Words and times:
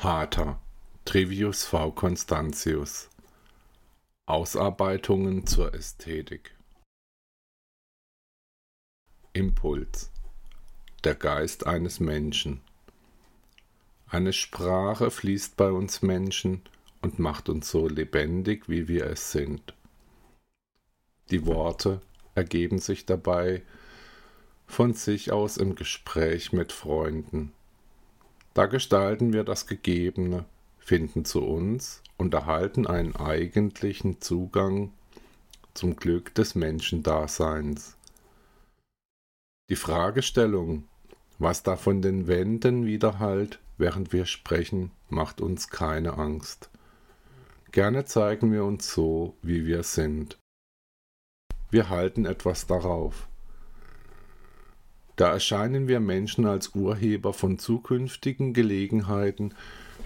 Hata, 0.00 0.60
Trivius 1.04 1.64
V. 1.64 1.90
Constantius 1.90 3.08
Ausarbeitungen 4.26 5.44
zur 5.44 5.74
Ästhetik 5.74 6.54
Impuls 9.32 10.12
Der 11.02 11.16
Geist 11.16 11.66
eines 11.66 11.98
Menschen 11.98 12.60
Eine 14.06 14.32
Sprache 14.32 15.10
fließt 15.10 15.56
bei 15.56 15.72
uns 15.72 16.00
Menschen 16.00 16.62
und 17.02 17.18
macht 17.18 17.48
uns 17.48 17.68
so 17.68 17.88
lebendig, 17.88 18.68
wie 18.68 18.86
wir 18.86 19.06
es 19.06 19.32
sind. 19.32 19.74
Die 21.32 21.44
Worte 21.44 22.00
ergeben 22.36 22.78
sich 22.78 23.04
dabei 23.04 23.62
von 24.68 24.94
sich 24.94 25.32
aus 25.32 25.56
im 25.56 25.74
Gespräch 25.74 26.52
mit 26.52 26.70
Freunden. 26.70 27.52
Da 28.58 28.66
gestalten 28.66 29.32
wir 29.32 29.44
das 29.44 29.68
Gegebene, 29.68 30.44
finden 30.80 31.24
zu 31.24 31.44
uns 31.44 32.02
und 32.16 32.34
erhalten 32.34 32.88
einen 32.88 33.14
eigentlichen 33.14 34.20
Zugang 34.20 34.90
zum 35.74 35.94
Glück 35.94 36.34
des 36.34 36.56
Menschendaseins. 36.56 37.96
Die 39.70 39.76
Fragestellung, 39.76 40.88
was 41.38 41.62
da 41.62 41.76
von 41.76 42.02
den 42.02 42.26
Wänden 42.26 42.84
widerhallt, 42.84 43.60
während 43.76 44.12
wir 44.12 44.26
sprechen, 44.26 44.90
macht 45.08 45.40
uns 45.40 45.68
keine 45.68 46.14
Angst. 46.14 46.68
Gerne 47.70 48.06
zeigen 48.06 48.50
wir 48.50 48.64
uns 48.64 48.92
so, 48.92 49.36
wie 49.40 49.66
wir 49.66 49.84
sind. 49.84 50.36
Wir 51.70 51.90
halten 51.90 52.26
etwas 52.26 52.66
darauf. 52.66 53.27
Da 55.18 55.32
erscheinen 55.32 55.88
wir 55.88 55.98
Menschen 55.98 56.46
als 56.46 56.76
Urheber 56.76 57.32
von 57.32 57.58
zukünftigen 57.58 58.52
Gelegenheiten, 58.54 59.52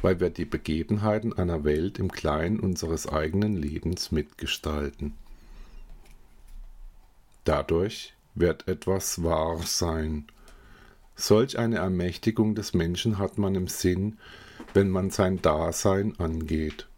weil 0.01 0.21
wir 0.21 0.30
die 0.30 0.47
Begebenheiten 0.47 1.35
einer 1.35 1.65
Welt 1.65 1.98
im 1.98 2.11
Kleinen 2.11 2.59
unseres 2.59 3.07
eigenen 3.07 3.54
Lebens 3.54 4.10
mitgestalten. 4.10 5.13
Dadurch 7.45 8.15
wird 8.35 8.66
etwas 8.69 9.23
wahr 9.23 9.60
sein. 9.66 10.24
Solch 11.15 11.59
eine 11.59 11.76
Ermächtigung 11.76 12.54
des 12.54 12.73
Menschen 12.73 13.19
hat 13.19 13.37
man 13.37 13.54
im 13.54 13.69
Sinn, 13.69 14.16
wenn 14.73 14.88
man 14.88 15.10
sein 15.10 15.43
Dasein 15.43 16.19
angeht. 16.19 16.88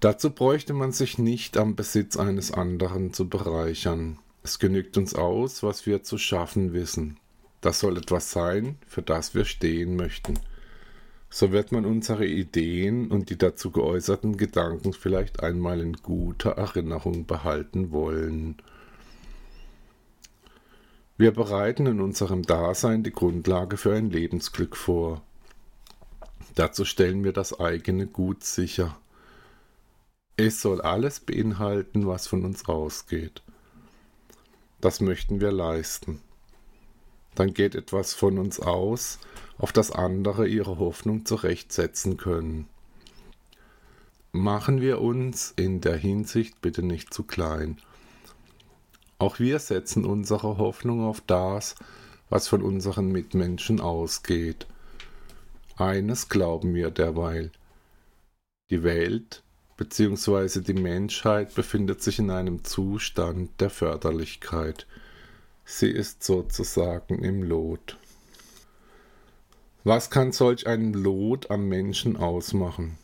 Dazu 0.00 0.30
bräuchte 0.30 0.72
man 0.72 0.92
sich 0.92 1.18
nicht 1.18 1.58
am 1.58 1.76
Besitz 1.76 2.16
eines 2.16 2.50
anderen 2.50 3.12
zu 3.12 3.28
bereichern. 3.28 4.18
Es 4.42 4.58
genügt 4.58 4.96
uns 4.96 5.14
aus, 5.14 5.62
was 5.62 5.86
wir 5.86 6.02
zu 6.02 6.18
schaffen 6.18 6.72
wissen. 6.72 7.18
Das 7.60 7.78
soll 7.78 7.96
etwas 7.96 8.32
sein, 8.32 8.76
für 8.86 9.02
das 9.02 9.34
wir 9.34 9.44
stehen 9.44 9.94
möchten. 9.94 10.38
So 11.30 11.52
wird 11.52 11.72
man 11.72 11.86
unsere 11.86 12.26
Ideen 12.26 13.10
und 13.10 13.30
die 13.30 13.38
dazu 13.38 13.70
geäußerten 13.70 14.36
Gedanken 14.36 14.92
vielleicht 14.92 15.42
einmal 15.42 15.80
in 15.80 15.94
guter 15.94 16.50
Erinnerung 16.50 17.24
behalten 17.24 17.92
wollen. 17.92 18.56
Wir 21.16 21.30
bereiten 21.30 21.86
in 21.86 22.00
unserem 22.00 22.42
Dasein 22.42 23.04
die 23.04 23.12
Grundlage 23.12 23.76
für 23.76 23.94
ein 23.94 24.10
Lebensglück 24.10 24.76
vor. 24.76 25.22
Dazu 26.56 26.84
stellen 26.84 27.22
wir 27.22 27.32
das 27.32 27.58
eigene 27.60 28.06
Gut 28.08 28.42
sicher. 28.42 28.98
Es 30.36 30.60
soll 30.60 30.80
alles 30.80 31.20
beinhalten, 31.20 32.06
was 32.06 32.26
von 32.26 32.44
uns 32.44 32.66
ausgeht. 32.68 33.42
Das 34.82 35.00
möchten 35.00 35.40
wir 35.40 35.52
leisten. 35.52 36.20
Dann 37.36 37.54
geht 37.54 37.76
etwas 37.76 38.14
von 38.14 38.36
uns 38.36 38.58
aus, 38.58 39.20
auf 39.56 39.72
das 39.72 39.92
andere 39.92 40.48
ihre 40.48 40.78
Hoffnung 40.78 41.24
zurechtsetzen 41.24 42.16
können. 42.16 42.68
Machen 44.32 44.80
wir 44.80 45.00
uns 45.00 45.54
in 45.56 45.80
der 45.80 45.96
Hinsicht 45.96 46.60
bitte 46.60 46.82
nicht 46.82 47.14
zu 47.14 47.22
klein. 47.22 47.78
Auch 49.20 49.38
wir 49.38 49.60
setzen 49.60 50.04
unsere 50.04 50.58
Hoffnung 50.58 51.04
auf 51.04 51.20
das, 51.20 51.76
was 52.28 52.48
von 52.48 52.60
unseren 52.60 53.12
Mitmenschen 53.12 53.80
ausgeht. 53.80 54.66
Eines 55.76 56.28
glauben 56.28 56.74
wir 56.74 56.90
derweil. 56.90 57.52
Die 58.70 58.82
Welt 58.82 59.44
bzw. 59.76 60.60
die 60.60 60.74
Menschheit 60.74 61.54
befindet 61.54 62.02
sich 62.02 62.18
in 62.18 62.30
einem 62.30 62.64
Zustand 62.64 63.60
der 63.60 63.70
Förderlichkeit. 63.70 64.86
Sie 65.64 65.90
ist 65.90 66.22
sozusagen 66.22 67.24
im 67.24 67.42
Lot. 67.42 67.96
Was 69.84 70.10
kann 70.10 70.32
solch 70.32 70.66
ein 70.66 70.92
Lot 70.92 71.50
am 71.50 71.68
Menschen 71.68 72.16
ausmachen? 72.16 72.98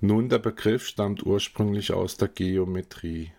Nun, 0.00 0.28
der 0.28 0.38
Begriff 0.38 0.86
stammt 0.86 1.24
ursprünglich 1.24 1.92
aus 1.92 2.18
der 2.18 2.28
Geometrie. 2.28 3.32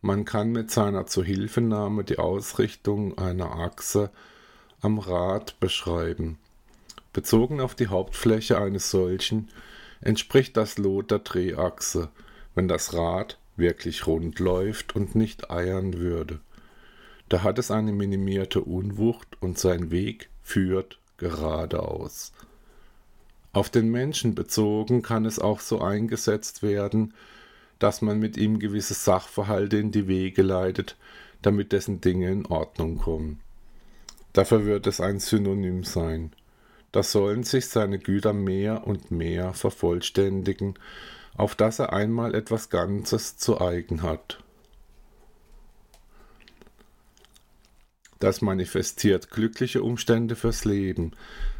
Man 0.00 0.24
kann 0.24 0.50
mit 0.50 0.72
seiner 0.72 1.06
Zuhilfenahme 1.06 2.02
die 2.02 2.18
Ausrichtung 2.18 3.16
einer 3.16 3.52
Achse 3.52 4.10
am 4.80 4.98
Rad 4.98 5.60
beschreiben. 5.60 6.38
Bezogen 7.12 7.60
auf 7.60 7.76
die 7.76 7.86
Hauptfläche 7.86 8.58
eines 8.58 8.90
solchen 8.90 9.48
entspricht 10.02 10.56
das 10.56 10.78
Lot 10.78 11.10
der 11.10 11.20
Drehachse, 11.20 12.10
wenn 12.54 12.68
das 12.68 12.92
Rad 12.92 13.38
wirklich 13.56 14.06
rund 14.06 14.38
läuft 14.38 14.94
und 14.94 15.14
nicht 15.14 15.50
eiern 15.50 15.94
würde. 15.94 16.40
Da 17.28 17.42
hat 17.42 17.58
es 17.58 17.70
eine 17.70 17.92
minimierte 17.92 18.60
Unwucht 18.60 19.40
und 19.40 19.58
sein 19.58 19.90
Weg 19.90 20.28
führt 20.42 20.98
geradeaus. 21.16 22.32
Auf 23.52 23.70
den 23.70 23.90
Menschen 23.90 24.34
bezogen 24.34 25.02
kann 25.02 25.24
es 25.24 25.38
auch 25.38 25.60
so 25.60 25.80
eingesetzt 25.80 26.62
werden, 26.62 27.14
dass 27.78 28.02
man 28.02 28.18
mit 28.18 28.36
ihm 28.36 28.58
gewisse 28.58 28.94
Sachverhalte 28.94 29.76
in 29.76 29.92
die 29.92 30.08
Wege 30.08 30.42
leitet, 30.42 30.96
damit 31.42 31.72
dessen 31.72 32.00
Dinge 32.00 32.30
in 32.30 32.46
Ordnung 32.46 32.98
kommen. 32.98 33.40
Dafür 34.32 34.64
wird 34.64 34.86
es 34.86 35.00
ein 35.00 35.20
Synonym 35.20 35.84
sein 35.84 36.32
da 36.92 37.02
sollen 37.02 37.42
sich 37.42 37.68
seine 37.68 37.98
Güter 37.98 38.32
mehr 38.32 38.86
und 38.86 39.10
mehr 39.10 39.54
vervollständigen, 39.54 40.74
auf 41.34 41.54
dass 41.54 41.78
er 41.78 41.92
einmal 41.92 42.34
etwas 42.34 42.68
Ganzes 42.68 43.38
zu 43.38 43.60
eigen 43.60 44.02
hat. 44.02 44.42
Das 48.18 48.40
manifestiert 48.40 49.30
glückliche 49.30 49.82
Umstände 49.82 50.36
fürs 50.36 50.64
Leben, 50.64 51.12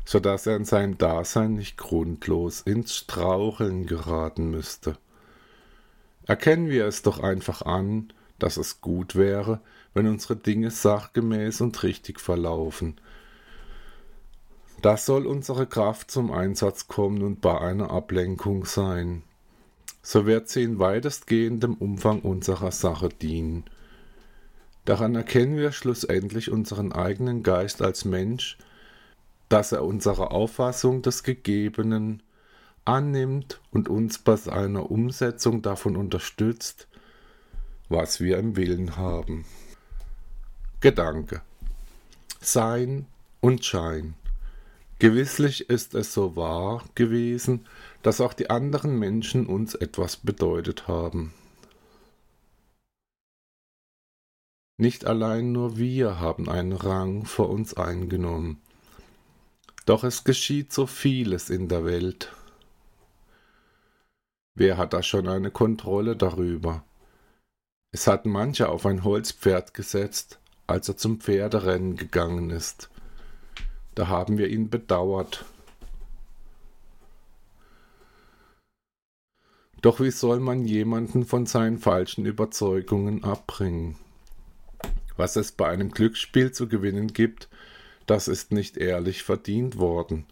so 0.04 0.20
dass 0.20 0.46
er 0.46 0.54
in 0.54 0.64
seinem 0.64 0.96
Dasein 0.96 1.54
nicht 1.54 1.76
grundlos 1.76 2.60
ins 2.60 2.94
Straucheln 2.96 3.86
geraten 3.86 4.50
müsste. 4.50 4.96
Erkennen 6.24 6.68
wir 6.68 6.86
es 6.86 7.02
doch 7.02 7.18
einfach 7.18 7.62
an, 7.62 8.12
dass 8.38 8.58
es 8.58 8.80
gut 8.80 9.16
wäre, 9.16 9.60
wenn 9.94 10.06
unsere 10.06 10.36
Dinge 10.36 10.70
sachgemäß 10.70 11.60
und 11.62 11.82
richtig 11.82 12.20
verlaufen, 12.20 12.96
das 14.82 15.06
soll 15.06 15.26
unsere 15.26 15.66
Kraft 15.66 16.10
zum 16.10 16.32
Einsatz 16.32 16.88
kommen 16.88 17.22
und 17.22 17.40
bei 17.40 17.58
einer 17.58 17.90
Ablenkung 17.90 18.64
sein. 18.64 19.22
So 20.02 20.26
wird 20.26 20.48
sie 20.48 20.64
in 20.64 20.80
weitestgehendem 20.80 21.74
Umfang 21.74 22.20
unserer 22.20 22.72
Sache 22.72 23.08
dienen. 23.08 23.64
Daran 24.84 25.14
erkennen 25.14 25.56
wir 25.56 25.70
schlussendlich 25.70 26.50
unseren 26.50 26.92
eigenen 26.92 27.44
Geist 27.44 27.80
als 27.80 28.04
Mensch, 28.04 28.58
dass 29.48 29.70
er 29.70 29.84
unsere 29.84 30.32
Auffassung 30.32 31.02
des 31.02 31.22
Gegebenen 31.22 32.20
annimmt 32.84 33.60
und 33.70 33.88
uns 33.88 34.18
bei 34.18 34.34
seiner 34.34 34.90
Umsetzung 34.90 35.62
davon 35.62 35.96
unterstützt, 35.96 36.88
was 37.88 38.20
wir 38.20 38.38
im 38.38 38.56
Willen 38.56 38.96
haben. 38.96 39.44
Gedanke 40.80 41.42
Sein 42.40 43.06
und 43.40 43.64
Schein 43.64 44.14
Gewisslich 45.02 45.68
ist 45.68 45.96
es 45.96 46.14
so 46.14 46.36
wahr 46.36 46.84
gewesen, 46.94 47.66
dass 48.02 48.20
auch 48.20 48.34
die 48.34 48.50
anderen 48.50 49.00
Menschen 49.00 49.46
uns 49.46 49.74
etwas 49.74 50.16
bedeutet 50.16 50.86
haben. 50.86 51.34
Nicht 54.78 55.04
allein 55.04 55.50
nur 55.50 55.76
wir 55.76 56.20
haben 56.20 56.48
einen 56.48 56.70
Rang 56.70 57.24
vor 57.24 57.50
uns 57.50 57.74
eingenommen. 57.74 58.62
Doch 59.86 60.04
es 60.04 60.22
geschieht 60.22 60.72
so 60.72 60.86
vieles 60.86 61.50
in 61.50 61.66
der 61.66 61.84
Welt. 61.84 62.32
Wer 64.54 64.76
hat 64.76 64.92
da 64.92 65.02
schon 65.02 65.26
eine 65.26 65.50
Kontrolle 65.50 66.14
darüber? 66.14 66.84
Es 67.90 68.06
hat 68.06 68.24
mancher 68.24 68.68
auf 68.68 68.86
ein 68.86 69.02
Holzpferd 69.02 69.74
gesetzt, 69.74 70.38
als 70.68 70.88
er 70.88 70.96
zum 70.96 71.18
Pferderennen 71.18 71.96
gegangen 71.96 72.50
ist. 72.50 72.88
Da 73.94 74.08
haben 74.08 74.38
wir 74.38 74.48
ihn 74.48 74.70
bedauert. 74.70 75.44
Doch 79.82 80.00
wie 80.00 80.12
soll 80.12 80.38
man 80.38 80.64
jemanden 80.64 81.26
von 81.26 81.44
seinen 81.44 81.78
falschen 81.78 82.24
Überzeugungen 82.24 83.24
abbringen? 83.24 83.96
Was 85.16 85.36
es 85.36 85.52
bei 85.52 85.68
einem 85.68 85.90
Glücksspiel 85.90 86.52
zu 86.52 86.68
gewinnen 86.68 87.08
gibt, 87.08 87.48
das 88.06 88.28
ist 88.28 88.52
nicht 88.52 88.76
ehrlich 88.76 89.24
verdient 89.24 89.78
worden. 89.78 90.26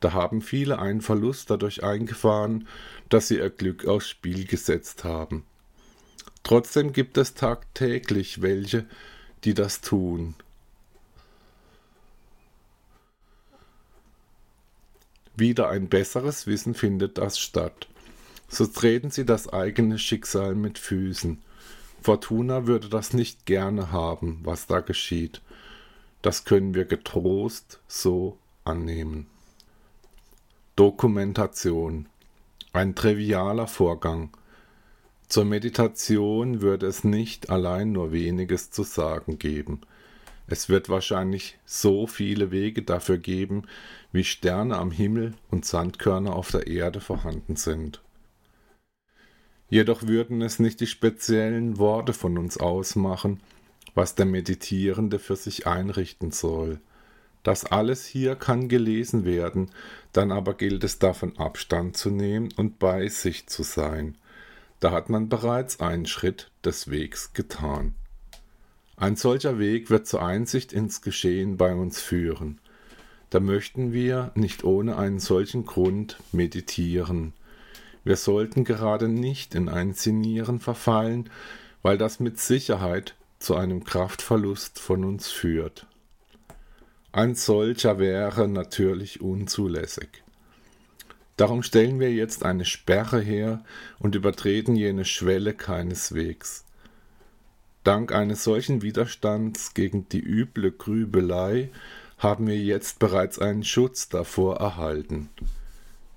Da 0.00 0.12
haben 0.12 0.42
viele 0.42 0.78
einen 0.78 1.00
Verlust 1.00 1.50
dadurch 1.50 1.82
eingefahren, 1.82 2.68
dass 3.08 3.28
sie 3.28 3.38
ihr 3.38 3.50
Glück 3.50 3.86
aufs 3.86 4.08
Spiel 4.08 4.44
gesetzt 4.44 5.04
haben. 5.04 5.44
Trotzdem 6.42 6.92
gibt 6.92 7.16
es 7.16 7.34
tagtäglich 7.34 8.42
welche, 8.42 8.86
die 9.44 9.54
das 9.54 9.80
tun. 9.80 10.34
Wieder 15.36 15.68
ein 15.68 15.88
besseres 15.88 16.46
Wissen 16.46 16.74
findet 16.74 17.18
das 17.18 17.38
statt. 17.38 17.88
So 18.48 18.66
treten 18.66 19.10
sie 19.10 19.26
das 19.26 19.52
eigene 19.52 19.98
Schicksal 19.98 20.54
mit 20.54 20.78
Füßen. 20.78 21.42
Fortuna 22.02 22.66
würde 22.66 22.88
das 22.88 23.12
nicht 23.12 23.44
gerne 23.44 23.92
haben, 23.92 24.40
was 24.44 24.66
da 24.66 24.80
geschieht. 24.80 25.42
Das 26.22 26.44
können 26.44 26.74
wir 26.74 26.86
getrost 26.86 27.80
so 27.86 28.38
annehmen. 28.64 29.26
Dokumentation. 30.74 32.06
Ein 32.72 32.94
trivialer 32.94 33.66
Vorgang. 33.66 34.30
Zur 35.28 35.44
Meditation 35.44 36.60
würde 36.60 36.86
es 36.86 37.04
nicht 37.04 37.50
allein 37.50 37.92
nur 37.92 38.12
weniges 38.12 38.70
zu 38.70 38.84
sagen 38.84 39.38
geben. 39.38 39.80
Es 40.48 40.68
wird 40.68 40.88
wahrscheinlich 40.88 41.58
so 41.64 42.06
viele 42.06 42.50
Wege 42.50 42.82
dafür 42.82 43.18
geben, 43.18 43.64
wie 44.12 44.24
Sterne 44.24 44.76
am 44.76 44.90
Himmel 44.90 45.34
und 45.50 45.64
Sandkörner 45.64 46.34
auf 46.34 46.50
der 46.52 46.66
Erde 46.68 47.00
vorhanden 47.00 47.56
sind. 47.56 48.02
Jedoch 49.68 50.04
würden 50.04 50.42
es 50.42 50.60
nicht 50.60 50.80
die 50.80 50.86
speziellen 50.86 51.78
Worte 51.78 52.12
von 52.12 52.38
uns 52.38 52.58
ausmachen, 52.58 53.40
was 53.94 54.14
der 54.14 54.26
Meditierende 54.26 55.18
für 55.18 55.34
sich 55.34 55.66
einrichten 55.66 56.30
soll. 56.30 56.80
Das 57.42 57.64
alles 57.64 58.06
hier 58.06 58.36
kann 58.36 58.68
gelesen 58.68 59.24
werden, 59.24 59.70
dann 60.12 60.30
aber 60.30 60.54
gilt 60.54 60.84
es 60.84 60.98
davon 60.98 61.36
Abstand 61.38 61.96
zu 61.96 62.10
nehmen 62.10 62.50
und 62.56 62.78
bei 62.78 63.08
sich 63.08 63.48
zu 63.48 63.62
sein. 63.62 64.16
Da 64.78 64.92
hat 64.92 65.10
man 65.10 65.28
bereits 65.28 65.80
einen 65.80 66.06
Schritt 66.06 66.50
des 66.64 66.90
Wegs 66.90 67.32
getan. 67.32 67.94
Ein 68.96 69.16
solcher 69.16 69.58
Weg 69.58 69.90
wird 69.90 70.06
zur 70.06 70.22
Einsicht 70.24 70.72
ins 70.72 71.02
Geschehen 71.02 71.58
bei 71.58 71.74
uns 71.74 72.00
führen. 72.00 72.58
Da 73.28 73.40
möchten 73.40 73.92
wir 73.92 74.32
nicht 74.34 74.64
ohne 74.64 74.96
einen 74.96 75.20
solchen 75.20 75.66
Grund 75.66 76.16
meditieren. 76.32 77.34
Wir 78.04 78.16
sollten 78.16 78.64
gerade 78.64 79.08
nicht 79.08 79.54
in 79.54 79.68
ein 79.68 79.92
Sinnieren 79.92 80.60
verfallen, 80.60 81.28
weil 81.82 81.98
das 81.98 82.20
mit 82.20 82.38
Sicherheit 82.38 83.14
zu 83.38 83.54
einem 83.56 83.84
Kraftverlust 83.84 84.78
von 84.78 85.04
uns 85.04 85.28
führt. 85.28 85.86
Ein 87.12 87.34
solcher 87.34 87.98
wäre 87.98 88.48
natürlich 88.48 89.20
unzulässig. 89.20 90.22
Darum 91.36 91.62
stellen 91.62 92.00
wir 92.00 92.12
jetzt 92.12 92.44
eine 92.44 92.64
Sperre 92.64 93.20
her 93.20 93.62
und 93.98 94.14
übertreten 94.14 94.74
jene 94.74 95.04
Schwelle 95.04 95.52
keineswegs. 95.52 96.65
Dank 97.86 98.10
eines 98.10 98.42
solchen 98.42 98.82
Widerstands 98.82 99.72
gegen 99.72 100.08
die 100.08 100.18
üble 100.18 100.72
Grübelei 100.72 101.70
haben 102.18 102.48
wir 102.48 102.58
jetzt 102.58 102.98
bereits 102.98 103.38
einen 103.38 103.62
Schutz 103.62 104.08
davor 104.08 104.56
erhalten. 104.56 105.28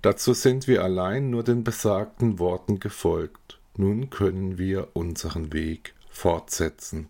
Dazu 0.02 0.34
sind 0.34 0.68
wir 0.68 0.84
allein 0.84 1.30
nur 1.30 1.44
den 1.44 1.64
besagten 1.64 2.40
Worten 2.40 2.80
gefolgt. 2.80 3.60
Nun 3.78 4.10
können 4.10 4.58
wir 4.58 4.88
unseren 4.94 5.54
Weg 5.54 5.94
fortsetzen. 6.10 7.08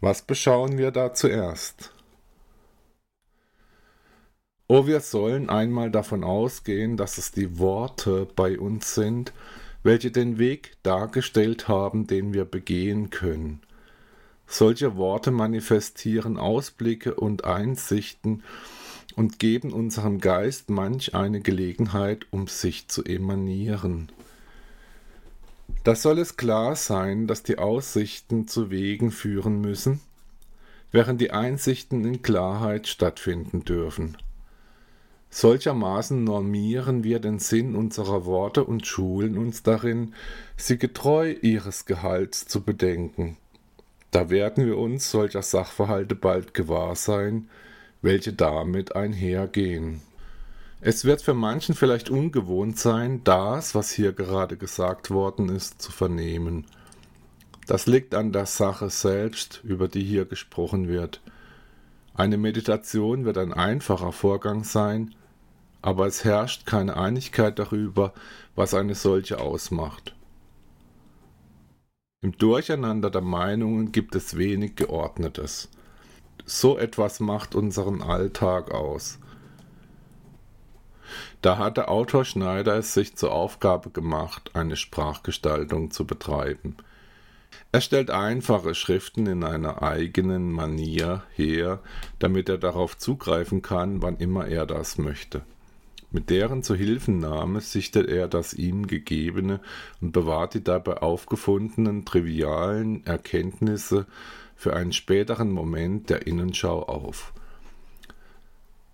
Was 0.00 0.22
beschauen 0.22 0.78
wir 0.78 0.92
da 0.92 1.12
zuerst? 1.12 1.92
Oh, 4.68 4.86
wir 4.86 5.00
sollen 5.00 5.50
einmal 5.50 5.90
davon 5.90 6.22
ausgehen, 6.22 6.96
dass 6.96 7.18
es 7.18 7.32
die 7.32 7.58
Worte 7.58 8.28
bei 8.36 8.56
uns 8.56 8.94
sind, 8.94 9.32
welche 9.88 10.10
den 10.10 10.38
Weg 10.38 10.76
dargestellt 10.82 11.66
haben, 11.66 12.06
den 12.06 12.34
wir 12.34 12.44
begehen 12.44 13.08
können. 13.08 13.60
Solche 14.46 14.96
Worte 14.96 15.30
manifestieren 15.30 16.36
Ausblicke 16.36 17.14
und 17.14 17.44
Einsichten, 17.46 18.42
und 19.16 19.38
geben 19.38 19.72
unserem 19.72 20.20
Geist 20.20 20.68
manch 20.68 21.14
eine 21.14 21.40
Gelegenheit, 21.40 22.26
um 22.30 22.48
sich 22.48 22.88
zu 22.88 23.02
emanieren. 23.02 24.10
Da 25.84 25.96
soll 25.96 26.18
es 26.18 26.36
klar 26.36 26.76
sein, 26.76 27.26
dass 27.26 27.42
die 27.42 27.56
Aussichten 27.56 28.46
zu 28.46 28.70
Wegen 28.70 29.10
führen 29.10 29.62
müssen, 29.62 30.00
während 30.92 31.22
die 31.22 31.30
Einsichten 31.30 32.04
in 32.04 32.20
Klarheit 32.20 32.88
stattfinden 32.88 33.64
dürfen. 33.64 34.18
Solchermaßen 35.30 36.24
normieren 36.24 37.04
wir 37.04 37.20
den 37.20 37.38
Sinn 37.38 37.74
unserer 37.76 38.24
Worte 38.24 38.64
und 38.64 38.86
schulen 38.86 39.36
uns 39.36 39.62
darin, 39.62 40.14
sie 40.56 40.78
getreu 40.78 41.34
ihres 41.42 41.84
Gehalts 41.84 42.46
zu 42.46 42.62
bedenken. 42.62 43.36
Da 44.10 44.30
werden 44.30 44.66
wir 44.66 44.78
uns 44.78 45.10
solcher 45.10 45.42
Sachverhalte 45.42 46.14
bald 46.14 46.54
gewahr 46.54 46.96
sein, 46.96 47.48
welche 48.00 48.32
damit 48.32 48.96
einhergehen. 48.96 50.00
Es 50.80 51.04
wird 51.04 51.22
für 51.22 51.34
manchen 51.34 51.74
vielleicht 51.74 52.08
ungewohnt 52.08 52.78
sein, 52.78 53.22
das, 53.24 53.74
was 53.74 53.90
hier 53.90 54.12
gerade 54.12 54.56
gesagt 54.56 55.10
worden 55.10 55.48
ist, 55.48 55.82
zu 55.82 55.92
vernehmen. 55.92 56.64
Das 57.66 57.86
liegt 57.86 58.14
an 58.14 58.32
der 58.32 58.46
Sache 58.46 58.88
selbst, 58.88 59.60
über 59.64 59.88
die 59.88 60.04
hier 60.04 60.24
gesprochen 60.24 60.88
wird. 60.88 61.20
Eine 62.14 62.38
Meditation 62.38 63.24
wird 63.24 63.38
ein 63.38 63.52
einfacher 63.52 64.12
Vorgang 64.12 64.64
sein, 64.64 65.14
aber 65.82 66.06
es 66.06 66.24
herrscht 66.24 66.66
keine 66.66 66.96
Einigkeit 66.96 67.58
darüber, 67.58 68.12
was 68.54 68.74
eine 68.74 68.94
solche 68.94 69.40
ausmacht. 69.40 70.14
Im 72.20 72.36
Durcheinander 72.36 73.10
der 73.10 73.20
Meinungen 73.20 73.92
gibt 73.92 74.14
es 74.14 74.36
wenig 74.36 74.74
Geordnetes 74.76 75.68
so 76.48 76.78
etwas 76.78 77.20
macht 77.20 77.54
unseren 77.54 78.02
Alltag 78.02 78.70
aus. 78.72 79.18
Da 81.40 81.58
hat 81.58 81.76
der 81.76 81.90
Autor 81.90 82.24
Schneider 82.24 82.76
es 82.76 82.94
sich 82.94 83.16
zur 83.16 83.32
Aufgabe 83.32 83.90
gemacht, 83.90 84.50
eine 84.54 84.76
Sprachgestaltung 84.76 85.90
zu 85.90 86.06
betreiben. 86.06 86.76
Er 87.72 87.80
stellt 87.80 88.10
einfache 88.10 88.74
Schriften 88.74 89.26
in 89.26 89.44
einer 89.44 89.82
eigenen 89.82 90.50
Manier 90.50 91.22
her, 91.34 91.80
damit 92.18 92.48
er 92.48 92.58
darauf 92.58 92.96
zugreifen 92.98 93.62
kann, 93.62 94.02
wann 94.02 94.16
immer 94.16 94.46
er 94.46 94.66
das 94.66 94.98
möchte. 94.98 95.42
Mit 96.10 96.30
deren 96.30 96.62
Zuhilfenahme 96.62 97.60
sichtet 97.60 98.08
er 98.08 98.28
das 98.28 98.54
ihm 98.54 98.86
Gegebene 98.86 99.60
und 100.00 100.12
bewahrt 100.12 100.54
die 100.54 100.64
dabei 100.64 100.98
aufgefundenen 100.98 102.06
trivialen 102.06 103.04
Erkenntnisse 103.04 104.06
für 104.56 104.74
einen 104.74 104.92
späteren 104.92 105.50
Moment 105.50 106.08
der 106.08 106.26
Innenschau 106.26 106.82
auf. 106.82 107.32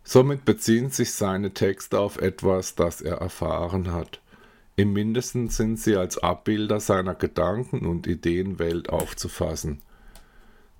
Somit 0.02 0.44
beziehen 0.44 0.90
sich 0.90 1.12
seine 1.12 1.54
Texte 1.54 1.98
auf 1.98 2.18
etwas, 2.18 2.74
das 2.74 3.00
er 3.00 3.18
erfahren 3.18 3.92
hat. 3.92 4.20
Im 4.76 4.92
mindesten 4.92 5.48
sind 5.48 5.78
sie 5.78 5.96
als 5.96 6.18
Abbilder 6.18 6.80
seiner 6.80 7.14
Gedanken- 7.14 7.86
und 7.86 8.08
Ideenwelt 8.08 8.90
aufzufassen. 8.90 9.80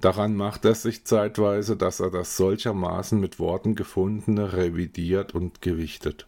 Daran 0.00 0.36
macht 0.36 0.64
er 0.64 0.74
sich 0.74 1.04
zeitweise, 1.04 1.76
dass 1.76 2.00
er 2.00 2.10
das 2.10 2.36
solchermaßen 2.36 3.18
mit 3.18 3.38
Worten 3.38 3.74
gefundene 3.74 4.52
revidiert 4.52 5.34
und 5.34 5.62
gewichtet. 5.62 6.26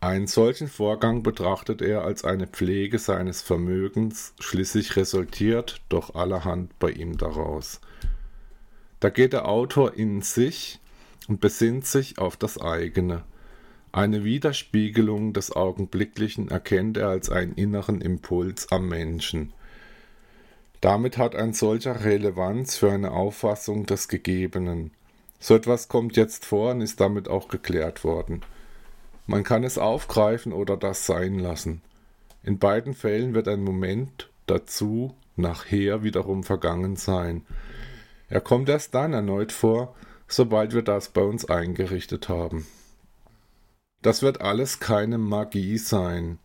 Einen 0.00 0.26
solchen 0.26 0.68
Vorgang 0.68 1.22
betrachtet 1.22 1.80
er 1.80 2.02
als 2.02 2.24
eine 2.24 2.46
Pflege 2.46 2.98
seines 2.98 3.40
Vermögens, 3.40 4.34
schließlich 4.38 4.96
resultiert 4.96 5.80
doch 5.88 6.14
allerhand 6.14 6.78
bei 6.78 6.90
ihm 6.90 7.16
daraus. 7.16 7.80
Da 9.00 9.08
geht 9.08 9.32
der 9.32 9.48
Autor 9.48 9.94
in 9.94 10.20
sich 10.20 10.78
und 11.26 11.40
besinnt 11.40 11.86
sich 11.86 12.18
auf 12.18 12.36
das 12.36 12.60
eigene. 12.60 13.24
Eine 13.92 14.24
Widerspiegelung 14.24 15.32
des 15.32 15.52
Augenblicklichen 15.52 16.48
erkennt 16.48 16.96
er 16.96 17.08
als 17.08 17.30
einen 17.30 17.54
inneren 17.54 18.00
Impuls 18.00 18.70
am 18.72 18.88
Menschen. 18.88 19.54
Damit 20.84 21.16
hat 21.16 21.34
ein 21.34 21.54
solcher 21.54 22.04
Relevanz 22.04 22.76
für 22.76 22.92
eine 22.92 23.12
Auffassung 23.12 23.86
des 23.86 24.06
Gegebenen. 24.06 24.90
So 25.40 25.54
etwas 25.54 25.88
kommt 25.88 26.14
jetzt 26.18 26.44
vor 26.44 26.72
und 26.72 26.82
ist 26.82 27.00
damit 27.00 27.26
auch 27.26 27.48
geklärt 27.48 28.04
worden. 28.04 28.42
Man 29.26 29.44
kann 29.44 29.64
es 29.64 29.78
aufgreifen 29.78 30.52
oder 30.52 30.76
das 30.76 31.06
sein 31.06 31.38
lassen. 31.38 31.80
In 32.42 32.58
beiden 32.58 32.92
Fällen 32.92 33.32
wird 33.32 33.48
ein 33.48 33.64
Moment 33.64 34.28
dazu 34.44 35.14
nachher 35.36 36.02
wiederum 36.02 36.44
vergangen 36.44 36.96
sein. 36.96 37.46
Er 38.28 38.42
kommt 38.42 38.68
erst 38.68 38.94
dann 38.94 39.14
erneut 39.14 39.52
vor, 39.52 39.94
sobald 40.28 40.74
wir 40.74 40.82
das 40.82 41.08
bei 41.08 41.22
uns 41.22 41.46
eingerichtet 41.46 42.28
haben. 42.28 42.66
Das 44.02 44.20
wird 44.20 44.42
alles 44.42 44.80
keine 44.80 45.16
Magie 45.16 45.78
sein. 45.78 46.38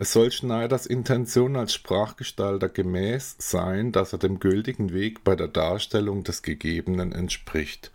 Es 0.00 0.12
soll 0.12 0.30
Schneiders 0.30 0.86
Intention 0.86 1.56
als 1.56 1.74
Sprachgestalter 1.74 2.68
gemäß 2.68 3.34
sein, 3.38 3.90
dass 3.90 4.12
er 4.12 4.20
dem 4.20 4.38
gültigen 4.38 4.92
Weg 4.92 5.24
bei 5.24 5.34
der 5.34 5.48
Darstellung 5.48 6.22
des 6.22 6.42
Gegebenen 6.42 7.10
entspricht. 7.10 7.90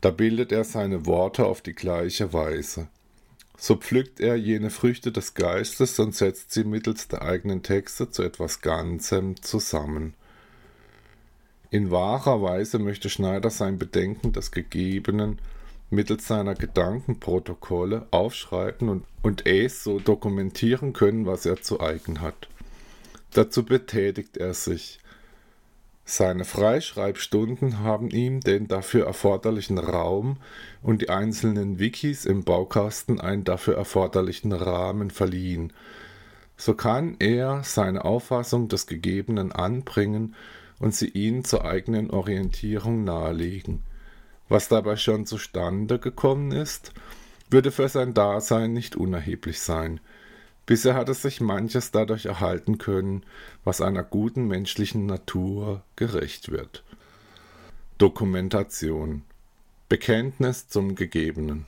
Da 0.00 0.10
bildet 0.10 0.50
er 0.50 0.64
seine 0.64 1.06
Worte 1.06 1.46
auf 1.46 1.60
die 1.60 1.74
gleiche 1.74 2.32
Weise. 2.32 2.88
So 3.56 3.76
pflückt 3.76 4.18
er 4.18 4.34
jene 4.34 4.70
Früchte 4.70 5.12
des 5.12 5.34
Geistes 5.34 5.96
und 6.00 6.16
setzt 6.16 6.52
sie 6.52 6.64
mittels 6.64 7.06
der 7.06 7.22
eigenen 7.22 7.62
Texte 7.62 8.10
zu 8.10 8.24
etwas 8.24 8.60
Ganzem 8.60 9.40
zusammen. 9.40 10.14
In 11.70 11.92
wahrer 11.92 12.42
Weise 12.42 12.80
möchte 12.80 13.10
Schneider 13.10 13.50
sein 13.50 13.78
Bedenken 13.78 14.32
des 14.32 14.50
Gegebenen 14.50 15.38
mittels 15.90 16.26
seiner 16.26 16.54
Gedankenprotokolle 16.54 18.06
aufschreiben 18.10 18.88
und, 18.88 19.04
und 19.22 19.46
es 19.46 19.82
so 19.82 19.98
dokumentieren 19.98 20.92
können, 20.92 21.26
was 21.26 21.46
er 21.46 21.62
zu 21.62 21.80
eigen 21.80 22.20
hat. 22.20 22.48
Dazu 23.32 23.64
betätigt 23.64 24.36
er 24.36 24.54
sich. 24.54 25.00
Seine 26.04 26.46
Freischreibstunden 26.46 27.80
haben 27.80 28.08
ihm 28.08 28.40
den 28.40 28.66
dafür 28.66 29.06
erforderlichen 29.06 29.76
Raum 29.76 30.38
und 30.82 31.02
die 31.02 31.10
einzelnen 31.10 31.78
Wikis 31.78 32.24
im 32.24 32.44
Baukasten 32.44 33.20
einen 33.20 33.44
dafür 33.44 33.76
erforderlichen 33.76 34.52
Rahmen 34.52 35.10
verliehen. 35.10 35.72
So 36.56 36.72
kann 36.72 37.16
er 37.18 37.62
seine 37.62 38.06
Auffassung 38.06 38.68
des 38.68 38.86
Gegebenen 38.86 39.52
anbringen 39.52 40.34
und 40.78 40.94
sie 40.94 41.08
ihnen 41.08 41.44
zur 41.44 41.66
eigenen 41.66 42.10
Orientierung 42.10 43.04
nahelegen. 43.04 43.82
Was 44.48 44.68
dabei 44.68 44.96
schon 44.96 45.26
zustande 45.26 45.98
gekommen 45.98 46.52
ist, 46.52 46.92
würde 47.50 47.70
für 47.70 47.88
sein 47.88 48.14
Dasein 48.14 48.72
nicht 48.72 48.96
unerheblich 48.96 49.60
sein. 49.60 50.00
Bisher 50.66 50.94
hat 50.94 51.08
es 51.08 51.22
sich 51.22 51.40
manches 51.40 51.92
dadurch 51.92 52.26
erhalten 52.26 52.76
können, 52.78 53.24
was 53.64 53.80
einer 53.80 54.02
guten 54.02 54.48
menschlichen 54.48 55.06
Natur 55.06 55.82
gerecht 55.96 56.50
wird. 56.50 56.84
Dokumentation 57.96 59.22
Bekenntnis 59.88 60.68
zum 60.68 60.94
Gegebenen 60.94 61.64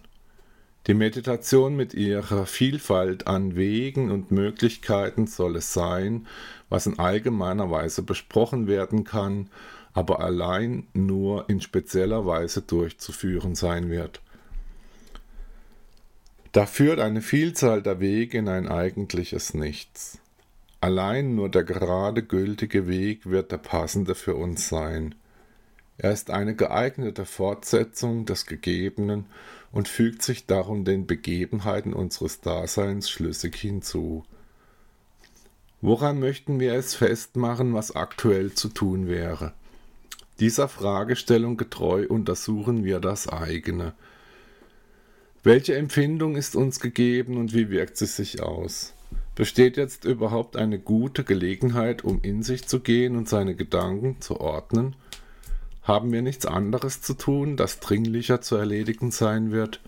Die 0.87 0.93
Meditation 0.93 1.77
mit 1.77 1.95
ihrer 1.95 2.45
Vielfalt 2.45 3.27
an 3.27 3.57
Wegen 3.57 4.11
und 4.11 4.31
Möglichkeiten 4.31 5.27
soll 5.27 5.57
es 5.57 5.73
sein, 5.73 6.27
was 6.69 6.87
in 6.87 6.99
allgemeiner 6.99 7.71
Weise 7.71 8.03
besprochen 8.03 8.67
werden 8.67 9.05
kann, 9.05 9.49
aber 9.93 10.21
allein 10.21 10.87
nur 10.95 11.49
in 11.49 11.61
spezieller 11.61 12.27
Weise 12.27 12.63
durchzuführen 12.63 13.55
sein 13.55 13.91
wird. 13.91 14.21
Da 16.53 16.67
führt 16.67 16.99
eine 16.99 17.23
Vielzahl 17.23 17.83
der 17.83 18.01
Wege 18.01 18.39
in 18.39 18.49
ein 18.49 18.69
eigentliches 18.69 19.55
Nichts. 19.55 20.19
Allein 20.81 21.35
nur 21.35 21.49
der 21.49 21.65
gerade 21.65 22.23
gültige 22.23 22.89
Weg 22.89 23.27
wird 23.27 23.53
der 23.53 23.59
passende 23.59 24.15
für 24.15 24.35
uns 24.35 24.69
sein. 24.69 25.15
Er 25.99 26.13
ist 26.13 26.31
eine 26.31 26.57
geeignete 26.57 27.27
Fortsetzung 27.27 28.25
des 28.25 28.47
Gegebenen 28.47 29.27
und 29.71 29.87
fügt 29.87 30.23
sich 30.23 30.47
darum 30.47 30.85
den 30.85 31.07
Begebenheiten 31.07 31.93
unseres 31.93 32.41
Daseins 32.41 33.11
schlüssig 33.11 33.57
hinzu. 33.57 34.25
Woran 35.83 36.19
möchten 36.19 36.59
wir 36.59 36.75
es 36.75 36.95
festmachen, 36.95 37.75
was 37.75 37.95
aktuell 37.95 38.53
zu 38.53 38.69
tun 38.69 39.07
wäre? 39.07 39.53
Dieser 40.41 40.69
Fragestellung 40.69 41.57
getreu 41.57 42.07
untersuchen 42.09 42.85
wir 42.85 42.99
das 42.99 43.29
eigene, 43.29 43.93
welche 45.43 45.75
Empfindung 45.75 46.37
ist 46.37 46.55
uns 46.55 46.81
gegeben 46.81 47.39
und 47.39 47.55
wie 47.55 47.71
wirkt 47.71 47.97
sie 47.97 48.07
sich 48.07 48.43
aus? 48.43 48.93
Besteht 49.35 49.79
jetzt 49.79 50.05
überhaupt 50.05 50.57
eine 50.57 50.79
gute 50.79 51.25
Gelegenheit, 51.25 52.05
um 52.05 52.21
in 52.21 52.43
sich 52.43 52.69
zu 52.69 52.81
gehen 52.81 53.17
und 53.17 53.27
seine 53.27 53.55
Gedanken 53.55 54.21
zu 54.21 54.39
ordnen? 54.39 54.97
Haben 55.83 56.13
wir 56.13 56.21
nichts 56.21 56.45
anderes 56.45 57.01
zu 57.01 57.15
tun, 57.15 57.57
das 57.57 57.81
dringlicher 57.81 58.43
zu 58.43 58.57
erledigen 58.57 59.11
sein 59.11 59.51
wird? 59.51 59.81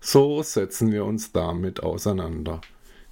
So 0.00 0.42
setzen 0.42 0.92
wir 0.92 1.04
uns 1.04 1.32
damit 1.32 1.82
auseinander. 1.82 2.62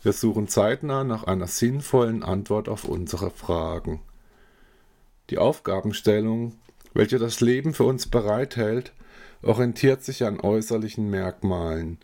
Wir 0.02 0.14
suchen 0.14 0.48
zeitnah 0.48 1.04
nach 1.04 1.24
einer 1.24 1.48
sinnvollen 1.48 2.22
Antwort 2.22 2.70
auf 2.70 2.84
unsere 2.84 3.30
Fragen. 3.30 4.00
Die 5.30 5.38
Aufgabenstellung, 5.38 6.54
welche 6.94 7.18
das 7.18 7.40
Leben 7.40 7.74
für 7.74 7.84
uns 7.84 8.06
bereithält, 8.06 8.92
orientiert 9.42 10.04
sich 10.04 10.24
an 10.24 10.40
äußerlichen 10.40 11.08
Merkmalen. 11.10 11.98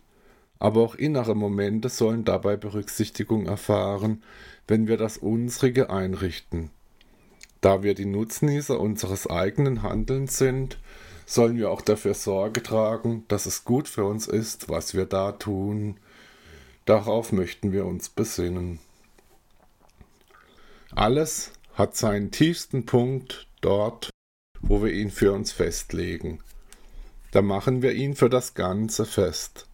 Aber 0.59 0.81
auch 0.81 0.95
innere 0.95 1.35
Momente 1.35 1.89
sollen 1.89 2.25
dabei 2.25 2.57
Berücksichtigung 2.57 3.45
erfahren, 3.45 4.23
wenn 4.67 4.87
wir 4.87 4.97
das 4.97 5.17
Unsrige 5.17 5.89
einrichten. 5.89 6.69
Da 7.61 7.83
wir 7.83 7.93
die 7.93 8.05
Nutznießer 8.05 8.79
unseres 8.79 9.27
eigenen 9.27 9.83
Handelns 9.83 10.37
sind, 10.37 10.77
sollen 11.25 11.57
wir 11.57 11.69
auch 11.69 11.81
dafür 11.81 12.13
Sorge 12.13 12.63
tragen, 12.63 13.25
dass 13.27 13.45
es 13.45 13.63
gut 13.63 13.87
für 13.87 14.05
uns 14.05 14.27
ist, 14.27 14.69
was 14.69 14.93
wir 14.93 15.05
da 15.05 15.33
tun. 15.33 15.97
Darauf 16.85 17.31
möchten 17.31 17.71
wir 17.71 17.85
uns 17.85 18.09
besinnen. 18.09 18.79
Alles 20.95 21.51
hat 21.79 21.95
seinen 21.95 22.29
tiefsten 22.29 22.85
Punkt 22.85 23.47
dort, 23.61 24.09
wo 24.59 24.83
wir 24.83 24.91
ihn 24.91 25.09
für 25.09 25.31
uns 25.31 25.53
festlegen. 25.53 26.39
Da 27.31 27.41
machen 27.41 27.81
wir 27.81 27.93
ihn 27.93 28.15
für 28.15 28.29
das 28.29 28.53
Ganze 28.53 29.05
fest. 29.05 29.65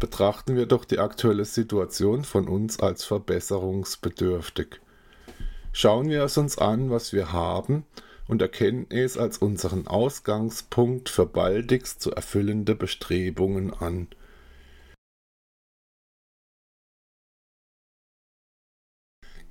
Betrachten 0.00 0.56
wir 0.56 0.66
doch 0.66 0.84
die 0.84 0.98
aktuelle 0.98 1.44
Situation 1.44 2.24
von 2.24 2.48
uns 2.48 2.80
als 2.80 3.04
verbesserungsbedürftig. 3.04 4.80
Schauen 5.72 6.08
wir 6.08 6.24
es 6.24 6.36
uns 6.36 6.58
an, 6.58 6.90
was 6.90 7.12
wir 7.12 7.30
haben, 7.30 7.84
und 8.26 8.42
erkennen 8.42 8.86
es 8.90 9.16
als 9.16 9.38
unseren 9.38 9.86
Ausgangspunkt 9.86 11.08
für 11.08 11.26
baldigst 11.26 12.02
zu 12.02 12.10
erfüllende 12.10 12.74
Bestrebungen 12.74 13.72
an. 13.72 14.08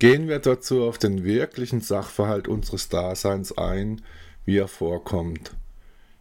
Gehen 0.04 0.28
wir 0.28 0.38
dazu 0.38 0.82
auf 0.82 0.98
den 0.98 1.24
wirklichen 1.24 1.80
Sachverhalt 1.80 2.46
unseres 2.46 2.90
Daseins 2.90 3.56
ein, 3.56 4.02
wie 4.44 4.58
er 4.58 4.68
vorkommt. 4.68 5.56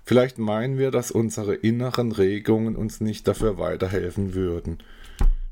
Vielleicht 0.06 0.38
meinen 0.38 0.78
wir, 0.78 0.90
dass 0.90 1.12
unsere 1.12 1.56
inneren 1.56 2.14
Regungen 2.14 2.78
uns 2.78 3.02
nicht 3.02 3.28
dafür 3.28 3.58
weiterhelfen 3.58 4.36
würden. 4.36 4.78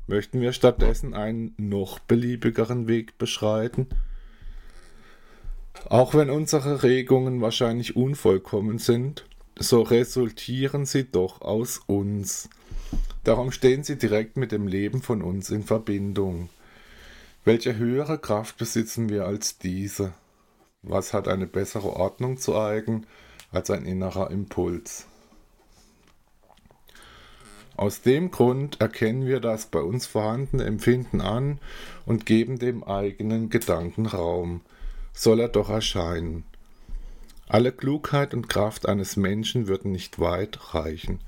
Möchten 0.06 0.40
wir 0.40 0.54
stattdessen 0.54 1.12
einen 1.12 1.52
noch 1.58 1.98
beliebigeren 1.98 2.88
Weg 2.88 3.18
beschreiten? 3.18 3.86
Auch 5.90 6.14
wenn 6.14 6.30
unsere 6.30 6.82
Regungen 6.82 7.42
wahrscheinlich 7.42 7.96
unvollkommen 7.96 8.78
sind, 8.78 9.26
so 9.58 9.82
resultieren 9.82 10.86
sie 10.86 11.04
doch 11.04 11.42
aus 11.42 11.82
uns. 11.86 12.48
Darum 13.24 13.52
stehen 13.52 13.84
sie 13.84 13.98
direkt 13.98 14.38
mit 14.38 14.52
dem 14.52 14.68
Leben 14.68 15.02
von 15.02 15.20
uns 15.20 15.50
in 15.50 15.64
Verbindung. 15.64 16.48
Welche 17.44 17.76
höhere 17.76 18.18
Kraft 18.18 18.56
besitzen 18.56 19.08
wir 19.08 19.26
als 19.26 19.58
diese? 19.58 20.12
Was 20.82 21.12
hat 21.12 21.28
eine 21.28 21.46
bessere 21.46 21.96
Ordnung 21.96 22.38
zu 22.38 22.56
eigen 22.56 23.06
als 23.52 23.70
ein 23.70 23.84
innerer 23.84 24.30
Impuls. 24.30 25.06
Aus 27.76 28.02
dem 28.02 28.30
Grund 28.30 28.80
erkennen 28.80 29.26
wir 29.26 29.40
das 29.40 29.66
bei 29.66 29.80
uns 29.80 30.06
vorhandene 30.06 30.64
Empfinden 30.64 31.20
an 31.20 31.58
und 32.04 32.26
geben 32.26 32.58
dem 32.58 32.84
eigenen 32.84 33.50
Gedanken 33.50 34.06
Raum, 34.06 34.60
soll 35.12 35.40
er 35.40 35.48
doch 35.48 35.68
erscheinen. 35.68 36.44
Alle 37.48 37.72
Klugheit 37.72 38.34
und 38.34 38.48
Kraft 38.48 38.86
eines 38.88 39.16
Menschen 39.16 39.68
würden 39.68 39.92
nicht 39.92 40.18
weit 40.18 40.74
reichen. 40.74 41.20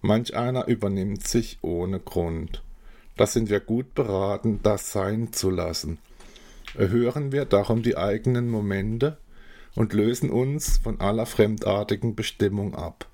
Manch 0.00 0.36
einer 0.36 0.66
übernimmt 0.66 1.26
sich 1.26 1.58
ohne 1.62 2.00
Grund. 2.00 2.62
Da 3.16 3.26
sind 3.26 3.48
wir 3.48 3.60
gut 3.60 3.94
beraten, 3.94 4.60
das 4.62 4.92
sein 4.92 5.32
zu 5.32 5.50
lassen. 5.50 5.98
Erhören 6.76 7.30
wir 7.30 7.44
darum 7.44 7.82
die 7.82 7.96
eigenen 7.96 8.48
Momente 8.48 9.18
und 9.76 9.92
lösen 9.92 10.30
uns 10.30 10.78
von 10.78 11.00
aller 11.00 11.26
fremdartigen 11.26 12.16
Bestimmung 12.16 12.74
ab. 12.74 13.08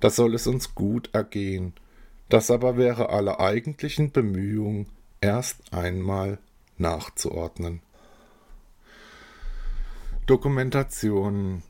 Da 0.00 0.10
soll 0.10 0.34
es 0.34 0.46
uns 0.46 0.74
gut 0.74 1.10
ergehen. 1.12 1.74
Das 2.28 2.50
aber 2.50 2.76
wäre 2.76 3.10
aller 3.10 3.40
eigentlichen 3.40 4.12
Bemühung 4.12 4.86
erst 5.20 5.72
einmal 5.72 6.38
nachzuordnen. 6.78 7.82
Dokumentation 10.26 11.62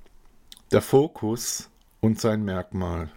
Der 0.71 0.83
Fokus 0.83 1.71
und 2.01 2.21
sein 2.21 2.45
Merkmal. 2.45 3.11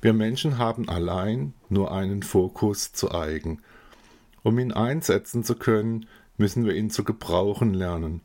Wir 0.00 0.12
Menschen 0.12 0.58
haben 0.58 0.88
allein 0.88 1.52
nur 1.68 1.92
einen 1.92 2.22
Fokus 2.22 2.92
zu 2.92 3.12
eigen. 3.12 3.60
Um 4.42 4.58
ihn 4.58 4.72
einsetzen 4.72 5.44
zu 5.44 5.54
können, 5.54 6.06
müssen 6.38 6.64
wir 6.64 6.74
ihn 6.74 6.90
zu 6.90 7.04
gebrauchen 7.04 7.74
lernen. 7.74 8.22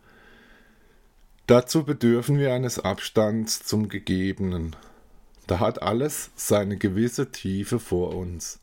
Dazu 1.47 1.83
bedürfen 1.83 2.39
wir 2.39 2.53
eines 2.53 2.79
Abstands 2.79 3.63
zum 3.63 3.89
Gegebenen. 3.89 4.75
Da 5.47 5.59
hat 5.59 5.81
alles 5.81 6.31
seine 6.35 6.77
gewisse 6.77 7.31
Tiefe 7.31 7.79
vor 7.79 8.15
uns. 8.15 8.59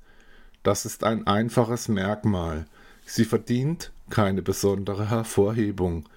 Das 0.63 0.85
ist 0.85 1.05
ein 1.05 1.27
einfaches 1.27 1.89
Merkmal. 1.89 2.67
Sie 3.05 3.25
verdient 3.25 3.93
keine 4.11 4.43
besondere 4.43 5.11
Hervorhebung. 5.11 6.09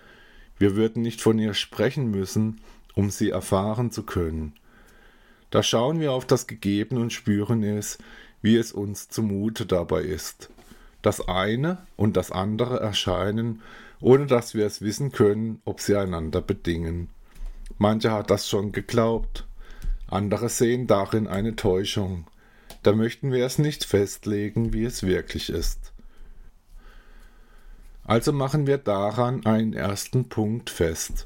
Wir 0.57 0.75
würden 0.75 1.01
nicht 1.01 1.21
von 1.21 1.37
ihr 1.37 1.53
sprechen 1.53 2.09
müssen, 2.09 2.61
um 2.93 3.09
sie 3.09 3.29
erfahren 3.29 3.91
zu 3.91 4.03
können. 4.03 4.53
Da 5.55 5.63
schauen 5.63 6.01
wir 6.01 6.11
auf 6.11 6.25
das 6.25 6.47
Gegebene 6.47 6.99
und 6.99 7.13
spüren 7.13 7.63
es, 7.63 7.97
wie 8.41 8.57
es 8.57 8.73
uns 8.73 9.07
zumute 9.07 9.65
dabei 9.65 10.01
ist. 10.01 10.49
Das 11.01 11.29
eine 11.29 11.77
und 11.95 12.17
das 12.17 12.29
andere 12.29 12.81
erscheinen, 12.81 13.61
ohne 14.01 14.25
dass 14.25 14.53
wir 14.53 14.65
es 14.65 14.81
wissen 14.81 15.13
können, 15.13 15.61
ob 15.63 15.79
sie 15.79 15.95
einander 15.95 16.41
bedingen. 16.41 17.07
Manche 17.77 18.11
hat 18.11 18.31
das 18.31 18.49
schon 18.49 18.73
geglaubt, 18.73 19.47
andere 20.09 20.49
sehen 20.49 20.87
darin 20.87 21.25
eine 21.25 21.55
Täuschung. 21.55 22.27
Da 22.83 22.91
möchten 22.91 23.31
wir 23.31 23.45
es 23.45 23.57
nicht 23.57 23.85
festlegen, 23.85 24.73
wie 24.73 24.83
es 24.83 25.03
wirklich 25.03 25.49
ist. 25.49 25.93
Also 28.03 28.33
machen 28.33 28.67
wir 28.67 28.77
daran 28.77 29.45
einen 29.45 29.71
ersten 29.71 30.27
Punkt 30.27 30.69
fest. 30.69 31.25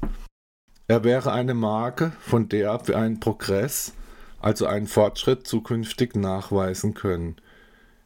Er 0.86 1.02
wäre 1.02 1.32
eine 1.32 1.54
Marke, 1.54 2.12
von 2.20 2.48
der 2.48 2.86
wir 2.86 2.96
einen 2.96 3.18
Progress, 3.18 3.92
also 4.40 4.66
einen 4.66 4.86
Fortschritt 4.86 5.46
zukünftig 5.46 6.16
nachweisen 6.16 6.94
können. 6.94 7.36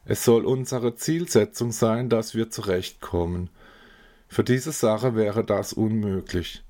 Es 0.05 0.23
soll 0.23 0.45
unsere 0.45 0.95
Zielsetzung 0.95 1.71
sein, 1.71 2.09
dass 2.09 2.35
wir 2.35 2.51
zurechtkommen. 2.51 3.49
Für 4.27 4.43
diese 4.43 4.71
Sache 4.71 5.15
wäre 5.15 5.43
das 5.43 5.73
unmöglich. 5.73 6.63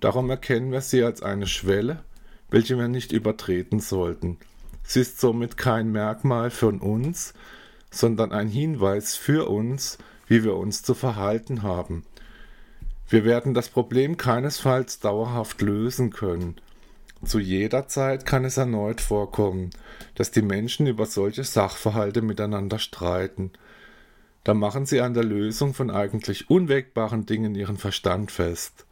Darum 0.00 0.30
erkennen 0.30 0.72
wir 0.72 0.80
sie 0.80 1.04
als 1.04 1.22
eine 1.22 1.46
Schwelle, 1.46 2.02
welche 2.50 2.76
wir 2.76 2.88
nicht 2.88 3.12
übertreten 3.12 3.78
sollten. 3.78 4.38
Sie 4.82 5.00
ist 5.00 5.20
somit 5.20 5.56
kein 5.56 5.92
Merkmal 5.92 6.50
von 6.50 6.80
uns, 6.80 7.34
sondern 7.90 8.32
ein 8.32 8.48
Hinweis 8.48 9.14
für 9.14 9.48
uns, 9.48 9.98
wie 10.26 10.42
wir 10.42 10.56
uns 10.56 10.82
zu 10.82 10.94
verhalten 10.94 11.62
haben. 11.62 12.04
Wir 13.08 13.24
werden 13.24 13.54
das 13.54 13.68
Problem 13.68 14.16
keinesfalls 14.16 14.98
dauerhaft 14.98 15.60
lösen 15.60 16.10
können. 16.10 16.56
Zu 17.24 17.38
jeder 17.38 17.86
Zeit 17.86 18.26
kann 18.26 18.44
es 18.44 18.56
erneut 18.56 19.00
vorkommen, 19.00 19.70
dass 20.16 20.32
die 20.32 20.42
Menschen 20.42 20.88
über 20.88 21.06
solche 21.06 21.44
Sachverhalte 21.44 22.20
miteinander 22.20 22.80
streiten. 22.80 23.52
Da 24.42 24.54
machen 24.54 24.86
sie 24.86 25.00
an 25.00 25.14
der 25.14 25.22
Lösung 25.22 25.72
von 25.72 25.90
eigentlich 25.90 26.50
unwägbaren 26.50 27.24
Dingen 27.24 27.54
ihren 27.54 27.76
Verstand 27.76 28.32
fest. 28.32 28.86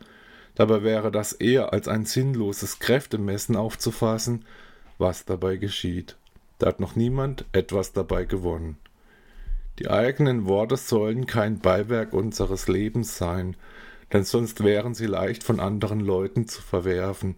Dabei 0.54 0.84
wäre 0.84 1.10
das 1.10 1.32
eher 1.32 1.72
als 1.72 1.88
ein 1.88 2.04
sinnloses 2.04 2.78
Kräftemessen 2.78 3.56
aufzufassen, 3.56 4.44
was 4.98 5.24
dabei 5.24 5.56
geschieht. 5.56 6.16
Da 6.58 6.68
hat 6.68 6.78
noch 6.78 6.94
niemand 6.94 7.46
etwas 7.52 7.92
dabei 7.92 8.26
gewonnen. 8.26 8.76
Die 9.80 9.90
eigenen 9.90 10.46
Worte 10.46 10.76
sollen 10.76 11.26
kein 11.26 11.58
Beiwerk 11.58 12.12
unseres 12.12 12.68
Lebens 12.68 13.16
sein, 13.16 13.56
denn 14.12 14.24
sonst 14.24 14.62
wären 14.62 14.94
sie 14.94 15.06
leicht 15.06 15.42
von 15.42 15.58
anderen 15.58 16.00
Leuten 16.00 16.46
zu 16.46 16.60
verwerfen. 16.62 17.36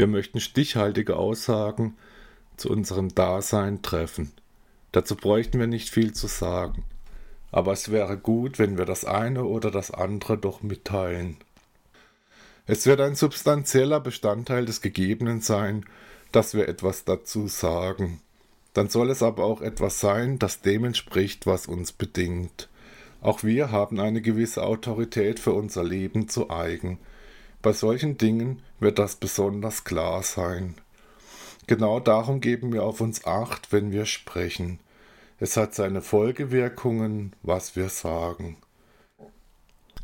Wir 0.00 0.06
möchten 0.06 0.40
stichhaltige 0.40 1.16
Aussagen 1.16 1.94
zu 2.56 2.70
unserem 2.70 3.14
Dasein 3.14 3.82
treffen. 3.82 4.32
Dazu 4.92 5.14
bräuchten 5.14 5.60
wir 5.60 5.66
nicht 5.66 5.90
viel 5.90 6.14
zu 6.14 6.26
sagen. 6.26 6.84
Aber 7.52 7.72
es 7.72 7.90
wäre 7.90 8.16
gut, 8.16 8.58
wenn 8.58 8.78
wir 8.78 8.86
das 8.86 9.04
eine 9.04 9.44
oder 9.44 9.70
das 9.70 9.90
andere 9.90 10.38
doch 10.38 10.62
mitteilen. 10.62 11.36
Es 12.66 12.86
wird 12.86 13.02
ein 13.02 13.14
substanzieller 13.14 14.00
Bestandteil 14.00 14.64
des 14.64 14.80
Gegebenen 14.80 15.42
sein, 15.42 15.84
dass 16.32 16.54
wir 16.54 16.66
etwas 16.66 17.04
dazu 17.04 17.46
sagen 17.46 18.22
dann 18.72 18.88
soll 18.88 19.10
es 19.10 19.22
aber 19.22 19.44
auch 19.44 19.60
etwas 19.62 20.00
sein, 20.00 20.38
das 20.38 20.60
dem 20.60 20.84
entspricht, 20.84 21.46
was 21.46 21.66
uns 21.66 21.92
bedingt. 21.92 22.68
Auch 23.20 23.42
wir 23.42 23.70
haben 23.70 24.00
eine 24.00 24.22
gewisse 24.22 24.62
Autorität 24.62 25.40
für 25.40 25.52
unser 25.52 25.84
Leben 25.84 26.28
zu 26.28 26.50
eigen. 26.50 26.98
Bei 27.62 27.72
solchen 27.72 28.16
Dingen 28.16 28.62
wird 28.78 28.98
das 28.98 29.16
besonders 29.16 29.84
klar 29.84 30.22
sein. 30.22 30.76
Genau 31.66 32.00
darum 32.00 32.40
geben 32.40 32.72
wir 32.72 32.82
auf 32.82 33.00
uns 33.00 33.24
acht, 33.26 33.72
wenn 33.72 33.92
wir 33.92 34.06
sprechen. 34.06 34.80
Es 35.38 35.56
hat 35.56 35.74
seine 35.74 36.02
Folgewirkungen, 36.02 37.34
was 37.42 37.76
wir 37.76 37.88
sagen. 37.88 38.56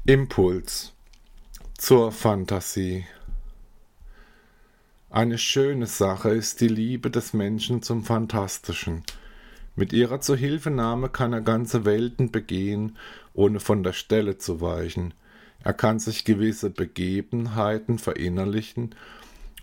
Impuls 0.05 0.93
zur 1.77 2.13
Fantasie 2.13 3.05
eine 5.17 5.39
schöne 5.39 5.87
Sache 5.87 6.29
ist 6.29 6.61
die 6.61 6.69
Liebe 6.69 7.11
des 7.11 7.33
Menschen 7.33 7.81
zum 7.81 8.05
Phantastischen. 8.05 9.03
Mit 9.75 9.95
ihrer 9.95 10.21
Zuhilfenahme 10.21 11.09
kann 11.09 11.33
er 11.33 11.41
ganze 11.41 11.87
Welten 11.87 12.33
begehen, 12.33 12.99
ohne 13.33 13.59
von 13.61 13.83
der 13.83 13.95
Stelle 13.95 14.37
zu 14.37 14.61
weichen. 14.61 15.15
Er 15.67 15.75
kann 15.75 15.99
sich 15.99 16.25
gewisse 16.25 16.71
Begebenheiten 16.71 17.99
verinnerlichen, 17.99 18.95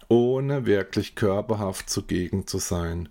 ohne 0.10 0.66
wirklich 0.66 1.16
körperhaft 1.16 1.90
zugegen 1.90 2.46
zu 2.46 2.58
sein. 2.58 3.08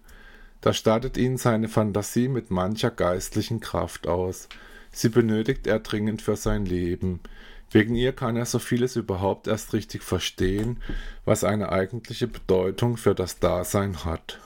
Da 0.61 0.75
stattet 0.75 1.17
ihn 1.17 1.39
seine 1.39 1.71
Fantasie 1.71 2.29
mit 2.29 2.51
mancher 2.51 2.91
geistlichen 2.91 3.61
Kraft 3.61 4.07
aus. 4.07 4.51
Sie 4.91 5.09
benötigt 5.09 5.67
er 5.67 5.79
dringend 5.79 6.21
für 6.21 6.37
sein 6.37 6.67
Leben. 6.67 7.21
Wegen 7.71 7.95
ihr 7.95 8.13
kann 8.13 8.37
er 8.37 8.45
so 8.45 8.59
vieles 8.59 8.95
überhaupt 8.97 9.47
erst 9.47 9.73
richtig 9.73 10.03
verstehen, 10.03 10.77
was 11.25 11.45
eine 11.45 11.73
eigentliche 11.73 12.27
Bedeutung 12.27 12.99
für 12.99 13.15
das 13.15 13.39
Dasein 13.39 14.05
hat. 14.05 14.39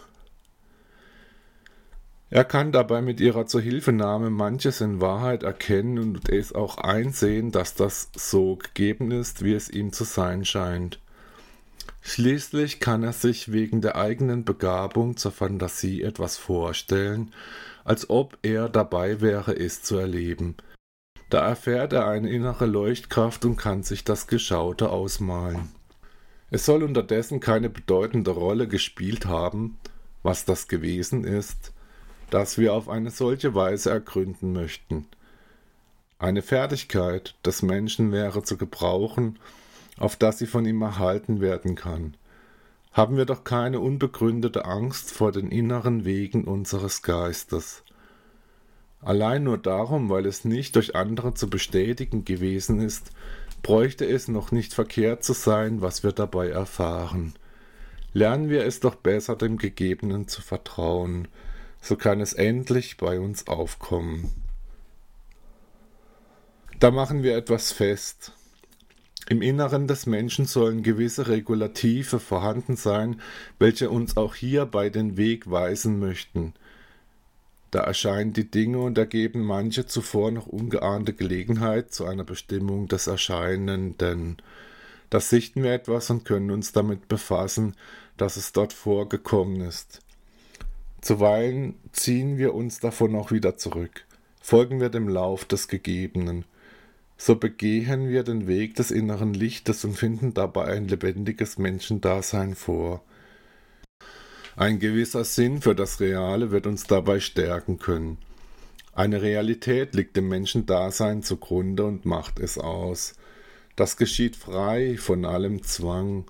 Er 2.29 2.45
kann 2.45 2.73
dabei 2.73 3.03
mit 3.03 3.21
ihrer 3.21 3.47
Zuhilfenahme 3.47 4.31
manches 4.31 4.81
in 4.81 5.01
Wahrheit 5.01 5.43
erkennen 5.43 5.99
und 5.99 6.29
es 6.29 6.53
auch 6.53 6.79
einsehen, 6.79 7.53
dass 7.53 7.75
das 7.75 8.11
so 8.17 8.57
gegeben 8.57 9.13
ist, 9.13 9.45
wie 9.45 9.55
es 9.55 9.71
ihm 9.71 9.93
zu 9.93 10.05
sein 10.05 10.45
scheint. 10.45 11.01
Schließlich 12.03 12.81
kann 12.81 13.03
er 13.03 13.13
sich 13.13 13.53
wegen 13.53 13.81
der 13.81 13.97
eigenen 13.97 14.45
Begabung 14.45 15.17
zur 15.17 15.33
Fantasie 15.33 16.03
etwas 16.03 16.37
vorstellen, 16.37 17.33
als 17.85 18.11
ob 18.11 18.39
er 18.43 18.69
dabei 18.69 19.21
wäre, 19.21 19.57
es 19.57 19.83
zu 19.83 19.97
erleben, 19.97 20.57
da 21.29 21.47
erfährt 21.47 21.93
er 21.93 22.07
eine 22.07 22.31
innere 22.31 22.67
Leuchtkraft 22.67 23.45
und 23.45 23.57
kann 23.57 23.83
sich 23.83 24.05
das 24.05 24.29
Geschaute 24.29 24.91
ausmalen. 24.91 25.69
Es 26.51 26.65
soll 26.65 26.85
unterdessen 26.85 27.41
keine 27.41 27.69
bedeutende 27.69 28.31
Rolle 28.31 28.69
gespielt 28.69 29.27
haben, 29.27 29.77
was 30.23 30.45
das 30.45 30.69
gewesen 30.69 31.25
ist, 31.25 31.73
das 32.31 32.59
wir 32.59 32.75
auf 32.75 32.89
eine 32.89 33.11
solche 33.11 33.55
Weise 33.55 33.91
ergründen 33.91 34.53
möchten. 34.53 35.07
Eine 36.19 36.43
Fertigkeit 36.43 37.35
des 37.45 37.63
Menschen 37.63 38.11
wäre 38.11 38.43
zu 38.43 38.57
gebrauchen, 38.57 39.39
auf 39.99 40.17
dass 40.17 40.39
sie 40.39 40.47
von 40.47 40.65
ihm 40.65 40.83
erhalten 40.83 41.41
werden 41.41 41.75
kann. 41.75 42.17
Haben 42.93 43.17
wir 43.17 43.27
doch 43.27 43.45
keine 43.45 43.81
unbegründete 43.81 44.65
Angst 44.65 45.11
vor 45.11 45.31
den 45.31 45.51
inneren 45.51 46.05
Wegen 46.05 46.45
unseres 46.45 47.03
Geistes. 47.03 47.83
Allein 49.03 49.45
nur 49.45 49.59
darum, 49.59 50.09
weil 50.09 50.25
es 50.25 50.45
nicht 50.45 50.75
durch 50.75 50.97
andere 50.97 51.35
zu 51.35 51.51
bestätigen 51.51 52.25
gewesen 52.25 52.81
ist, 52.81 53.13
bräuchte 53.63 54.07
es 54.07 54.29
noch 54.29 54.53
nicht 54.53 54.73
verkehrt 54.73 55.23
zu 55.23 55.35
sein, 55.35 55.83
was 55.83 56.03
wir 56.03 56.13
dabei 56.13 56.49
erfahren. 56.49 57.35
Lernen 58.15 58.49
wir 58.49 58.65
es 58.65 58.81
doch 58.81 58.95
besser 58.95 59.37
dem 59.37 59.59
Gegebenen 59.59 60.27
zu 60.29 60.41
vertrauen, 60.41 61.29
so 61.87 61.97
kann 61.97 62.21
es 62.21 62.33
endlich 62.33 62.97
bei 62.97 63.21
uns 63.21 63.47
aufkommen. 63.47 64.33
Da 66.79 66.91
machen 66.91 67.23
wir 67.23 67.37
etwas 67.37 67.73
fest. 67.73 68.33
Im 69.29 69.43
Inneren 69.43 69.89
des 69.89 70.07
Menschen 70.07 70.47
sollen 70.47 70.83
gewisse 70.83 71.29
Regulative 71.29 72.21
vorhanden 72.21 72.77
sein, 72.77 73.21
welche 73.59 73.91
uns 73.91 74.17
auch 74.17 74.35
hier 74.35 74.67
bei 74.67 74.91
den 74.91 75.17
Weg 75.17 75.51
weisen 75.51 75.99
möchten– 75.99 76.55
da 77.71 77.83
erscheinen 77.83 78.33
die 78.33 78.51
Dinge 78.51 78.79
und 78.79 78.97
ergeben 78.97 79.43
manche 79.43 79.85
zuvor 79.85 80.31
noch 80.31 80.47
ungeahnte 80.47 81.13
Gelegenheit 81.13 81.93
zu 81.93 82.07
einer 82.07 82.25
Bestimmung 82.25 82.89
des 82.89 83.07
Erscheinenden. 83.07 84.37
Da 85.11 85.21
sichten 85.21 85.63
wir 85.63 85.73
etwas 85.73 86.09
und 86.09 86.25
können 86.25 86.51
uns 86.51 86.73
damit 86.73 87.09
befassen, 87.09 87.75
dass 88.17 88.37
es 88.37 88.53
dort 88.53 88.73
vorgekommen 88.73 89.61
ist. 89.61 90.01
Zuweilen 91.01 91.75
ziehen 91.93 92.39
wir 92.39 92.55
uns 92.55 92.81
davon 92.81 93.15
auch 93.15 93.31
wieder 93.31 93.57
zurück, 93.57 94.07
folgen 94.41 94.81
wir 94.81 94.89
dem 94.89 95.09
Lauf 95.09 95.45
des 95.45 95.69
Gegebenen. 95.69 96.45
So 97.19 97.37
begehen 97.37 98.09
wir 98.09 98.25
den 98.25 98.47
Weg 98.47 98.75
des 98.75 98.91
inneren 98.91 99.33
Lichtes 99.33 99.85
und 99.85 99.97
finden 99.97 100.35
dabei 100.35 100.67
ein 100.67 100.89
lebendiges 100.89 101.59
Menschendasein 101.59 102.55
vor. 102.55 103.03
Ein 104.57 104.79
gewisser 104.79 105.25
Sinn 105.25 105.61
für 105.61 105.75
das 105.75 106.01
Reale 106.01 106.51
wird 106.51 106.67
uns 106.67 106.85
dabei 106.85 107.21
stärken 107.21 107.79
können. 107.79 108.19
Eine 108.95 109.21
Realität 109.21 109.95
liegt 109.95 110.17
dem 110.17 110.29
Menschendasein 110.29 111.23
zugrunde 111.23 111.85
und 111.85 112.07
macht 112.07 112.41
es 112.41 112.57
aus. 112.57 113.15
Das 113.77 113.99
geschieht 113.99 114.37
frei 114.37 114.97
von 114.99 115.27
allem 115.27 115.63
Zwang. 115.63 116.25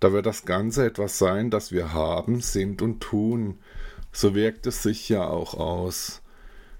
Da 0.00 0.12
wird 0.12 0.26
das 0.26 0.44
Ganze 0.44 0.84
etwas 0.84 1.16
sein, 1.16 1.48
das 1.48 1.72
wir 1.72 1.94
haben, 1.94 2.42
sind 2.42 2.82
und 2.82 3.00
tun. 3.00 3.58
So 4.12 4.34
wirkt 4.34 4.66
es 4.66 4.82
sich 4.82 5.08
ja 5.08 5.26
auch 5.26 5.54
aus. 5.54 6.22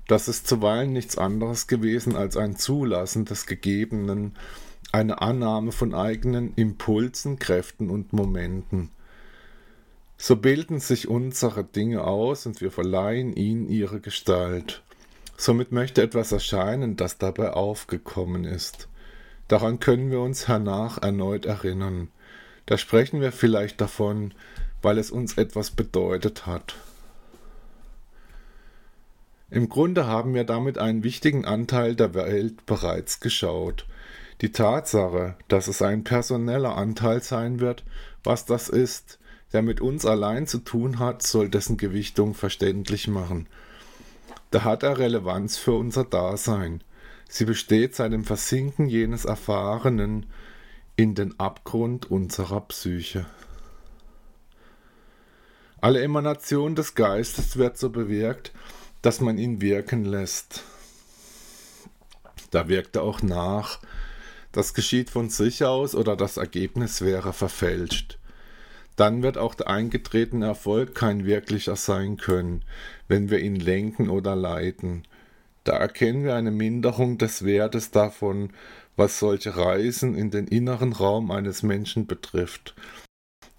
Das 0.07 0.29
ist 0.29 0.47
zuweilen 0.47 0.93
nichts 0.93 1.17
anderes 1.17 1.67
gewesen 1.67 2.17
als 2.17 2.37
ein 2.37 2.57
Zulassen 2.57 3.25
des 3.25 3.47
Gegebenen, 3.47 4.37
eine 4.93 5.23
Annahme 5.23 5.73
von 5.73 5.95
eigenen 5.95 6.55
Impulsen, 6.55 7.39
Kräften 7.39 7.89
und 7.89 8.13
Momenten. 8.13 8.91
So 10.19 10.37
bilden 10.37 10.79
sich 10.79 11.09
unsere 11.09 11.65
Dinge 11.65 12.05
aus 12.05 12.47
und 12.47 12.61
wir 12.61 12.71
verleihen 12.71 13.35
ihnen 13.35 13.69
ihre 13.69 14.01
Gestalt. 14.01 14.83
Somit 15.37 15.73
möchte 15.73 16.03
etwas 16.03 16.31
erscheinen, 16.31 16.97
das 16.97 17.19
dabei 17.19 17.55
aufgekommen 17.55 18.45
ist. 18.45 18.89
Daran 19.49 19.81
können 19.81 20.11
wir 20.11 20.21
uns 20.21 20.47
hernach 20.47 21.03
erneut 21.03 21.47
erinnern. 21.47 22.09
Da 22.67 22.79
sprechen 22.79 23.21
wir 23.21 23.33
vielleicht 23.33 23.81
davon, 23.81 24.35
weil 24.83 24.99
es 24.99 25.11
uns 25.11 25.39
etwas 25.39 25.71
bedeutet 25.71 26.47
hat. 26.47 26.77
Im 29.53 29.69
Grunde 29.69 30.07
haben 30.07 30.33
wir 30.33 30.45
damit 30.45 30.79
einen 30.79 31.05
wichtigen 31.05 31.45
Anteil 31.45 31.95
der 31.95 32.15
Welt 32.15 32.65
bereits 32.65 33.21
geschaut. 33.21 33.87
Die 34.41 34.51
Tatsache, 34.51 35.37
dass 35.49 35.69
es 35.69 35.83
ein 35.83 36.05
personeller 36.05 36.75
Anteil 36.75 37.23
sein 37.23 37.61
wird, 37.61 37.85
was 38.25 38.47
das 38.47 38.71
ist, 38.71 39.19
der 39.53 39.61
mit 39.61 39.83
uns 39.83 40.07
allein 40.07 40.47
zu 40.47 40.61
tun 40.61 40.99
hat, 40.99 41.23
soll 41.23 41.51
dessen 41.51 41.77
Gewichtung 41.77 42.33
verständlich 42.33 43.09
machen. 43.09 43.47
Da 44.51 44.65
hat 44.65 44.85
er 44.85 44.97
Relevanz 44.97 45.59
für 45.59 45.73
unser 45.73 46.05
Dasein. 46.05 46.83
Sie 47.29 47.45
besteht 47.45 47.95
seit 47.95 48.15
dem 48.15 48.25
Versinken 48.25 48.89
jenes 48.89 49.27
Erfahrenen 49.27 50.25
in 50.97 51.15
den 51.15 51.39
Abgrund 51.39 52.11
unserer 52.11 52.63
Psyche. 52.63 53.27
Alle 55.83 56.01
Emanation 56.01 56.75
des 56.75 56.95
Geistes 56.95 57.59
wird 57.59 57.77
so 57.77 57.91
bewirkt, 57.91 58.53
dass 59.03 59.21
man 59.21 59.39
ihn 59.39 59.61
wirken 59.61 60.05
lässt. 60.05 60.63
Da 62.51 62.69
wirkt 62.69 62.97
er 62.97 63.03
auch 63.03 63.23
nach. 63.23 63.81
Das 64.53 64.75
geschieht 64.75 65.11
von 65.11 65.29
sich 65.29 65.65
aus 65.65 65.95
oder 65.95 66.17
das 66.17 66.37
Ergebnis 66.37 67.01
wäre 67.01 67.33
verfälscht 67.33 68.19
dann 68.97 69.23
wird 69.23 69.39
auch 69.39 69.55
der 69.55 69.69
eingetretene 69.69 70.47
Erfolg 70.47 70.95
kein 70.95 71.25
wirklicher 71.25 71.77
sein 71.77 72.17
können, 72.17 72.63
wenn 73.09 73.31
wir 73.31 73.39
ihn 73.41 73.57
lenken 73.57 74.11
oder 74.11 74.37
leiten. 74.37 75.05
Da 75.65 75.77
erkennen 75.77 76.25
wir 76.25 76.35
eine 76.35 76.51
Minderung 76.51 77.19
des 77.19 77.45
Wertes 77.45 77.91
davon, 77.91 78.51
was 78.97 79.19
solche 79.19 79.57
Reisen 79.57 80.15
in 80.15 80.31
den 80.31 80.47
inneren 80.47 80.93
Raum 80.93 81.31
eines 81.31 81.63
Menschen 81.63 82.07
betrifft. 82.07 82.75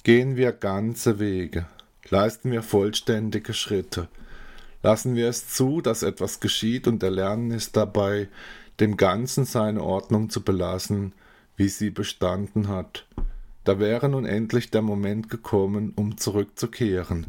Gehen 0.04 0.36
wir 0.36 0.52
ganze 0.52 1.20
Wege, 1.20 1.66
leisten 2.10 2.52
wir 2.52 2.62
vollständige 2.62 3.54
Schritte, 3.54 4.10
lassen 4.84 5.16
wir 5.16 5.30
es 5.30 5.48
zu, 5.48 5.82
dass 5.82 6.04
etwas 6.04 6.40
geschieht 6.40 6.88
und 6.88 7.02
erlernen 7.02 7.52
es 7.52 7.72
dabei, 7.72 8.28
dem 8.80 8.98
Ganzen 8.98 9.46
seine 9.46 9.82
Ordnung 9.82 10.30
zu 10.30 10.44
belassen, 10.44 11.14
wie 11.56 11.70
sie 11.70 11.90
bestanden 11.90 12.68
hat. 12.68 13.08
Da 13.64 13.80
wäre 13.80 14.10
nun 14.10 14.26
endlich 14.26 14.72
der 14.72 14.82
Moment 14.82 15.30
gekommen, 15.30 15.94
um 15.96 16.18
zurückzukehren. 16.18 17.28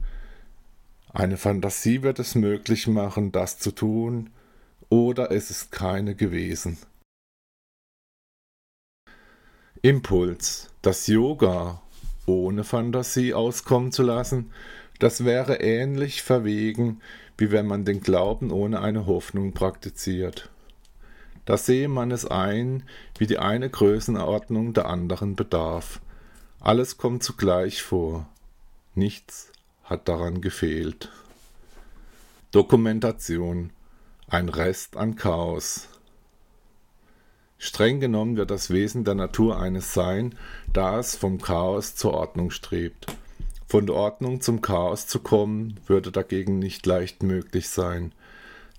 Eine 1.12 1.36
Fantasie 1.36 2.02
wird 2.02 2.18
es 2.18 2.34
möglich 2.34 2.88
machen, 2.88 3.30
das 3.30 3.58
zu 3.58 3.70
tun, 3.70 4.30
oder 4.88 5.30
es 5.30 5.50
ist 5.50 5.70
keine 5.70 6.16
gewesen. 6.16 6.76
Impuls, 9.80 10.70
das 10.82 11.06
Yoga 11.06 11.82
ohne 12.26 12.64
Fantasie 12.64 13.34
auskommen 13.34 13.92
zu 13.92 14.02
lassen, 14.02 14.50
das 14.98 15.24
wäre 15.24 15.60
ähnlich 15.60 16.22
verwegen, 16.22 17.00
wie 17.36 17.50
wenn 17.50 17.66
man 17.66 17.84
den 17.84 18.00
Glauben 18.00 18.50
ohne 18.50 18.80
eine 18.80 19.06
Hoffnung 19.06 19.52
praktiziert. 19.52 20.50
Da 21.44 21.56
sehe 21.58 21.88
man 21.88 22.10
es 22.10 22.24
ein, 22.24 22.84
wie 23.18 23.26
die 23.26 23.38
eine 23.38 23.68
Größenordnung 23.68 24.72
der 24.72 24.86
anderen 24.86 25.36
bedarf. 25.36 26.00
Alles 26.60 26.96
kommt 26.96 27.22
zugleich 27.22 27.82
vor. 27.82 28.26
Nichts 28.94 29.52
hat 29.82 30.08
daran 30.08 30.40
gefehlt. 30.40 31.10
Dokumentation. 32.50 33.70
Ein 34.26 34.48
Rest 34.48 34.96
an 34.96 35.16
Chaos. 35.16 35.88
Streng 37.58 38.00
genommen 38.00 38.36
wird 38.36 38.50
das 38.50 38.70
Wesen 38.70 39.04
der 39.04 39.14
Natur 39.14 39.58
eines 39.58 39.92
sein, 39.92 40.34
da 40.72 40.98
es 40.98 41.16
vom 41.16 41.40
Chaos 41.40 41.94
zur 41.94 42.14
Ordnung 42.14 42.50
strebt. 42.50 43.06
Von 43.74 43.87
der 43.87 43.96
Ordnung 43.96 44.40
zum 44.40 44.60
Chaos 44.60 45.08
zu 45.08 45.18
kommen, 45.18 45.80
würde 45.88 46.12
dagegen 46.12 46.60
nicht 46.60 46.87
leicht 46.87 47.24
möglich 47.24 47.68
sein. 47.70 48.12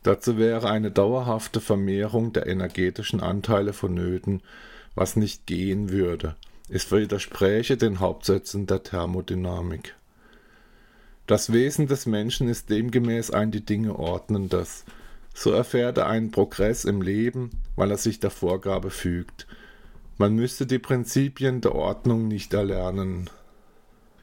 Dazu 0.03 0.37
wäre 0.37 0.69
eine 0.69 0.89
dauerhafte 0.89 1.59
Vermehrung 1.59 2.31
der 2.31 2.47
energetischen 2.47 3.19
Anteile 3.19 3.73
vonnöten, 3.73 4.41
was 4.95 5.17
nicht 5.17 5.47
gehen 5.47 5.89
würde. 5.89 6.37
Es 6.69 6.93
widerspräche 6.93 7.75
den 7.75 7.99
Hauptsätzen 7.99 8.67
der 8.67 8.83
Thermodynamik. 8.83 9.95
Das 11.27 11.51
Wesen 11.51 11.87
des 11.87 12.05
Menschen 12.05 12.47
ist 12.47 12.69
demgemäß 12.69 13.31
ein 13.31 13.51
die 13.51 13.65
Dinge 13.65 13.99
ordnendes. 13.99 14.85
So 15.33 15.51
erfährt 15.51 15.97
er 15.97 16.07
einen 16.07 16.31
Progress 16.31 16.85
im 16.85 17.01
Leben, 17.01 17.49
weil 17.75 17.91
er 17.91 17.97
sich 17.97 18.21
der 18.21 18.31
Vorgabe 18.31 18.91
fügt. 18.91 19.45
Man 20.17 20.37
müsste 20.37 20.65
die 20.65 20.79
Prinzipien 20.79 21.59
der 21.59 21.75
Ordnung 21.75 22.29
nicht 22.29 22.53
erlernen. 22.53 23.29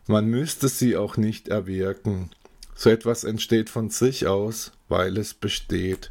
Man 0.06 0.26
müsste 0.26 0.68
sie 0.68 0.96
auch 0.96 1.16
nicht 1.16 1.48
erwirken. 1.48 2.30
So 2.74 2.90
etwas 2.90 3.24
entsteht 3.24 3.70
von 3.70 3.90
sich 3.90 4.26
aus, 4.26 4.72
weil 4.88 5.16
es 5.16 5.34
besteht. 5.34 6.10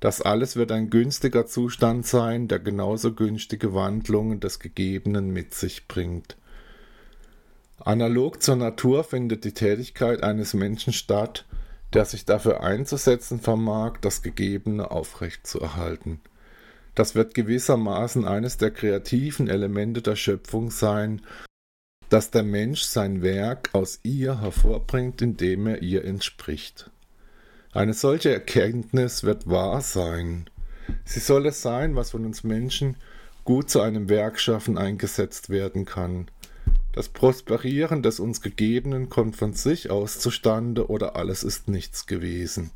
Das 0.00 0.20
alles 0.20 0.56
wird 0.56 0.72
ein 0.72 0.90
günstiger 0.90 1.46
Zustand 1.46 2.06
sein, 2.06 2.48
der 2.48 2.58
genauso 2.58 3.14
günstige 3.14 3.72
Wandlungen 3.72 4.40
des 4.40 4.58
Gegebenen 4.58 5.30
mit 5.30 5.54
sich 5.54 5.86
bringt. 5.86 6.36
Analog 7.78 8.42
zur 8.42 8.56
Natur 8.56 9.04
findet 9.04 9.44
die 9.44 9.54
Tätigkeit 9.54 10.24
eines 10.24 10.54
Menschen 10.54 10.92
statt, 10.92 11.44
der 11.92 12.04
sich 12.04 12.24
dafür 12.24 12.62
einzusetzen 12.62 13.40
vermag, 13.40 13.98
das 14.00 14.22
Gegebene 14.22 14.90
aufrechtzuerhalten. 14.90 16.20
Das 16.94 17.14
wird 17.14 17.34
gewissermaßen 17.34 18.24
eines 18.24 18.56
der 18.56 18.72
kreativen 18.72 19.48
Elemente 19.48 20.02
der 20.02 20.16
Schöpfung 20.16 20.70
sein, 20.70 21.22
dass 22.12 22.30
der 22.30 22.42
Mensch 22.42 22.82
sein 22.82 23.22
Werk 23.22 23.70
aus 23.72 23.98
ihr 24.02 24.42
hervorbringt, 24.42 25.22
indem 25.22 25.66
er 25.66 25.80
ihr 25.80 26.04
entspricht. 26.04 26.90
Eine 27.72 27.94
solche 27.94 28.30
Erkenntnis 28.30 29.24
wird 29.24 29.48
wahr 29.48 29.80
sein. 29.80 30.50
Sie 31.06 31.20
soll 31.20 31.46
es 31.46 31.62
sein, 31.62 31.96
was 31.96 32.10
von 32.10 32.26
uns 32.26 32.44
Menschen 32.44 32.96
gut 33.44 33.70
zu 33.70 33.80
einem 33.80 34.10
Werkschaffen 34.10 34.76
eingesetzt 34.76 35.48
werden 35.48 35.86
kann. 35.86 36.26
Das 36.92 37.08
Prosperieren 37.08 38.02
des 38.02 38.20
uns 38.20 38.42
Gegebenen 38.42 39.08
kommt 39.08 39.36
von 39.36 39.54
sich 39.54 39.90
aus 39.90 40.18
zustande 40.18 40.90
oder 40.90 41.16
alles 41.16 41.42
ist 41.42 41.68
nichts 41.68 42.04
gewesen. 42.04 42.72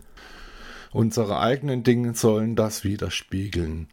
Unsere 0.93 1.41
eigenen 1.41 1.83
Dinge 1.83 2.15
sollen 2.15 2.57
das 2.57 2.85
widerspiegeln. 2.85 3.89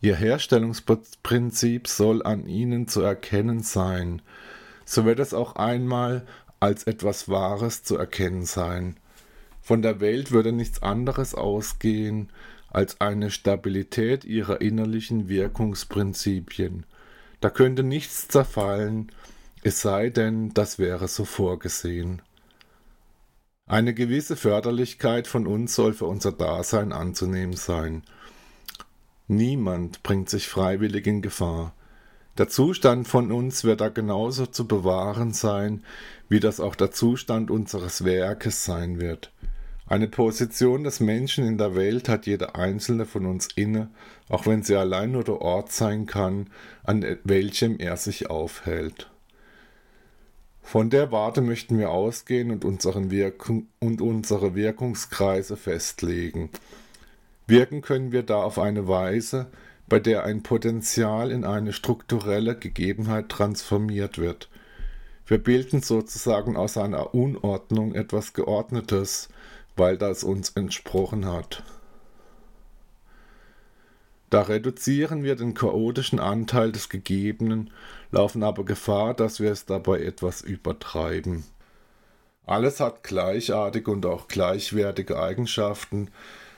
Ihr 0.00 0.14
Herstellungsprinzip 0.14 1.88
soll 1.88 2.22
an 2.22 2.46
ihnen 2.46 2.86
zu 2.86 3.02
erkennen 3.02 3.64
sein. 3.64 4.22
So 4.90 5.04
wird 5.04 5.18
es 5.18 5.34
auch 5.34 5.56
einmal 5.56 6.26
als 6.60 6.84
etwas 6.84 7.28
Wahres 7.28 7.82
zu 7.82 7.98
erkennen 7.98 8.46
sein. 8.46 8.96
Von 9.60 9.82
der 9.82 10.00
Welt 10.00 10.32
würde 10.32 10.50
nichts 10.50 10.82
anderes 10.82 11.34
ausgehen 11.34 12.30
als 12.70 12.98
eine 12.98 13.30
Stabilität 13.30 14.24
ihrer 14.24 14.62
innerlichen 14.62 15.28
Wirkungsprinzipien. 15.28 16.86
Da 17.42 17.50
könnte 17.50 17.82
nichts 17.82 18.28
zerfallen, 18.28 19.12
es 19.62 19.82
sei 19.82 20.08
denn, 20.08 20.54
das 20.54 20.78
wäre 20.78 21.06
so 21.06 21.26
vorgesehen. 21.26 22.22
Eine 23.66 23.92
gewisse 23.92 24.36
Förderlichkeit 24.36 25.26
von 25.26 25.46
uns 25.46 25.74
soll 25.74 25.92
für 25.92 26.06
unser 26.06 26.32
Dasein 26.32 26.92
anzunehmen 26.92 27.56
sein. 27.56 28.04
Niemand 29.26 30.02
bringt 30.02 30.30
sich 30.30 30.48
freiwillig 30.48 31.06
in 31.06 31.20
Gefahr. 31.20 31.74
Der 32.38 32.48
Zustand 32.48 33.08
von 33.08 33.32
uns 33.32 33.64
wird 33.64 33.80
da 33.80 33.88
genauso 33.88 34.46
zu 34.46 34.68
bewahren 34.68 35.32
sein, 35.32 35.82
wie 36.28 36.38
das 36.38 36.60
auch 36.60 36.76
der 36.76 36.92
Zustand 36.92 37.50
unseres 37.50 38.04
Werkes 38.04 38.64
sein 38.64 39.00
wird. 39.00 39.32
Eine 39.88 40.06
Position 40.06 40.84
des 40.84 41.00
Menschen 41.00 41.44
in 41.44 41.58
der 41.58 41.74
Welt 41.74 42.08
hat 42.08 42.26
jeder 42.26 42.54
einzelne 42.54 43.06
von 43.06 43.26
uns 43.26 43.48
inne, 43.56 43.90
auch 44.28 44.46
wenn 44.46 44.62
sie 44.62 44.76
allein 44.76 45.12
nur 45.12 45.24
der 45.24 45.40
Ort 45.40 45.72
sein 45.72 46.06
kann, 46.06 46.48
an 46.84 47.04
welchem 47.24 47.78
er 47.80 47.96
sich 47.96 48.30
aufhält. 48.30 49.10
Von 50.62 50.90
der 50.90 51.10
Warte 51.10 51.40
möchten 51.40 51.76
wir 51.78 51.90
ausgehen 51.90 52.50
und, 52.50 52.84
Wirkung 53.10 53.66
und 53.80 54.00
unsere 54.00 54.54
Wirkungskreise 54.54 55.56
festlegen. 55.56 56.50
Wirken 57.48 57.80
können 57.80 58.12
wir 58.12 58.22
da 58.22 58.42
auf 58.42 58.58
eine 58.58 58.86
Weise, 58.86 59.50
bei 59.88 59.98
der 59.98 60.24
ein 60.24 60.42
Potenzial 60.42 61.30
in 61.30 61.44
eine 61.44 61.72
strukturelle 61.72 62.56
Gegebenheit 62.56 63.28
transformiert 63.28 64.18
wird. 64.18 64.48
Wir 65.26 65.38
bilden 65.38 65.82
sozusagen 65.82 66.56
aus 66.56 66.76
einer 66.76 67.14
Unordnung 67.14 67.94
etwas 67.94 68.32
Geordnetes, 68.32 69.28
weil 69.76 69.96
das 69.96 70.24
uns 70.24 70.50
entsprochen 70.50 71.26
hat. 71.26 71.62
Da 74.30 74.42
reduzieren 74.42 75.22
wir 75.22 75.36
den 75.36 75.54
chaotischen 75.54 76.18
Anteil 76.18 76.70
des 76.70 76.90
Gegebenen, 76.90 77.70
laufen 78.10 78.42
aber 78.42 78.64
Gefahr, 78.64 79.14
dass 79.14 79.40
wir 79.40 79.50
es 79.50 79.64
dabei 79.64 80.00
etwas 80.02 80.42
übertreiben. 80.42 81.44
Alles 82.44 82.80
hat 82.80 83.02
gleichartige 83.02 83.90
und 83.90 84.04
auch 84.04 84.28
gleichwertige 84.28 85.18
Eigenschaften, 85.18 86.10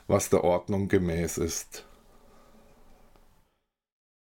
was 0.08 0.30
der 0.30 0.42
Ordnung 0.42 0.88
gemäß 0.88 1.38
ist. 1.38 1.84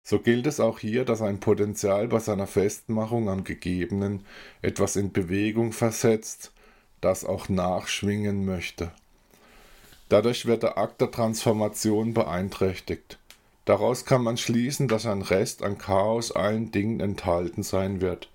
So 0.09 0.18
gilt 0.18 0.47
es 0.47 0.59
auch 0.59 0.79
hier, 0.79 1.05
dass 1.05 1.21
ein 1.21 1.38
Potenzial 1.38 2.09
bei 2.09 2.18
seiner 2.18 2.47
Festmachung 2.47 3.29
am 3.29 3.44
Gegebenen 3.44 4.25
etwas 4.62 4.97
in 4.97 5.12
Bewegung 5.12 5.73
versetzt, 5.73 6.51
das 7.03 7.27
auch 7.27 7.51
nachschwingen 7.51 8.47
möchte. 8.47 8.90
Dadurch 10.09 10.47
wird 10.47 10.62
der 10.62 10.79
Akt 10.79 11.03
der 11.03 11.11
Transformation 11.11 12.14
beeinträchtigt. 12.14 13.18
Daraus 13.66 14.07
kann 14.07 14.23
man 14.23 14.38
schließen, 14.38 14.88
dass 14.88 15.05
ein 15.05 15.21
Rest 15.21 15.62
an 15.62 15.77
Chaos 15.77 16.33
allen 16.33 16.71
Dingen 16.71 17.01
enthalten 17.01 17.62
sein 17.62 18.01
wird. 18.01 18.31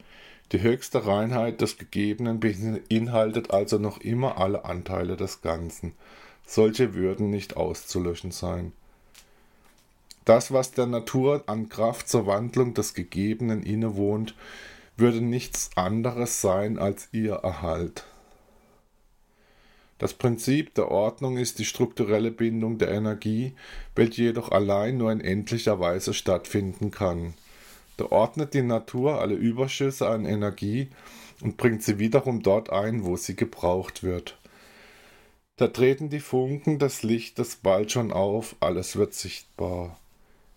Die 0.51 0.61
höchste 0.61 1.07
Reinheit 1.07 1.59
des 1.59 1.79
Gegebenen 1.79 2.39
beinhaltet 2.39 3.49
also 3.49 3.79
noch 3.79 3.99
immer 3.99 4.37
alle 4.37 4.65
Anteile 4.65 5.17
des 5.17 5.41
Ganzen. 5.41 5.93
Solche 6.45 6.93
würden 6.93 7.31
nicht 7.31 7.57
auszulöschen 7.57 8.29
sein. 8.29 8.73
Das, 10.25 10.53
was 10.53 10.71
der 10.71 10.85
Natur 10.85 11.43
an 11.47 11.67
Kraft 11.67 12.07
zur 12.07 12.25
Wandlung 12.27 12.73
des 12.73 12.93
Gegebenen 12.93 13.63
innewohnt, 13.63 14.35
würde 14.95 15.21
nichts 15.21 15.71
anderes 15.75 16.41
sein 16.41 16.79
als 16.79 17.09
ihr 17.11 17.33
Erhalt. 17.35 18.05
Das 19.97 20.13
Prinzip 20.13 20.73
der 20.75 20.91
Ordnung 20.91 21.37
ist 21.37 21.59
die 21.59 21.65
strukturelle 21.65 22.31
Bindung 22.31 22.77
der 22.77 22.91
Energie, 22.91 23.53
welche 23.95 24.23
jedoch 24.23 24.51
allein 24.51 24.97
nur 24.97 25.11
in 25.11 25.21
endlicher 25.21 25.79
Weise 25.79 26.13
stattfinden 26.13 26.91
kann. 26.91 27.33
Da 27.97 28.05
ordnet 28.05 28.53
die 28.53 28.63
Natur 28.63 29.21
alle 29.21 29.35
Überschüsse 29.35 30.07
an 30.07 30.25
Energie 30.25 30.89
und 31.41 31.57
bringt 31.57 31.83
sie 31.83 31.99
wiederum 31.99 32.41
dort 32.41 32.69
ein, 32.71 33.05
wo 33.05 33.17
sie 33.17 33.35
gebraucht 33.35 34.03
wird. 34.03 34.37
Da 35.57 35.67
treten 35.67 36.09
die 36.09 36.19
Funken 36.19 36.79
des 36.79 37.03
Lichtes 37.03 37.57
bald 37.57 37.91
schon 37.91 38.11
auf, 38.11 38.55
alles 38.59 38.95
wird 38.95 39.13
sichtbar. 39.13 39.99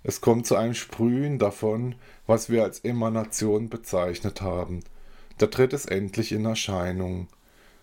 Es 0.08 0.20
kommt 0.20 0.46
zu 0.46 0.54
einem 0.54 0.74
Sprühen 0.74 1.40
davon, 1.40 1.96
was 2.28 2.48
wir 2.48 2.62
als 2.62 2.78
Emanation 2.78 3.68
bezeichnet 3.68 4.40
haben. 4.40 4.84
Da 5.38 5.48
tritt 5.48 5.72
es 5.72 5.84
endlich 5.84 6.30
in 6.30 6.44
Erscheinung. 6.44 7.26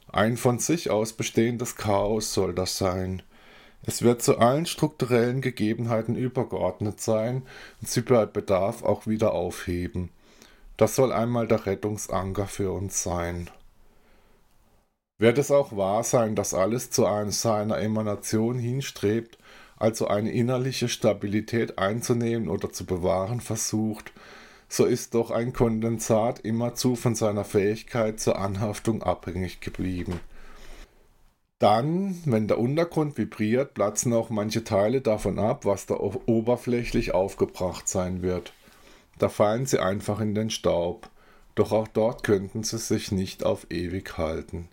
Ein 0.09 0.38
von 0.38 0.57
sich 0.57 0.89
aus 0.89 1.12
bestehendes 1.12 1.75
Chaos 1.75 2.33
soll 2.33 2.53
das 2.53 2.77
sein. 2.77 3.23
Es 3.86 4.03
wird 4.03 4.21
zu 4.21 4.38
allen 4.38 4.65
strukturellen 4.65 5.41
Gegebenheiten 5.41 6.15
übergeordnet 6.15 7.01
sein 7.01 7.41
und 7.81 7.89
sie 7.89 8.03
bei 8.03 8.25
Bedarf 8.25 8.83
auch 8.83 9.05
wieder 9.05 9.33
aufheben. 9.33 10.07
Das 10.77 10.95
soll 10.95 11.12
einmal 11.12 11.49
der 11.49 11.65
Rettungsanker 11.65 12.47
für 12.47 12.71
uns 12.71 13.03
sein. 13.03 13.49
Wird 15.17 15.38
es 15.39 15.51
auch 15.51 15.75
wahr 15.75 16.05
sein, 16.05 16.38
dass 16.38 16.53
alles 16.53 16.89
zu 16.89 17.05
einer 17.05 17.31
seiner 17.31 17.79
Emanation 17.79 18.59
hinstrebt, 18.59 19.38
also 19.84 20.08
eine 20.08 20.32
innerliche 20.32 20.88
Stabilität 20.88 21.78
einzunehmen 21.78 22.48
oder 22.48 22.72
zu 22.72 22.86
bewahren 22.86 23.41
versucht, 23.41 24.13
so 24.69 24.86
ist 24.86 25.13
doch 25.13 25.30
ein 25.30 25.52
Kondensat 25.52 26.39
immerzu 26.39 26.96
von 26.96 27.15
seiner 27.15 27.43
Fähigkeit 27.43 28.17
zur 28.17 28.39
Anhaftung 28.39 29.04
abhängig 29.04 29.60
geblieben. 29.60 30.22
Dann, 31.60 32.17
wenn 32.24 32.48
der 32.48 32.60
Untergrund 32.60 33.17
vibriert, 33.17 33.74
platzen 33.74 34.13
auch 34.13 34.30
manche 34.30 34.63
Teile 34.63 35.02
davon 35.02 35.38
ab, 35.38 35.65
was 35.65 35.86
da 35.86 35.96
oberflächlich 35.96 37.13
aufgebracht 37.13 37.89
sein 37.89 38.22
wird. 38.22 38.54
Da 39.19 39.28
fallen 39.28 39.65
sie 39.65 39.80
einfach 39.80 40.22
in 40.22 40.34
den 40.34 40.50
Staub, 40.50 41.10
doch 41.56 41.74
auch 41.74 41.89
dort 41.89 42.24
könnten 42.24 42.63
sie 42.63 42.78
sich 42.78 43.12
nicht 43.12 43.46
auf 43.46 43.67
ewig 43.69 44.17
halten. 44.17 44.69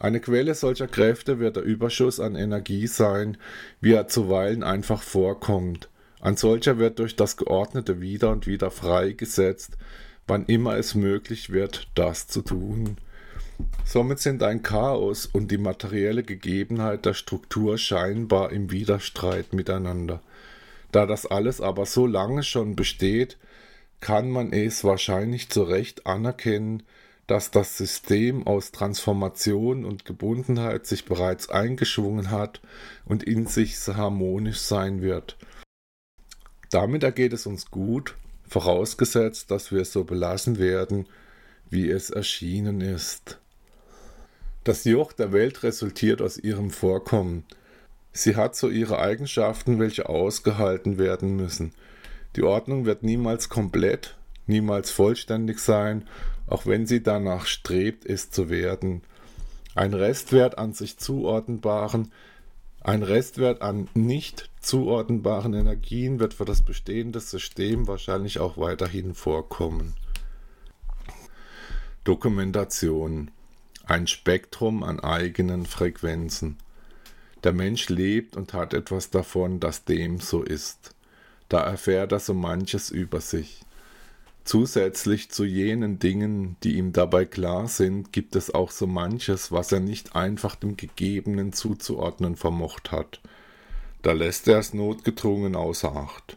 Eine 0.00 0.18
Quelle 0.18 0.54
solcher 0.54 0.88
Kräfte 0.88 1.38
wird 1.38 1.54
der 1.54 1.62
Überschuss 1.62 2.18
an 2.18 2.34
Energie 2.34 2.88
sein, 2.88 3.36
wie 3.80 3.92
er 3.92 4.08
zuweilen 4.08 4.64
einfach 4.64 5.02
vorkommt, 5.02 5.88
ein 6.20 6.36
solcher 6.36 6.78
wird 6.78 6.98
durch 6.98 7.16
das 7.16 7.36
Geordnete 7.36 8.00
wieder 8.00 8.30
und 8.30 8.46
wieder 8.46 8.70
freigesetzt, 8.70 9.78
wann 10.26 10.44
immer 10.46 10.76
es 10.76 10.94
möglich 10.94 11.50
wird, 11.50 11.88
das 11.94 12.28
zu 12.28 12.42
tun. 12.42 12.98
Somit 13.84 14.20
sind 14.20 14.42
ein 14.42 14.62
Chaos 14.62 15.26
und 15.26 15.50
die 15.50 15.58
materielle 15.58 16.22
Gegebenheit 16.22 17.06
der 17.06 17.14
Struktur 17.14 17.78
scheinbar 17.78 18.52
im 18.52 18.70
Widerstreit 18.70 19.54
miteinander. 19.54 20.20
Da 20.92 21.06
das 21.06 21.24
alles 21.24 21.60
aber 21.60 21.86
so 21.86 22.06
lange 22.06 22.42
schon 22.42 22.76
besteht, 22.76 23.38
kann 24.00 24.30
man 24.30 24.52
es 24.52 24.84
wahrscheinlich 24.84 25.50
zu 25.50 25.62
Recht 25.62 26.06
anerkennen, 26.06 26.82
dass 27.30 27.50
das 27.50 27.76
System 27.76 28.46
aus 28.46 28.72
Transformation 28.72 29.84
und 29.84 30.04
Gebundenheit 30.04 30.86
sich 30.86 31.04
bereits 31.04 31.48
eingeschwungen 31.48 32.30
hat 32.30 32.60
und 33.04 33.22
in 33.22 33.46
sich 33.46 33.76
harmonisch 33.86 34.58
sein 34.58 35.02
wird– 35.02 35.36
damit 36.70 37.02
ergeht 37.02 37.32
es 37.32 37.46
uns 37.46 37.70
gut, 37.70 38.14
vorausgesetzt, 38.48 39.50
dass 39.50 39.72
wir 39.72 39.82
es 39.82 39.92
so 39.92 40.04
belassen 40.04 40.58
werden, 40.58 41.06
wie 41.68 41.90
es 41.90 42.10
erschienen 42.10 42.80
ist. 42.80 43.38
Das 44.62 44.84
Joch 44.84 45.12
der 45.12 45.32
Welt 45.32 45.64
resultiert 45.64 46.22
aus 46.22 46.38
ihrem 46.38 46.70
Vorkommen. 46.70 47.44
Sie 48.12 48.36
hat 48.36 48.54
so 48.54 48.68
ihre 48.68 49.00
Eigenschaften, 49.00 49.80
welche 49.80 50.08
ausgehalten 50.08 50.96
werden 50.96 51.36
müssen. 51.36 51.72
Die 52.36 52.42
Ordnung 52.42 52.84
wird 52.86 53.02
niemals 53.02 53.48
komplett, 53.48 54.16
niemals 54.46 54.90
vollständig 54.90 55.58
sein, 55.58 56.06
auch 56.50 56.66
wenn 56.66 56.86
sie 56.86 57.02
danach 57.02 57.46
strebt, 57.46 58.04
es 58.04 58.30
zu 58.30 58.50
werden. 58.50 59.02
Ein 59.74 59.94
Restwert 59.94 60.58
an 60.58 60.72
sich 60.72 60.98
zuordnbaren, 60.98 62.12
ein 62.82 63.02
Restwert 63.02 63.60
an 63.60 63.88
nicht 63.94 64.50
zuordnbaren 64.60 65.52
Energien 65.52 66.18
wird 66.18 66.34
für 66.34 66.46
das 66.46 66.62
bestehende 66.62 67.20
System 67.20 67.86
wahrscheinlich 67.86 68.38
auch 68.38 68.56
weiterhin 68.56 69.14
vorkommen. 69.14 69.94
Dokumentation. 72.04 73.30
Ein 73.84 74.06
Spektrum 74.06 74.82
an 74.82 75.00
eigenen 75.00 75.66
Frequenzen. 75.66 76.56
Der 77.44 77.52
Mensch 77.52 77.88
lebt 77.88 78.36
und 78.36 78.54
hat 78.54 78.72
etwas 78.72 79.10
davon, 79.10 79.60
dass 79.60 79.84
dem 79.84 80.20
so 80.20 80.42
ist. 80.42 80.94
Da 81.48 81.60
erfährt 81.60 82.12
er 82.12 82.20
so 82.20 82.32
manches 82.32 82.90
über 82.90 83.20
sich. 83.20 83.62
Zusätzlich 84.50 85.30
zu 85.30 85.44
jenen 85.44 86.00
Dingen, 86.00 86.56
die 86.64 86.76
ihm 86.76 86.92
dabei 86.92 87.24
klar 87.24 87.68
sind, 87.68 88.12
gibt 88.12 88.34
es 88.34 88.52
auch 88.52 88.72
so 88.72 88.88
manches, 88.88 89.52
was 89.52 89.70
er 89.70 89.78
nicht 89.78 90.16
einfach 90.16 90.56
dem 90.56 90.76
Gegebenen 90.76 91.52
zuzuordnen 91.52 92.34
vermocht 92.34 92.90
hat. 92.90 93.20
Da 94.02 94.10
lässt 94.10 94.48
er 94.48 94.58
es 94.58 94.74
notgedrungen 94.74 95.54
außer 95.54 95.94
Acht. 95.94 96.36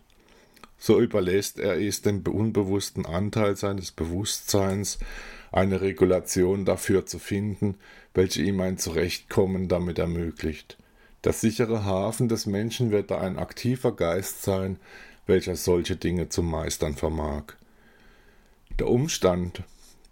So 0.78 1.00
überlässt 1.02 1.58
er 1.58 1.82
es 1.82 2.04
dem 2.04 2.22
unbewussten 2.22 3.08
Anteil 3.08 3.56
seines 3.56 3.90
Bewusstseins, 3.90 5.00
eine 5.52 5.82
Regulation 5.82 6.66
dafür 6.66 7.08
zu 7.08 7.18
finden, 7.18 7.80
welche 8.14 8.44
ihm 8.44 8.62
ein 8.62 8.78
Zurechtkommen 8.78 9.70
damit 9.70 9.98
ermöglicht. 9.98 10.78
Der 11.24 11.34
sichere 11.34 11.84
Hafen 11.84 12.30
des 12.30 12.46
Menschen 12.46 12.92
wird 12.92 13.10
da 13.10 13.22
ein 13.22 13.40
aktiver 13.40 13.92
Geist 13.92 14.44
sein, 14.44 14.78
welcher 15.26 15.56
solche 15.56 15.96
Dinge 15.96 16.30
zu 16.30 16.44
meistern 16.44 16.94
vermag. 16.94 17.56
Der 18.80 18.90
Umstand, 18.90 19.64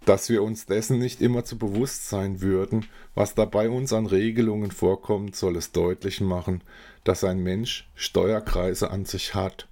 dass 0.04 0.28
wir 0.28 0.42
uns 0.42 0.66
dessen 0.66 0.98
nicht 0.98 1.20
immer 1.20 1.44
zu 1.44 1.58
bewusst 1.58 2.08
sein 2.08 2.40
würden, 2.40 2.86
was 3.14 3.34
da 3.34 3.44
bei 3.44 3.68
uns 3.68 3.92
an 3.92 4.06
Regelungen 4.06 4.70
vorkommt, 4.70 5.34
soll 5.34 5.56
es 5.56 5.72
deutlich 5.72 6.20
machen, 6.20 6.62
dass 7.04 7.24
ein 7.24 7.42
Mensch 7.42 7.90
Steuerkreise 7.94 8.90
an 8.90 9.04
sich 9.04 9.34
hat, 9.34 9.68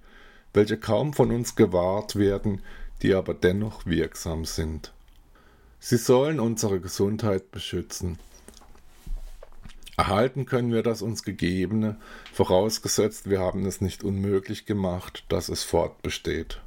welche 0.53 0.77
kaum 0.77 1.13
von 1.13 1.31
uns 1.31 1.55
gewahrt 1.55 2.17
werden, 2.17 2.61
die 3.01 3.13
aber 3.13 3.33
dennoch 3.33 3.85
wirksam 3.85 4.45
sind. 4.45 4.93
Sie 5.79 5.97
sollen 5.97 6.39
unsere 6.39 6.79
Gesundheit 6.79 7.51
beschützen. 7.51 8.19
Erhalten 9.97 10.45
können 10.45 10.73
wir 10.73 10.83
das 10.83 11.01
uns 11.01 11.23
Gegebene, 11.23 11.97
vorausgesetzt 12.33 13.29
wir 13.29 13.39
haben 13.39 13.65
es 13.65 13.81
nicht 13.81 14.03
unmöglich 14.03 14.65
gemacht, 14.65 15.25
dass 15.29 15.47
es 15.49 15.63
fortbesteht. 15.63 16.61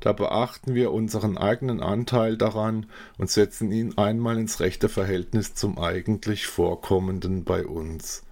Da 0.00 0.12
beachten 0.12 0.74
wir 0.74 0.92
unseren 0.92 1.38
eigenen 1.38 1.80
Anteil 1.80 2.36
daran 2.36 2.86
und 3.18 3.30
setzen 3.30 3.70
ihn 3.70 3.96
einmal 3.98 4.38
ins 4.38 4.60
rechte 4.60 4.88
Verhältnis 4.88 5.54
zum 5.54 5.78
eigentlich 5.78 6.46
Vorkommenden 6.46 7.44
bei 7.44 7.64
uns. 7.66 8.24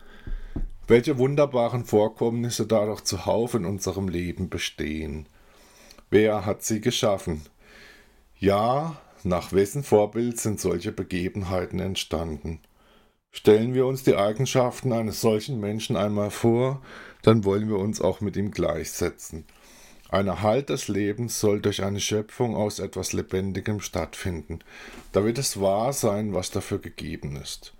Welche 0.89 1.19
wunderbaren 1.19 1.85
Vorkommnisse 1.85 2.67
dadurch 2.67 3.03
zuhauf 3.03 3.55
in 3.55 3.65
unserem 3.65 4.09
Leben 4.09 4.49
bestehen. 4.49 5.27
Wer 6.11 6.45
hat 6.45 6.65
sie 6.65 6.81
geschaffen? 6.81 7.43
Ja, 8.37 8.97
nach 9.23 9.53
wessen 9.53 9.85
Vorbild 9.85 10.41
sind 10.41 10.59
solche 10.59 10.91
Begebenheiten 10.91 11.79
entstanden? 11.79 12.61
Stellen 13.31 13.75
wir 13.75 13.87
uns 13.87 14.03
die 14.03 14.17
Eigenschaften 14.17 14.93
eines 14.93 15.21
solchen 15.21 15.61
Menschen 15.61 15.95
einmal 15.95 16.31
vor, 16.31 16.83
dann 17.23 17.45
wollen 17.45 17.69
wir 17.69 17.79
uns 17.79 18.01
auch 18.01 18.21
mit 18.21 18.37
ihm 18.37 18.51
gleichsetzen. 18.51 19.45
Ein 20.13 20.27
Erhalt 20.27 20.71
des 20.71 20.89
Lebens 20.89 21.39
soll 21.39 21.61
durch 21.61 21.85
eine 21.85 22.01
Schöpfung 22.01 22.57
aus 22.57 22.81
etwas 22.81 23.13
Lebendigem 23.13 23.79
stattfinden. 23.79 24.59
Da 25.13 25.25
wird 25.25 25.39
es 25.39 25.61
wahr 25.61 25.93
sein, 25.93 26.35
was 26.35 26.51
dafür 26.51 26.81
gegeben 26.81 27.37
ist. 27.37 27.75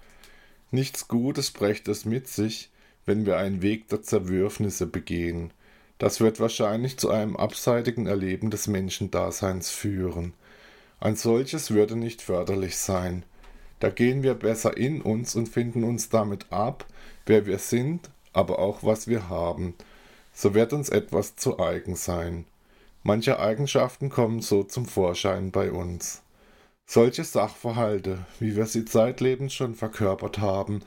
Nichts 0.71 1.09
Gutes 1.09 1.51
brächte 1.51 1.91
es 1.91 2.05
mit 2.05 2.29
sich, 2.29 2.71
wenn 3.05 3.27
wir 3.27 3.39
einen 3.39 3.63
Weg 3.63 3.89
der 3.89 4.03
Zerwürfnisse 4.03 4.87
begehen. 4.87 5.53
Das 5.99 6.21
wird 6.21 6.39
wahrscheinlich 6.39 6.99
zu 6.99 7.11
einem 7.11 7.37
abseitigen 7.37 8.07
Erleben 8.07 8.51
des 8.51 8.69
Menschendaseins 8.69 9.71
führen. 9.71 10.33
Ein 11.01 11.17
solches 11.17 11.73
würde 11.73 11.97
nicht 11.97 12.23
förderlich 12.23 12.77
sein. 12.77 13.25
Da 13.81 13.91
gehen 13.91 14.23
wir 14.23 14.35
besser 14.35 14.77
in 14.77 15.03
uns 15.03 15.35
und 15.35 15.49
finden 15.49 15.83
uns 15.83 16.11
damit 16.11 16.53
ab, 16.53 16.87
wer 17.27 17.47
wir 17.47 17.59
sind, 17.59 18.09
aber 18.33 18.61
auch 18.61 18.85
was 18.85 19.09
wir 19.09 19.29
haben 19.29 19.75
so 20.41 20.55
wird 20.55 20.73
uns 20.73 20.89
etwas 20.89 21.37
zu 21.37 21.61
eigen 21.61 21.97
sein. 21.97 22.47
Manche 23.03 23.39
Eigenschaften 23.39 24.09
kommen 24.09 24.41
so 24.41 24.63
zum 24.63 24.87
Vorschein 24.87 25.51
bei 25.51 25.71
uns. 25.71 26.23
Solche 26.87 27.25
Sachverhalte, 27.25 28.25
wie 28.39 28.57
wir 28.57 28.65
sie 28.65 28.87
zeitlebens 28.87 29.53
schon 29.53 29.75
verkörpert 29.75 30.39
haben, 30.39 30.81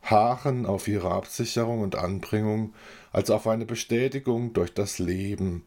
harren 0.00 0.64
auf 0.64 0.88
ihre 0.88 1.10
Absicherung 1.10 1.82
und 1.82 1.96
Anbringung 1.96 2.72
als 3.12 3.30
auf 3.30 3.46
eine 3.46 3.66
Bestätigung 3.66 4.54
durch 4.54 4.72
das 4.72 4.98
Leben. 4.98 5.66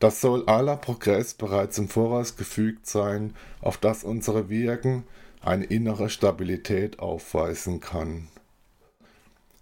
Das 0.00 0.20
soll 0.20 0.44
aller 0.48 0.76
Progress 0.76 1.34
bereits 1.34 1.78
im 1.78 1.88
Voraus 1.88 2.36
gefügt 2.36 2.88
sein, 2.88 3.36
auf 3.60 3.78
das 3.78 4.02
unsere 4.02 4.48
Wirken 4.48 5.04
eine 5.42 5.64
innere 5.64 6.10
Stabilität 6.10 6.98
aufweisen 6.98 7.78
kann. 7.78 8.26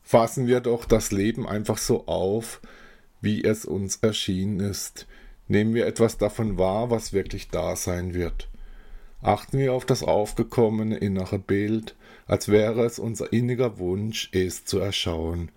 Fassen 0.03 0.47
wir 0.47 0.61
doch 0.61 0.87
das 0.87 1.13
Leben 1.13 1.47
einfach 1.47 1.77
so 1.77 2.07
auf, 2.07 2.63
wie 3.21 3.45
es 3.45 3.65
uns 3.65 3.97
erschienen 3.97 4.61
ist. 4.61 5.07
Nehmen 5.49 5.75
wir 5.75 5.87
etwas 5.87 6.19
davon 6.19 6.59
wahr, 6.59 6.91
was 6.91 7.13
wirklich 7.13 7.49
da 7.49 7.77
sein 7.77 8.15
wird. 8.15 8.49
Achten 9.23 9.59
wir 9.59 9.73
auf 9.73 9.85
das 9.85 10.03
aufgekommene 10.03 10.97
innere 10.99 11.39
Bild, 11.39 11.97
als 12.27 12.49
wäre 12.49 12.85
es 12.85 12.99
unser 12.99 13.33
inniger 13.33 13.79
Wunsch, 13.79 14.29
es 14.33 14.65
zu 14.65 14.79
erschauen. 14.79 15.51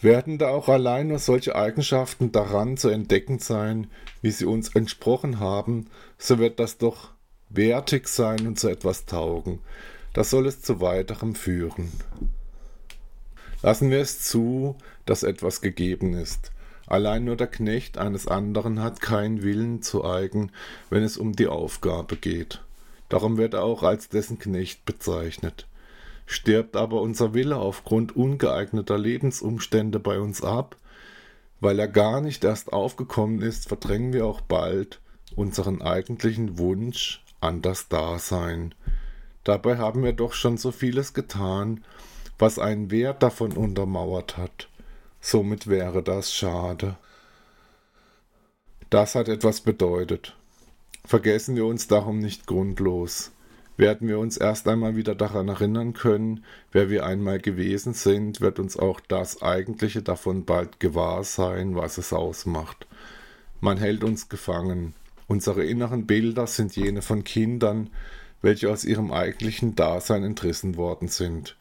Werden 0.00 0.38
da 0.38 0.48
auch 0.48 0.68
allein 0.68 1.08
nur 1.08 1.18
solche 1.18 1.54
Eigenschaften 1.54 2.32
daran 2.32 2.76
zu 2.76 2.88
entdecken 2.88 3.38
sein, 3.38 3.88
wie 4.22 4.30
sie 4.30 4.46
uns 4.46 4.74
entsprochen 4.74 5.40
haben, 5.40 5.88
so 6.16 6.38
wird 6.38 6.58
das 6.58 6.78
doch 6.78 7.10
wertig 7.50 8.08
sein 8.08 8.46
und 8.46 8.58
zu 8.58 8.68
etwas 8.68 9.04
taugen. 9.04 9.58
Das 10.14 10.30
soll 10.30 10.46
es 10.46 10.62
zu 10.62 10.80
weiterem 10.80 11.34
führen. 11.34 11.92
Lassen 13.62 13.90
wir 13.90 14.00
es 14.00 14.22
zu, 14.22 14.76
dass 15.04 15.22
etwas 15.22 15.60
gegeben 15.60 16.14
ist. 16.14 16.50
Allein 16.86 17.24
nur 17.24 17.36
der 17.36 17.46
Knecht 17.46 17.98
eines 17.98 18.26
anderen 18.26 18.82
hat 18.82 19.00
keinen 19.00 19.42
Willen 19.42 19.82
zu 19.82 20.04
eigen, 20.04 20.50
wenn 20.88 21.02
es 21.02 21.16
um 21.16 21.34
die 21.34 21.46
Aufgabe 21.46 22.16
geht. 22.16 22.62
Darum 23.08 23.36
wird 23.36 23.54
er 23.54 23.62
auch 23.62 23.82
als 23.82 24.08
dessen 24.08 24.38
Knecht 24.38 24.84
bezeichnet. 24.84 25.66
Stirbt 26.26 26.76
aber 26.76 27.00
unser 27.02 27.34
Wille 27.34 27.56
aufgrund 27.56 28.16
ungeeigneter 28.16 28.98
Lebensumstände 28.98 29.98
bei 29.98 30.18
uns 30.20 30.42
ab, 30.42 30.76
weil 31.60 31.78
er 31.78 31.88
gar 31.88 32.20
nicht 32.20 32.42
erst 32.44 32.72
aufgekommen 32.72 33.42
ist, 33.42 33.68
verdrängen 33.68 34.12
wir 34.12 34.26
auch 34.26 34.40
bald 34.40 35.00
unseren 35.36 35.82
eigentlichen 35.82 36.58
Wunsch 36.58 37.22
an 37.40 37.62
das 37.62 37.88
Dasein. 37.88 38.74
Dabei 39.44 39.78
haben 39.78 40.02
wir 40.02 40.12
doch 40.12 40.32
schon 40.32 40.56
so 40.56 40.70
vieles 40.70 41.14
getan, 41.14 41.84
was 42.40 42.58
einen 42.58 42.90
Wert 42.90 43.22
davon 43.22 43.52
untermauert 43.52 44.36
hat. 44.36 44.68
Somit 45.20 45.66
wäre 45.66 46.02
das 46.02 46.32
schade. 46.32 46.96
Das 48.88 49.14
hat 49.14 49.28
etwas 49.28 49.60
bedeutet. 49.60 50.36
Vergessen 51.04 51.54
wir 51.56 51.66
uns 51.66 51.86
darum 51.86 52.18
nicht 52.18 52.46
grundlos. 52.46 53.30
Werden 53.76 54.08
wir 54.08 54.18
uns 54.18 54.36
erst 54.36 54.68
einmal 54.68 54.96
wieder 54.96 55.14
daran 55.14 55.48
erinnern 55.48 55.94
können, 55.94 56.44
wer 56.72 56.90
wir 56.90 57.06
einmal 57.06 57.38
gewesen 57.38 57.94
sind, 57.94 58.40
wird 58.40 58.58
uns 58.58 58.76
auch 58.76 59.00
das 59.00 59.42
Eigentliche 59.42 60.02
davon 60.02 60.44
bald 60.44 60.80
gewahr 60.80 61.24
sein, 61.24 61.76
was 61.76 61.96
es 61.96 62.12
ausmacht. 62.12 62.86
Man 63.60 63.78
hält 63.78 64.04
uns 64.04 64.28
gefangen. 64.28 64.94
Unsere 65.28 65.64
inneren 65.64 66.06
Bilder 66.06 66.46
sind 66.46 66.76
jene 66.76 67.00
von 67.00 67.24
Kindern, 67.24 67.90
welche 68.42 68.70
aus 68.70 68.84
ihrem 68.84 69.12
eigentlichen 69.12 69.76
Dasein 69.76 70.24
entrissen 70.24 70.76
worden 70.76 71.08
sind. 71.08 71.56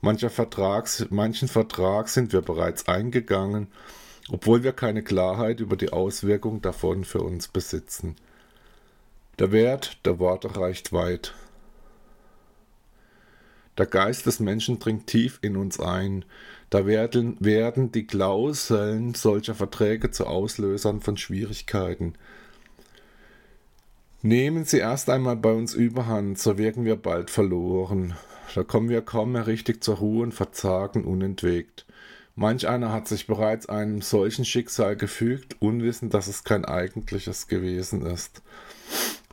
Mancher 0.00 0.30
Vertrags, 0.30 1.06
manchen 1.10 1.48
Vertrag 1.48 2.08
sind 2.08 2.32
wir 2.32 2.42
bereits 2.42 2.86
eingegangen, 2.86 3.68
obwohl 4.30 4.62
wir 4.62 4.72
keine 4.72 5.02
Klarheit 5.02 5.60
über 5.60 5.76
die 5.76 5.90
Auswirkung 5.90 6.60
davon 6.60 7.04
für 7.04 7.20
uns 7.22 7.48
besitzen. 7.48 8.16
Der 9.38 9.52
Wert 9.52 9.98
der 10.06 10.18
Worte 10.18 10.56
reicht 10.56 10.92
weit. 10.92 11.34
Der 13.78 13.86
Geist 13.86 14.24
des 14.26 14.40
Menschen 14.40 14.78
dringt 14.78 15.06
tief 15.06 15.38
in 15.42 15.56
uns 15.56 15.78
ein. 15.78 16.24
Da 16.70 16.86
werden, 16.86 17.36
werden 17.40 17.92
die 17.92 18.06
Klauseln 18.06 19.14
solcher 19.14 19.54
Verträge 19.54 20.10
zu 20.10 20.26
Auslösern 20.26 21.00
von 21.00 21.16
Schwierigkeiten. 21.16 22.14
Nehmen 24.26 24.64
sie 24.64 24.78
erst 24.78 25.08
einmal 25.08 25.36
bei 25.36 25.52
uns 25.52 25.72
überhand, 25.72 26.36
so 26.36 26.58
wirken 26.58 26.84
wir 26.84 26.96
bald 26.96 27.30
verloren. 27.30 28.16
Da 28.56 28.64
kommen 28.64 28.88
wir 28.88 29.00
kaum 29.00 29.30
mehr 29.30 29.46
richtig 29.46 29.84
zur 29.84 29.98
Ruhe 29.98 30.24
und 30.24 30.32
verzagen 30.32 31.04
unentwegt. 31.04 31.86
Manch 32.34 32.66
einer 32.66 32.92
hat 32.92 33.06
sich 33.06 33.28
bereits 33.28 33.68
einem 33.68 34.02
solchen 34.02 34.44
Schicksal 34.44 34.96
gefügt, 34.96 35.62
unwissend, 35.62 36.12
dass 36.12 36.26
es 36.26 36.42
kein 36.42 36.64
eigentliches 36.64 37.46
gewesen 37.46 38.04
ist. 38.04 38.42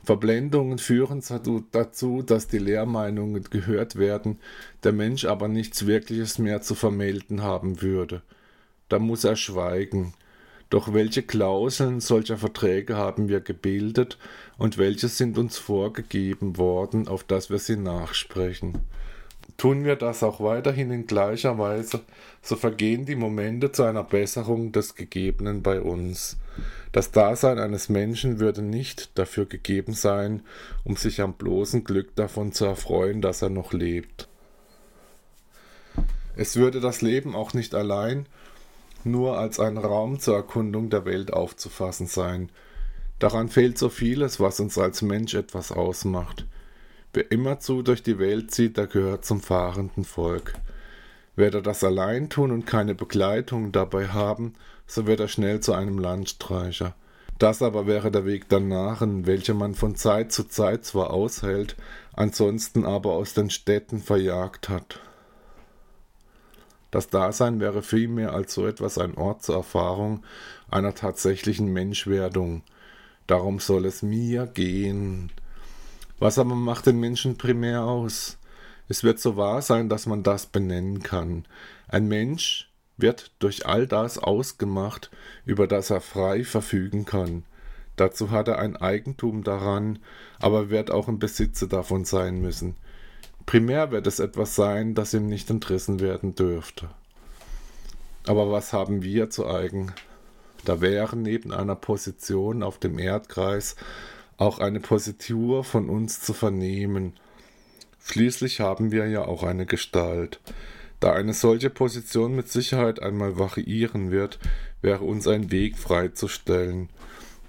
Verblendungen 0.04 0.78
führen 0.78 1.24
dazu, 1.72 2.22
dass 2.22 2.46
die 2.46 2.58
Lehrmeinungen 2.58 3.42
gehört 3.50 3.96
werden, 3.96 4.38
der 4.84 4.92
Mensch 4.92 5.24
aber 5.24 5.48
nichts 5.48 5.86
Wirkliches 5.86 6.38
mehr 6.38 6.62
zu 6.62 6.76
vermelden 6.76 7.42
haben 7.42 7.82
würde. 7.82 8.22
Da 8.88 9.00
muss 9.00 9.24
er 9.24 9.34
schweigen. 9.34 10.14
Doch 10.74 10.92
welche 10.92 11.22
Klauseln 11.22 12.00
solcher 12.00 12.36
Verträge 12.36 12.96
haben 12.96 13.28
wir 13.28 13.40
gebildet 13.40 14.18
und 14.58 14.76
welche 14.76 15.06
sind 15.06 15.38
uns 15.38 15.56
vorgegeben 15.56 16.58
worden, 16.58 17.06
auf 17.06 17.22
dass 17.22 17.48
wir 17.48 17.60
sie 17.60 17.76
nachsprechen? 17.76 18.80
Tun 19.56 19.84
wir 19.84 19.94
das 19.94 20.24
auch 20.24 20.40
weiterhin 20.40 20.90
in 20.90 21.06
gleicher 21.06 21.58
Weise, 21.58 22.00
so 22.42 22.56
vergehen 22.56 23.06
die 23.06 23.14
Momente 23.14 23.70
zu 23.70 23.84
einer 23.84 24.02
Besserung 24.02 24.72
des 24.72 24.96
Gegebenen 24.96 25.62
bei 25.62 25.80
uns. 25.80 26.38
Das 26.90 27.12
Dasein 27.12 27.60
eines 27.60 27.88
Menschen 27.88 28.40
würde 28.40 28.62
nicht 28.62 29.16
dafür 29.16 29.46
gegeben 29.46 29.92
sein, 29.92 30.42
um 30.82 30.96
sich 30.96 31.20
am 31.20 31.34
bloßen 31.34 31.84
Glück 31.84 32.16
davon 32.16 32.50
zu 32.50 32.64
erfreuen, 32.64 33.22
dass 33.22 33.42
er 33.42 33.50
noch 33.50 33.72
lebt. 33.72 34.26
Es 36.34 36.56
würde 36.56 36.80
das 36.80 37.00
Leben 37.00 37.36
auch 37.36 37.54
nicht 37.54 37.76
allein 37.76 38.26
nur 39.06 39.38
als 39.38 39.60
ein 39.60 39.76
Raum 39.76 40.20
zur 40.20 40.36
Erkundung 40.36 40.90
der 40.90 41.04
Welt 41.04 41.32
aufzufassen 41.32 42.06
sein. 42.06 42.50
Daran 43.18 43.48
fehlt 43.48 43.78
so 43.78 43.88
vieles, 43.88 44.40
was 44.40 44.60
uns 44.60 44.76
als 44.78 45.02
Mensch 45.02 45.34
etwas 45.34 45.72
ausmacht. 45.72 46.46
Wer 47.12 47.30
immerzu 47.30 47.82
durch 47.82 48.02
die 48.02 48.18
Welt 48.18 48.50
zieht, 48.50 48.76
der 48.76 48.86
gehört 48.86 49.24
zum 49.24 49.40
fahrenden 49.40 50.04
Volk. 50.04 50.54
Werde 51.36 51.62
das 51.62 51.84
allein 51.84 52.28
tun 52.28 52.50
und 52.50 52.66
keine 52.66 52.94
Begleitung 52.94 53.72
dabei 53.72 54.08
haben, 54.08 54.54
so 54.86 55.06
wird 55.06 55.20
er 55.20 55.28
schnell 55.28 55.60
zu 55.60 55.72
einem 55.72 55.98
Landstreicher. 55.98 56.94
Das 57.38 57.62
aber 57.62 57.86
wäre 57.86 58.10
der 58.10 58.24
Weg 58.24 58.48
der 58.48 58.60
Narren, 58.60 59.26
welche 59.26 59.54
man 59.54 59.74
von 59.74 59.96
Zeit 59.96 60.32
zu 60.32 60.44
Zeit 60.44 60.84
zwar 60.84 61.10
aushält, 61.10 61.76
ansonsten 62.12 62.84
aber 62.84 63.12
aus 63.12 63.34
den 63.34 63.50
Städten 63.50 64.00
verjagt 64.00 64.68
hat. 64.68 65.00
Das 66.94 67.08
Dasein 67.08 67.58
wäre 67.58 67.82
vielmehr 67.82 68.34
als 68.34 68.54
so 68.54 68.68
etwas 68.68 68.98
ein 68.98 69.16
Ort 69.16 69.42
zur 69.42 69.56
Erfahrung 69.56 70.22
einer 70.70 70.94
tatsächlichen 70.94 71.72
Menschwerdung. 71.72 72.62
Darum 73.26 73.58
soll 73.58 73.84
es 73.86 74.02
mir 74.02 74.46
gehen, 74.46 75.32
was 76.20 76.38
aber 76.38 76.54
macht 76.54 76.86
den 76.86 77.00
Menschen 77.00 77.36
primär 77.36 77.82
aus? 77.82 78.38
Es 78.88 79.02
wird 79.02 79.18
so 79.18 79.36
wahr 79.36 79.60
sein, 79.60 79.88
dass 79.88 80.06
man 80.06 80.22
das 80.22 80.46
benennen 80.46 81.02
kann. 81.02 81.46
Ein 81.88 82.06
Mensch 82.06 82.70
wird 82.96 83.32
durch 83.40 83.66
all 83.66 83.88
das 83.88 84.16
ausgemacht, 84.16 85.10
über 85.44 85.66
das 85.66 85.90
er 85.90 86.00
frei 86.00 86.44
verfügen 86.44 87.06
kann. 87.06 87.42
Dazu 87.96 88.30
hat 88.30 88.46
er 88.46 88.60
ein 88.60 88.76
Eigentum 88.76 89.42
daran, 89.42 89.98
aber 90.38 90.70
wird 90.70 90.92
auch 90.92 91.08
im 91.08 91.18
Besitze 91.18 91.66
davon 91.66 92.04
sein 92.04 92.40
müssen. 92.40 92.76
Primär 93.46 93.90
wird 93.90 94.06
es 94.06 94.18
etwas 94.18 94.54
sein, 94.54 94.94
das 94.94 95.14
ihm 95.14 95.28
nicht 95.28 95.50
entrissen 95.50 96.00
werden 96.00 96.34
dürfte. 96.34 96.88
Aber 98.26 98.50
was 98.50 98.72
haben 98.72 99.02
wir 99.02 99.30
zu 99.30 99.46
eigen? 99.46 99.92
Da 100.64 100.80
wären 100.80 101.22
neben 101.22 101.52
einer 101.52 101.76
Position 101.76 102.62
auf 102.62 102.78
dem 102.78 102.98
Erdkreis 102.98 103.76
auch 104.38 104.58
eine 104.58 104.80
Positur 104.80 105.62
von 105.62 105.88
uns 105.88 106.20
zu 106.20 106.32
vernehmen. 106.32 107.12
Schließlich 108.04 108.60
haben 108.60 108.90
wir 108.90 109.06
ja 109.08 109.24
auch 109.24 109.42
eine 109.42 109.66
Gestalt. 109.66 110.40
Da 111.00 111.12
eine 111.12 111.34
solche 111.34 111.70
Position 111.70 112.34
mit 112.34 112.48
Sicherheit 112.48 113.02
einmal 113.02 113.38
variieren 113.38 114.10
wird, 114.10 114.38
wäre 114.80 115.04
uns 115.04 115.28
ein 115.28 115.50
Weg 115.50 115.76
freizustellen. 115.76 116.88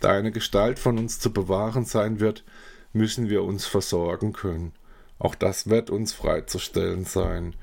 Da 0.01 0.11
eine 0.11 0.31
Gestalt 0.31 0.77
von 0.77 0.97
uns 0.97 1.19
zu 1.19 1.31
bewahren 1.31 1.85
sein 1.85 2.19
wird, 2.19 2.43
müssen 2.91 3.29
wir 3.29 3.43
uns 3.43 3.65
versorgen 3.65 4.33
können. 4.33 4.73
Auch 5.19 5.35
das 5.35 5.69
wird 5.69 5.89
uns 5.89 6.13
freizustellen 6.13 7.05
sein. 7.05 7.55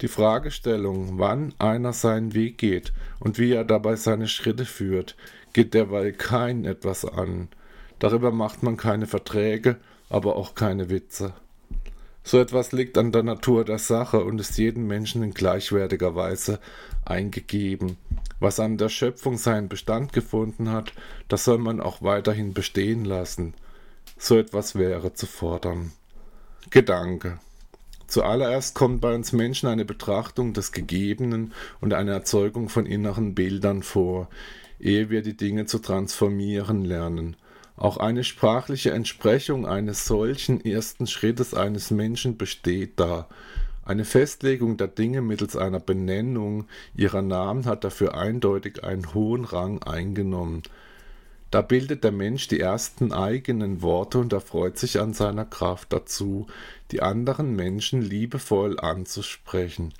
Die 0.00 0.08
Fragestellung, 0.08 1.18
wann 1.18 1.54
einer 1.58 1.92
seinen 1.92 2.34
Weg 2.34 2.58
geht 2.58 2.92
und 3.18 3.38
wie 3.38 3.52
er 3.52 3.64
dabei 3.64 3.96
seine 3.96 4.28
Schritte 4.28 4.64
führt, 4.64 5.16
geht 5.52 5.74
derweil 5.74 6.12
kein 6.12 6.64
etwas 6.64 7.04
an. 7.04 7.48
Darüber 7.98 8.30
macht 8.30 8.62
man 8.62 8.76
keine 8.76 9.06
Verträge, 9.06 9.76
aber 10.08 10.36
auch 10.36 10.54
keine 10.54 10.88
Witze. 10.88 11.34
So 12.22 12.38
etwas 12.38 12.72
liegt 12.72 12.98
an 12.98 13.10
der 13.10 13.22
Natur 13.22 13.64
der 13.64 13.78
Sache 13.78 14.22
und 14.22 14.38
ist 14.38 14.58
jedem 14.58 14.86
Menschen 14.86 15.22
in 15.22 15.32
gleichwertiger 15.32 16.14
Weise 16.14 16.60
eingegeben. 17.04 17.96
Was 18.38 18.60
an 18.60 18.76
der 18.76 18.90
Schöpfung 18.90 19.36
seinen 19.38 19.68
Bestand 19.68 20.12
gefunden 20.12 20.70
hat, 20.70 20.92
das 21.28 21.44
soll 21.44 21.58
man 21.58 21.80
auch 21.80 22.02
weiterhin 22.02 22.52
bestehen 22.52 23.04
lassen. 23.04 23.54
So 24.16 24.38
etwas 24.38 24.74
wäre 24.76 25.14
zu 25.14 25.26
fordern. 25.26 25.92
Gedanke. 26.70 27.38
Zuallererst 28.06 28.74
kommt 28.74 29.00
bei 29.00 29.14
uns 29.14 29.32
Menschen 29.32 29.68
eine 29.68 29.84
Betrachtung 29.84 30.54
des 30.54 30.72
Gegebenen 30.72 31.52
und 31.80 31.92
eine 31.92 32.12
Erzeugung 32.12 32.68
von 32.68 32.86
inneren 32.86 33.34
Bildern 33.34 33.82
vor, 33.82 34.28
ehe 34.80 35.10
wir 35.10 35.22
die 35.22 35.36
Dinge 35.36 35.66
zu 35.66 35.78
transformieren 35.78 36.84
lernen. 36.84 37.36
Auch 37.76 37.96
eine 37.96 38.24
sprachliche 38.24 38.90
Entsprechung 38.92 39.66
eines 39.66 40.06
solchen 40.06 40.64
ersten 40.64 41.06
Schrittes 41.06 41.54
eines 41.54 41.90
Menschen 41.90 42.36
besteht 42.36 42.98
da. 42.98 43.28
Eine 43.84 44.04
Festlegung 44.04 44.76
der 44.76 44.88
Dinge 44.88 45.22
mittels 45.22 45.56
einer 45.56 45.80
Benennung 45.80 46.66
ihrer 46.94 47.22
Namen 47.22 47.66
hat 47.66 47.84
dafür 47.84 48.16
eindeutig 48.16 48.84
einen 48.84 49.14
hohen 49.14 49.44
Rang 49.44 49.82
eingenommen. 49.82 50.62
Da 51.50 51.62
bildet 51.62 52.04
der 52.04 52.12
Mensch 52.12 52.48
die 52.48 52.60
ersten 52.60 53.12
eigenen 53.12 53.80
Worte 53.80 54.18
und 54.18 54.32
erfreut 54.32 54.78
sich 54.78 55.00
an 55.00 55.14
seiner 55.14 55.46
Kraft 55.46 55.92
dazu, 55.92 56.46
die 56.90 57.00
anderen 57.00 57.56
Menschen 57.56 58.02
liebevoll 58.02 58.78
anzusprechen. 58.78 59.94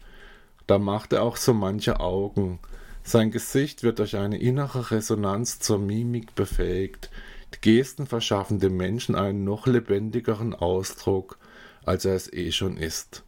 Da 0.67 0.79
macht 0.79 1.15
er 1.15 1.23
auch 1.23 1.37
so 1.37 1.55
manche 1.55 2.01
Augen. 2.01 2.59
Sein 3.03 3.31
Gesicht 3.31 3.83
wird 3.83 3.99
durch 3.99 4.17
eine 4.17 4.39
innere 4.39 4.91
Resonanz 4.91 5.59
zur 5.61 5.79
Mimik 5.79 6.35
befähigt, 6.35 7.11
die 7.55 7.61
Gesten 7.63 8.07
verschaffen 8.07 8.61
dem 8.61 8.77
Menschen 8.77 9.15
einen 9.15 9.45
noch 9.45 9.67
lebendigeren 9.67 10.55
Ausdruck, 10.55 11.39
als 11.85 12.05
er 12.05 12.15
es 12.15 12.31
eh 12.31 12.53
schon 12.53 12.77
ist. 12.77 13.23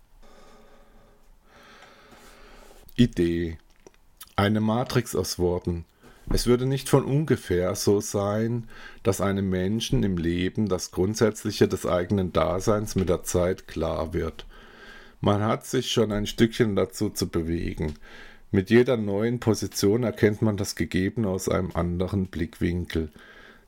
Idee. 2.97 3.57
Eine 4.37 4.61
Matrix 4.61 5.17
aus 5.17 5.39
Worten. 5.39 5.87
Es 6.33 6.47
würde 6.47 6.65
nicht 6.65 6.89
von 6.89 7.05
ungefähr 7.05 7.75
so 7.75 8.01
sein, 8.01 8.69
dass 9.03 9.21
einem 9.21 9.51
Menschen 9.51 10.05
im 10.05 10.17
Leben 10.17 10.69
das 10.69 10.93
Grundsätzliche 10.93 11.67
des 11.67 11.87
eigenen 11.87 12.33
Daseins 12.33 12.95
mit 12.95 13.09
der 13.09 13.25
Zeit 13.25 13.67
klar 13.67 14.15
wird. 14.15 14.47
Man 15.21 15.43
hat 15.43 15.67
sich 15.67 15.91
schon 15.91 16.13
ein 16.13 16.27
Stückchen 16.27 16.77
dazu 16.77 17.11
zu 17.11 17.29
bewegen. 17.29 17.95
Mit 18.53 18.71
jeder 18.71 18.97
neuen 18.97 19.41
Position 19.41 20.05
erkennt 20.05 20.41
man 20.41 20.57
das 20.57 20.77
Gegebene 20.77 21.29
aus 21.29 21.49
einem 21.49 21.73
anderen 21.75 22.29
Blickwinkel. 22.29 23.11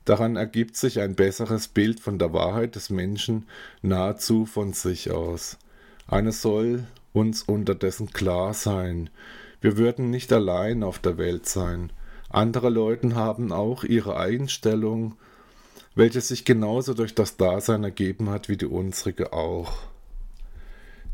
Daran 0.05 0.37
ergibt 0.37 0.77
sich 0.77 1.01
ein 1.01 1.15
besseres 1.15 1.67
Bild 1.67 1.99
von 1.99 2.17
der 2.17 2.31
Wahrheit 2.31 2.75
des 2.75 2.89
Menschen 2.89 3.45
nahezu 3.81 4.45
von 4.45 4.71
sich 4.71 5.11
aus. 5.11 5.57
Eines 6.07 6.41
soll 6.41 6.85
uns 7.11 7.43
unterdessen 7.43 8.11
klar 8.13 8.53
sein. 8.53 9.09
Wir 9.59 9.77
würden 9.77 10.09
nicht 10.09 10.31
allein 10.31 10.81
auf 10.81 10.99
der 10.99 11.17
Welt 11.17 11.45
sein. 11.45 11.91
Andere 12.33 12.69
Leute 12.69 13.13
haben 13.13 13.51
auch 13.51 13.83
ihre 13.83 14.17
Einstellung, 14.17 15.15
welche 15.93 16.19
sich 16.19 16.45
genauso 16.45 16.95
durch 16.95 17.13
das 17.13 17.37
Dasein 17.37 17.83
ergeben 17.83 18.31
hat 18.31 18.49
wie 18.49 18.57
die 18.57 18.65
unsrige 18.65 19.33
auch. 19.33 19.71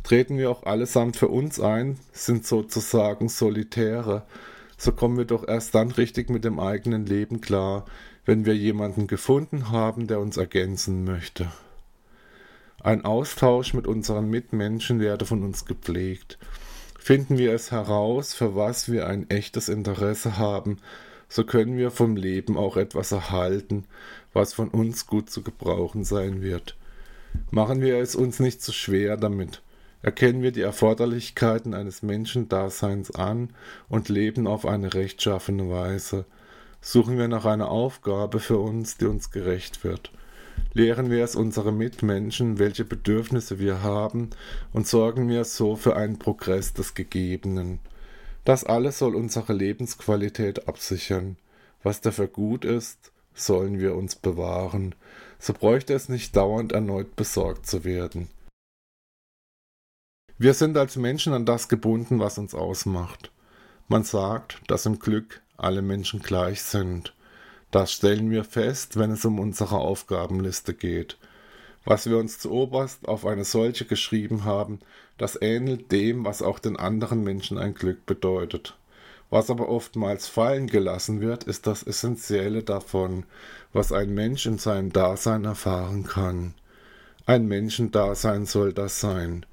Treten 0.02 0.38
wir 0.38 0.50
auch 0.50 0.64
allesamt 0.64 1.18
für 1.18 1.28
uns 1.28 1.60
ein, 1.60 2.00
sind 2.14 2.48
sozusagen 2.48 3.28
Solitäre, 3.28 4.24
so 4.78 4.94
kommen 4.94 5.18
wir 5.18 5.26
doch 5.26 5.46
erst 5.46 5.76
dann 5.76 5.92
richtig 5.92 6.30
mit 6.30 6.46
dem 6.46 6.58
eigenen 6.58 7.06
Leben 7.06 7.42
klar, 7.42 7.86
wenn 8.24 8.46
wir 8.46 8.56
jemanden 8.56 9.08
gefunden 9.08 9.72
haben, 9.72 10.08
der 10.08 10.22
uns 10.22 10.38
ergänzen 10.38 11.04
möchte. 11.04 11.52
Ein 12.82 13.04
Austausch 13.04 13.74
mit 13.74 13.88
unseren 13.88 14.30
Mitmenschen 14.30 15.02
werde 15.02 15.26
von 15.26 15.44
uns 15.44 15.66
gepflegt. 15.66 16.38
Finden 16.98 17.38
wir 17.38 17.54
es 17.54 17.72
heraus, 17.72 18.34
für 18.34 18.56
was 18.56 18.90
wir 18.90 19.06
ein 19.08 19.30
echtes 19.30 19.68
Interesse 19.68 20.38
haben, 20.38 20.78
so 21.30 21.46
können 21.46 21.78
wir 21.78 21.92
vom 21.92 22.18
Leben 22.18 22.58
auch 22.58 22.76
etwas 22.76 23.12
erhalten, 23.14 23.86
was 24.34 24.54
von 24.54 24.68
uns 24.68 25.08
gut 25.08 25.30
zu 25.30 25.42
gebrauchen 25.42 26.04
sein 26.04 26.42
wird. 26.42 26.76
Machen 27.52 27.82
wir 27.82 28.00
es 28.00 28.16
uns 28.16 28.40
nicht 28.40 28.62
zu 28.62 28.74
schwer 28.74 29.16
damit. 29.16 29.62
Erkennen 30.02 30.42
wir 30.42 30.52
die 30.52 30.62
Erforderlichkeiten 30.62 31.74
eines 31.74 32.02
Menschendaseins 32.04 33.12
an 33.12 33.50
und 33.88 34.10
leben 34.10 34.48
auf 34.48 34.66
eine 34.66 34.94
rechtschaffene 34.94 35.70
Weise– 35.70 36.26
Suchen 36.82 37.18
wir 37.18 37.28
nach 37.28 37.46
einer 37.46 37.70
Aufgabe 37.70 38.40
für 38.40 38.58
uns, 38.58 38.98
die 38.98 39.06
uns 39.06 39.32
gerecht 39.32 39.84
wird. 39.84 40.12
Lehren 40.74 41.10
wir 41.10 41.24
es 41.24 41.36
unsere 41.36 41.74
Mitmenschen, 41.74 42.58
welche 42.58 42.86
Bedürfnisse 42.86 43.60
wir 43.60 43.84
haben, 43.84 44.30
und 44.72 44.88
sorgen 44.88 45.28
wir 45.28 45.44
so 45.44 45.76
für 45.76 45.96
einen 45.98 46.20
Progress 46.20 46.74
des 46.74 46.94
Gegebenen. 46.94 47.80
Das 48.46 48.64
alles 48.64 49.00
soll 49.00 49.16
unsere 49.16 49.54
Lebensqualität 49.54 50.68
absichern. 50.68 51.38
Was 51.84 52.02
dafür 52.02 52.28
gut 52.28 52.66
ist, 52.66 53.12
sollen 53.34 53.80
wir 53.80 53.96
uns 53.96 54.16
bewahren. 54.16 54.96
So 55.40 55.54
bräuchte 55.54 55.94
es 55.94 56.10
nicht 56.10 56.36
dauernd 56.36 56.72
erneut 56.72 57.16
besorgt 57.16 57.68
zu 57.68 57.84
werden. 57.84 58.30
Wir 60.38 60.54
sind 60.54 60.78
als 60.78 60.96
Menschen 60.96 61.34
an 61.34 61.46
das 61.46 61.68
gebunden, 61.68 62.20
was 62.20 62.38
uns 62.38 62.54
ausmacht. 62.54 63.32
Man 63.88 64.04
sagt, 64.04 64.62
dass 64.68 64.86
im 64.86 65.00
Glück 65.00 65.42
alle 65.58 65.82
Menschen 65.82 66.22
gleich 66.22 66.62
sind. 66.62 67.14
Das 67.72 67.92
stellen 67.92 68.32
wir 68.32 68.44
fest, 68.44 68.98
wenn 68.98 69.12
es 69.12 69.26
um 69.26 69.40
unsere 69.40 69.78
Aufgabenliste 69.78 70.74
geht. 70.74 71.18
Was 71.90 72.08
wir 72.08 72.20
uns 72.20 72.38
zuoberst 72.38 73.08
auf 73.08 73.26
eine 73.26 73.44
solche 73.44 73.84
geschrieben 73.84 74.44
haben, 74.44 74.78
das 75.18 75.42
ähnelt 75.42 75.92
dem, 75.92 76.24
was 76.24 76.44
auch 76.44 76.60
den 76.60 76.78
anderen 76.78 77.24
Menschen 77.24 77.58
ein 77.58 77.74
Glück 77.74 78.06
bedeutet. 78.06 78.78
Was 79.32 79.50
aber 79.50 79.70
oftmals 79.70 80.28
fallen 80.28 80.68
gelassen 80.68 81.20
wird, 81.20 81.46
ist 81.46 81.66
das 81.66 81.82
Essentielle 81.82 82.62
davon, 82.62 83.24
was 83.74 83.92
ein 83.92 84.14
Mensch 84.14 84.46
in 84.46 84.60
seinem 84.60 84.94
Dasein 84.94 85.46
erfahren 85.46 86.04
kann. 86.04 86.54
Ein 87.26 87.48
Menschendasein 87.48 88.46
soll 88.46 88.72
das 88.72 89.00
sein. 89.00 89.48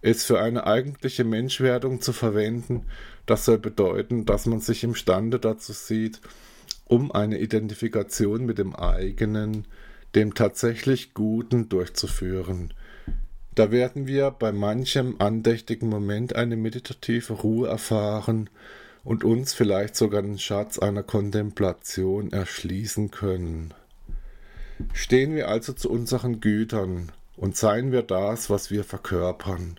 Es 0.00 0.24
für 0.24 0.40
eine 0.40 0.66
eigentliche 0.66 1.24
Menschwerdung 1.24 2.00
zu 2.00 2.14
verwenden, 2.14 2.86
das 3.26 3.44
soll 3.44 3.58
bedeuten, 3.58 4.24
dass 4.24 4.46
man 4.46 4.60
sich 4.60 4.84
imstande 4.84 5.38
dazu 5.38 5.74
sieht, 5.74 6.22
um 6.86 7.12
eine 7.12 7.40
Identifikation 7.40 8.46
mit 8.46 8.56
dem 8.56 8.74
eigenen, 8.74 9.66
dem 10.14 10.34
tatsächlich 10.34 11.14
Guten 11.14 11.68
durchzuführen. 11.68 12.72
Da 13.54 13.70
werden 13.70 14.06
wir 14.06 14.30
bei 14.30 14.52
manchem 14.52 15.16
andächtigen 15.18 15.88
Moment 15.88 16.34
eine 16.34 16.56
meditative 16.56 17.34
Ruhe 17.34 17.68
erfahren 17.68 18.50
und 19.04 19.22
uns 19.22 19.54
vielleicht 19.54 19.94
sogar 19.94 20.22
den 20.22 20.38
Schatz 20.38 20.78
einer 20.78 21.02
Kontemplation 21.02 22.32
erschließen 22.32 23.10
können. 23.10 23.74
Stehen 24.92 25.34
wir 25.36 25.48
also 25.48 25.72
zu 25.72 25.90
unseren 25.90 26.40
Gütern 26.40 27.12
und 27.36 27.56
seien 27.56 27.92
wir 27.92 28.02
das, 28.02 28.50
was 28.50 28.70
wir 28.70 28.82
verkörpern. 28.82 29.78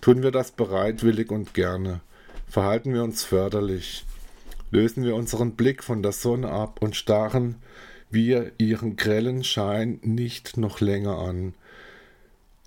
Tun 0.00 0.22
wir 0.22 0.32
das 0.32 0.50
bereitwillig 0.50 1.30
und 1.30 1.54
gerne. 1.54 2.00
Verhalten 2.48 2.92
wir 2.92 3.04
uns 3.04 3.22
förderlich. 3.22 4.04
Lösen 4.70 5.04
wir 5.04 5.14
unseren 5.14 5.52
Blick 5.52 5.84
von 5.84 6.02
der 6.02 6.12
Sonne 6.12 6.50
ab 6.50 6.82
und 6.82 6.96
starren 6.96 7.56
wir 8.10 8.52
ihren 8.58 8.96
grellen 8.96 9.44
Schein 9.44 9.98
nicht 10.02 10.56
noch 10.56 10.80
länger 10.80 11.18
an. 11.18 11.54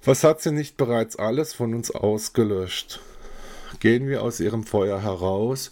Was 0.04 0.24
hat 0.24 0.42
sie 0.42 0.52
nicht 0.52 0.78
bereits 0.78 1.16
alles 1.18 1.54
von 1.54 1.74
uns 1.74 1.92
ausgelöscht? 1.92 3.00
Gehen 3.80 4.08
wir 4.08 4.24
aus 4.24 4.40
ihrem 4.40 4.64
Feuer 4.64 5.02
heraus 5.02 5.72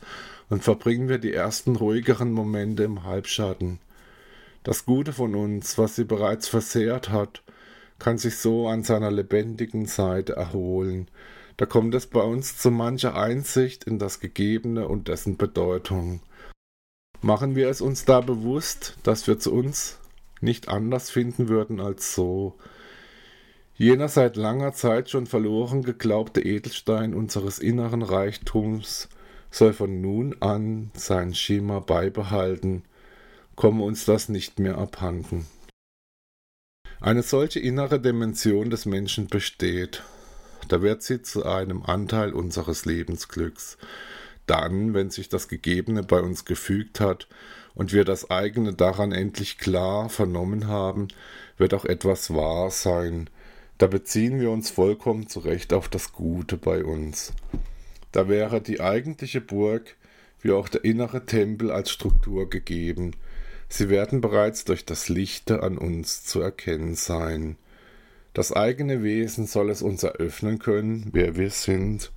und 0.49 0.63
verbringen 0.63 1.09
wir 1.09 1.18
die 1.18 1.34
ersten 1.34 1.76
ruhigeren 1.76 2.32
Momente 2.32 2.84
im 2.84 3.03
Halbschatten. 3.03 3.80
Das 4.63 4.86
Gute 4.86 5.13
von 5.13 5.36
uns, 5.36 5.78
was 5.78 5.95
sie 5.95 6.03
bereits 6.03 6.47
versehrt 6.47 7.09
hat, 7.09 7.41
kann 7.99 8.18
sich 8.18 8.38
so 8.38 8.68
an 8.68 8.84
seiner 8.84 9.11
lebendigen 9.11 9.86
Seite 9.86 10.36
erholen, 10.36 11.07
da 11.57 11.65
kommt 11.65 11.95
es 11.95 12.05
bei 12.05 12.22
uns 12.22 12.55
zu 12.57 12.70
mancher 12.70 13.15
Einsicht 13.15 13.84
in 13.84 13.97
das 13.97 14.20
Gegebene 14.20 14.88
und 14.88 15.07
dessen 15.07 15.38
Bedeutung. 15.38 16.22
Machen 17.22 17.55
wir 17.55 17.70
es 17.70 17.82
uns 17.82 18.05
da 18.05 18.22
bewusst, 18.22 18.97
dass 19.03 19.28
wir 19.28 19.39
zu 19.39 19.53
uns 19.53 19.97
nicht 20.39 20.70
anders 20.70 21.09
finden 21.09 21.49
würden 21.49 21.80
als 21.80 22.13
so. 22.13 22.55
Jener 23.76 24.07
seit 24.07 24.36
langer 24.36 24.74
Zeit 24.74 25.09
schon 25.09 25.26
verloren 25.26 25.84
geglaubte 25.84 26.41
Edelstein 26.41 27.13
unseres 27.13 27.59
inneren 27.59 28.01
Reichtums 28.01 29.09
soll 29.51 29.74
von 29.74 30.01
nun 30.01 30.36
an 30.41 30.91
sein 30.93 31.34
Schimmer 31.34 31.82
beibehalten, 31.82 32.84
komme 33.55 33.84
uns 33.84 34.05
das 34.05 34.30
nicht 34.30 34.59
mehr 34.59 34.78
abhanden. 34.78 35.47
Eine 36.99 37.24
solche 37.24 37.59
innere 37.59 37.99
Dimension 37.99 38.70
des 38.70 38.86
Menschen 38.86 39.28
besteht, 39.28 40.03
da 40.68 40.82
wird 40.82 41.03
sie 41.03 41.22
zu 41.22 41.45
einem 41.45 41.84
Anteil 41.84 42.34
unseres 42.34 42.86
Lebensglücks. 42.86 43.78
Dann, 44.48 44.93
wenn 44.93 45.12
sich 45.12 45.30
das 45.30 45.48
Gegebene 45.48 46.04
bei 46.04 46.20
uns 46.20 46.45
gefügt 46.45 47.00
hat 47.00 47.28
und 47.76 47.93
wir 47.93 48.06
das 48.06 48.32
eigene 48.32 48.74
daran 48.74 49.12
endlich 49.12 49.60
klar 49.60 50.10
vernommen 50.10 50.68
haben, 50.68 51.10
wird 51.58 51.74
auch 51.74 51.86
etwas 51.86 52.34
wahr 52.34 52.72
sein. 52.72 53.30
Da 53.78 53.86
beziehen 53.86 54.39
wir 54.39 54.50
uns 54.50 54.72
vollkommen 54.72 55.28
zurecht 55.28 55.74
auf 55.74 55.88
das 55.88 56.14
Gute 56.14 56.58
bei 56.58 56.84
uns. 56.84 57.34
Da 58.12 58.28
wäre 58.28 58.62
die 58.62 58.82
eigentliche 58.82 59.41
Burg 59.41 59.95
wie 60.41 60.52
auch 60.52 60.70
der 60.70 60.84
innere 60.84 61.26
Tempel 61.26 61.72
als 61.72 61.91
Struktur 61.91 62.50
gegeben. 62.50 63.12
Sie 63.70 63.89
werden 63.89 64.22
bereits 64.22 64.66
durch 64.66 64.86
das 64.86 65.10
Lichte 65.10 65.62
an 65.62 65.78
uns 65.78 66.24
zu 66.24 66.41
erkennen 66.41 66.95
sein. 66.95 67.58
Das 68.34 68.54
eigene 68.54 69.04
Wesen 69.04 69.45
soll 69.45 69.70
es 69.70 69.82
uns 69.82 70.04
eröffnen 70.04 70.60
können, 70.60 71.10
wer 71.12 71.36
wir 71.36 71.50
sind. 71.50 72.12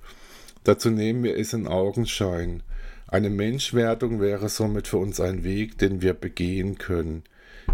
Dazu 0.63 0.89
nehmen 0.89 1.23
wir 1.23 1.37
es 1.37 1.53
in 1.53 1.67
Augenschein. 1.67 2.63
Eine 3.07 3.29
Menschwerdung 3.29 4.21
wäre 4.21 4.47
somit 4.47 4.87
für 4.87 4.97
uns 4.97 5.19
ein 5.19 5.43
Weg, 5.43 5.77
den 5.77 6.01
wir 6.01 6.13
begehen 6.13 6.77
können. 6.77 7.23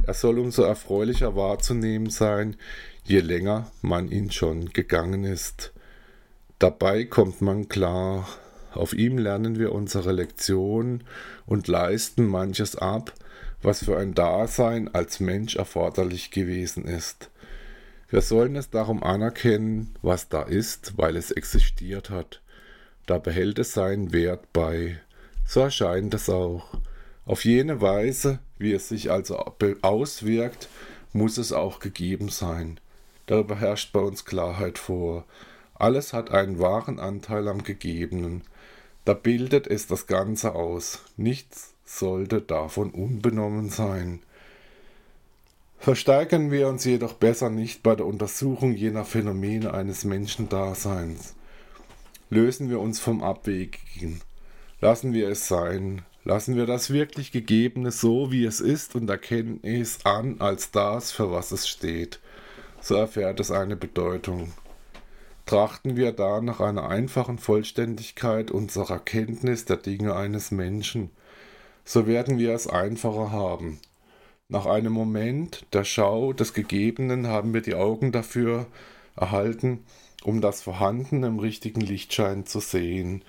Er 0.05 0.13
soll 0.13 0.39
umso 0.39 0.63
erfreulicher 0.63 1.35
wahrzunehmen 1.35 2.09
sein, 2.09 2.55
je 3.03 3.19
länger 3.19 3.71
man 3.81 4.09
ihn 4.09 4.31
schon 4.31 4.69
gegangen 4.69 5.23
ist. 5.23 5.73
Dabei 6.59 7.03
kommt 7.03 7.41
man 7.41 7.69
klar, 7.69 8.27
auf 8.73 8.93
ihm 8.93 9.17
lernen 9.17 9.59
wir 9.59 9.73
unsere 9.73 10.11
Lektion 10.11 11.03
und 11.45 11.67
leisten 11.67 12.25
manches 12.25 12.75
ab, 12.75 13.13
was 13.61 13.85
für 13.85 13.97
ein 13.97 14.13
Dasein 14.13 14.93
als 14.93 15.19
Mensch 15.19 15.55
erforderlich 15.55 16.31
gewesen 16.31 16.85
ist. 16.85 17.29
Wir 18.09 18.21
sollen 18.21 18.55
es 18.55 18.69
darum 18.69 19.03
anerkennen, 19.03 19.95
was 20.01 20.29
da 20.29 20.43
ist, 20.43 20.97
weil 20.97 21.15
es 21.15 21.31
existiert 21.31 22.09
hat. 22.09 22.41
Da 23.07 23.17
behält 23.17 23.57
es 23.57 23.73
seinen 23.73 24.13
Wert 24.13 24.53
bei. 24.53 24.99
So 25.45 25.61
erscheint 25.61 26.13
es 26.13 26.29
auch. 26.29 26.77
Auf 27.25 27.45
jene 27.45 27.81
Weise, 27.81 28.39
wie 28.59 28.73
es 28.73 28.89
sich 28.89 29.09
also 29.09 29.37
auswirkt, 29.81 30.67
muss 31.13 31.37
es 31.37 31.53
auch 31.53 31.79
gegeben 31.79 32.29
sein. 32.29 32.79
Darüber 33.25 33.55
herrscht 33.55 33.93
bei 33.93 34.01
uns 34.01 34.25
Klarheit 34.25 34.77
vor. 34.77 35.23
Alles 35.73 36.11
hat 36.11 36.31
einen 36.31 36.59
wahren 36.59 36.99
Anteil 36.99 37.47
am 37.47 37.63
Gegebenen. 37.63 38.43
Da 39.05 39.13
bildet 39.13 39.67
es 39.67 39.87
das 39.87 40.05
Ganze 40.07 40.53
aus. 40.53 40.99
Nichts 41.15 41.73
sollte 41.85 42.41
davon 42.41 42.91
unbenommen 42.91 43.69
sein. 43.69 44.19
Versteigern 45.79 46.51
wir 46.51 46.67
uns 46.67 46.83
jedoch 46.83 47.13
besser 47.13 47.49
nicht 47.49 47.83
bei 47.83 47.95
der 47.95 48.05
Untersuchung 48.05 48.73
jener 48.73 49.05
Phänomene 49.05 49.73
eines 49.73 50.03
Menschendaseins. 50.03 51.36
Lösen 52.29 52.69
wir 52.69 52.79
uns 52.79 52.99
vom 52.99 53.23
Abwegigen. 53.23 54.21
Lassen 54.81 55.13
wir 55.13 55.29
es 55.29 55.47
sein. 55.47 56.03
Lassen 56.25 56.57
wir 56.57 56.65
das 56.65 56.89
wirklich 56.89 57.31
Gegebene 57.31 57.91
so, 57.91 58.31
wie 58.31 58.43
es 58.43 58.59
ist 58.59 58.95
und 58.95 59.09
erkennen 59.09 59.61
es 59.63 60.05
an 60.05 60.41
als 60.41 60.71
das, 60.71 61.13
für 61.13 61.31
was 61.31 61.51
es 61.51 61.69
steht. 61.69 62.19
So 62.81 62.95
erfährt 62.95 63.39
es 63.39 63.49
eine 63.49 63.77
Bedeutung. 63.77 64.51
Trachten 65.45 65.95
wir 65.95 66.11
da 66.11 66.41
nach 66.41 66.59
einer 66.59 66.89
einfachen 66.89 67.37
Vollständigkeit 67.37 68.51
unserer 68.51 68.99
Kenntnis 68.99 69.63
der 69.63 69.77
Dinge 69.77 70.13
eines 70.13 70.51
Menschen, 70.51 71.11
so 71.85 72.05
werden 72.05 72.37
wir 72.37 72.53
es 72.53 72.67
einfacher 72.67 73.31
haben. 73.31 73.79
Nach 74.49 74.65
einem 74.65 74.91
Moment 74.91 75.65
der 75.71 75.85
Schau 75.85 76.33
des 76.33 76.53
Gegebenen 76.53 77.27
haben 77.27 77.53
wir 77.53 77.61
die 77.61 77.75
Augen 77.75 78.11
dafür 78.11 78.67
erhalten, 79.15 79.85
um 80.27 80.41
das 80.41 80.61
Vorhandene 80.61 81.27
im 81.27 81.39
richtigen 81.39 81.79
Lichtschein 81.79 82.45
zu 82.45 82.59
sehen. 82.59 83.23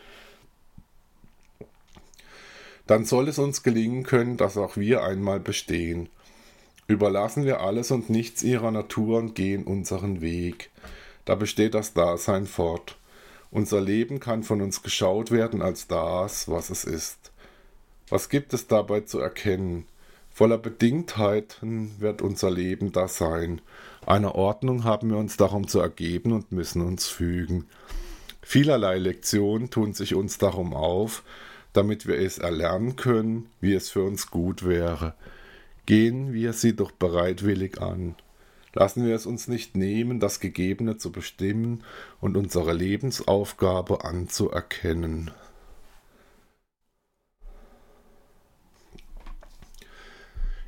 Dann 2.89 3.05
soll 3.05 3.29
es 3.29 3.39
uns 3.39 3.63
gelingen 3.63 4.03
können, 4.03 4.37
dass 4.37 4.57
auch 4.57 4.77
wir 4.77 5.05
einmal 5.05 5.39
bestehen. 5.39 6.09
Überlassen 6.89 7.45
wir 7.45 7.61
alles 7.61 7.93
und 7.93 8.11
nichts 8.11 8.43
ihrer 8.43 8.73
Natur 8.73 9.19
und 9.19 9.37
gehen 9.37 9.63
unseren 9.63 10.21
Weg. 10.21 10.71
Da 11.25 11.37
besteht 11.37 11.75
das 11.75 11.93
Dasein 11.93 12.47
fort. 12.47 12.97
Unser 13.53 13.81
Leben 13.81 14.19
kann 14.19 14.43
von 14.43 14.61
uns 14.61 14.83
geschaut 14.83 15.31
werden 15.31 15.63
als 15.63 15.87
das, 15.87 16.49
was 16.49 16.69
es 16.69 16.83
ist. 16.83 17.31
Was 18.09 18.29
gibt 18.29 18.53
es 18.55 18.67
dabei 18.67 19.03
zu 19.03 19.21
erkennen? 19.21 19.87
Voller 20.33 20.59
Bedingtheiten 20.59 21.93
wird 22.01 22.23
unser 22.23 22.51
Leben 22.51 22.91
da 22.91 23.07
sein. 23.07 23.61
Einer 24.07 24.35
Ordnung 24.35 24.85
haben 24.85 25.11
wir 25.11 25.19
uns 25.19 25.37
darum 25.37 25.69
zu 25.69 25.81
ergeben 25.81 26.33
und 26.33 26.53
müssen 26.53 26.83
uns 26.83 27.09
fügen. 27.09 27.67
Vielerlei 28.41 28.99
Lektionen 28.99 29.71
tun 29.71 29.93
sich 29.93 30.15
uns 30.15 30.39
darum 30.39 30.73
auf, 30.73 31.23
damit 31.73 32.07
wir 32.07 32.19
es 32.19 32.39
erlernen 32.39 32.97
können, 32.97 33.51
wie 33.61 33.75
es 33.75 33.91
für 33.91 34.03
uns 34.03 34.31
gut 34.31 34.65
wäre. 34.67 35.15
Gehen 35.87 36.33
wir 36.33 36.53
sie 36.53 36.75
doch 36.75 36.91
bereitwillig 36.91 37.81
an. 37.81 38.15
Lassen 38.73 39.07
wir 39.07 39.15
es 39.15 39.27
uns 39.27 39.49
nicht 39.49 39.77
nehmen, 39.77 40.21
das 40.21 40.41
Gegebene 40.41 40.99
zu 40.99 41.11
bestimmen 41.11 41.85
und 42.21 42.37
unsere 42.37 42.73
Lebensaufgabe 42.73 44.05
anzuerkennen. 44.05 45.31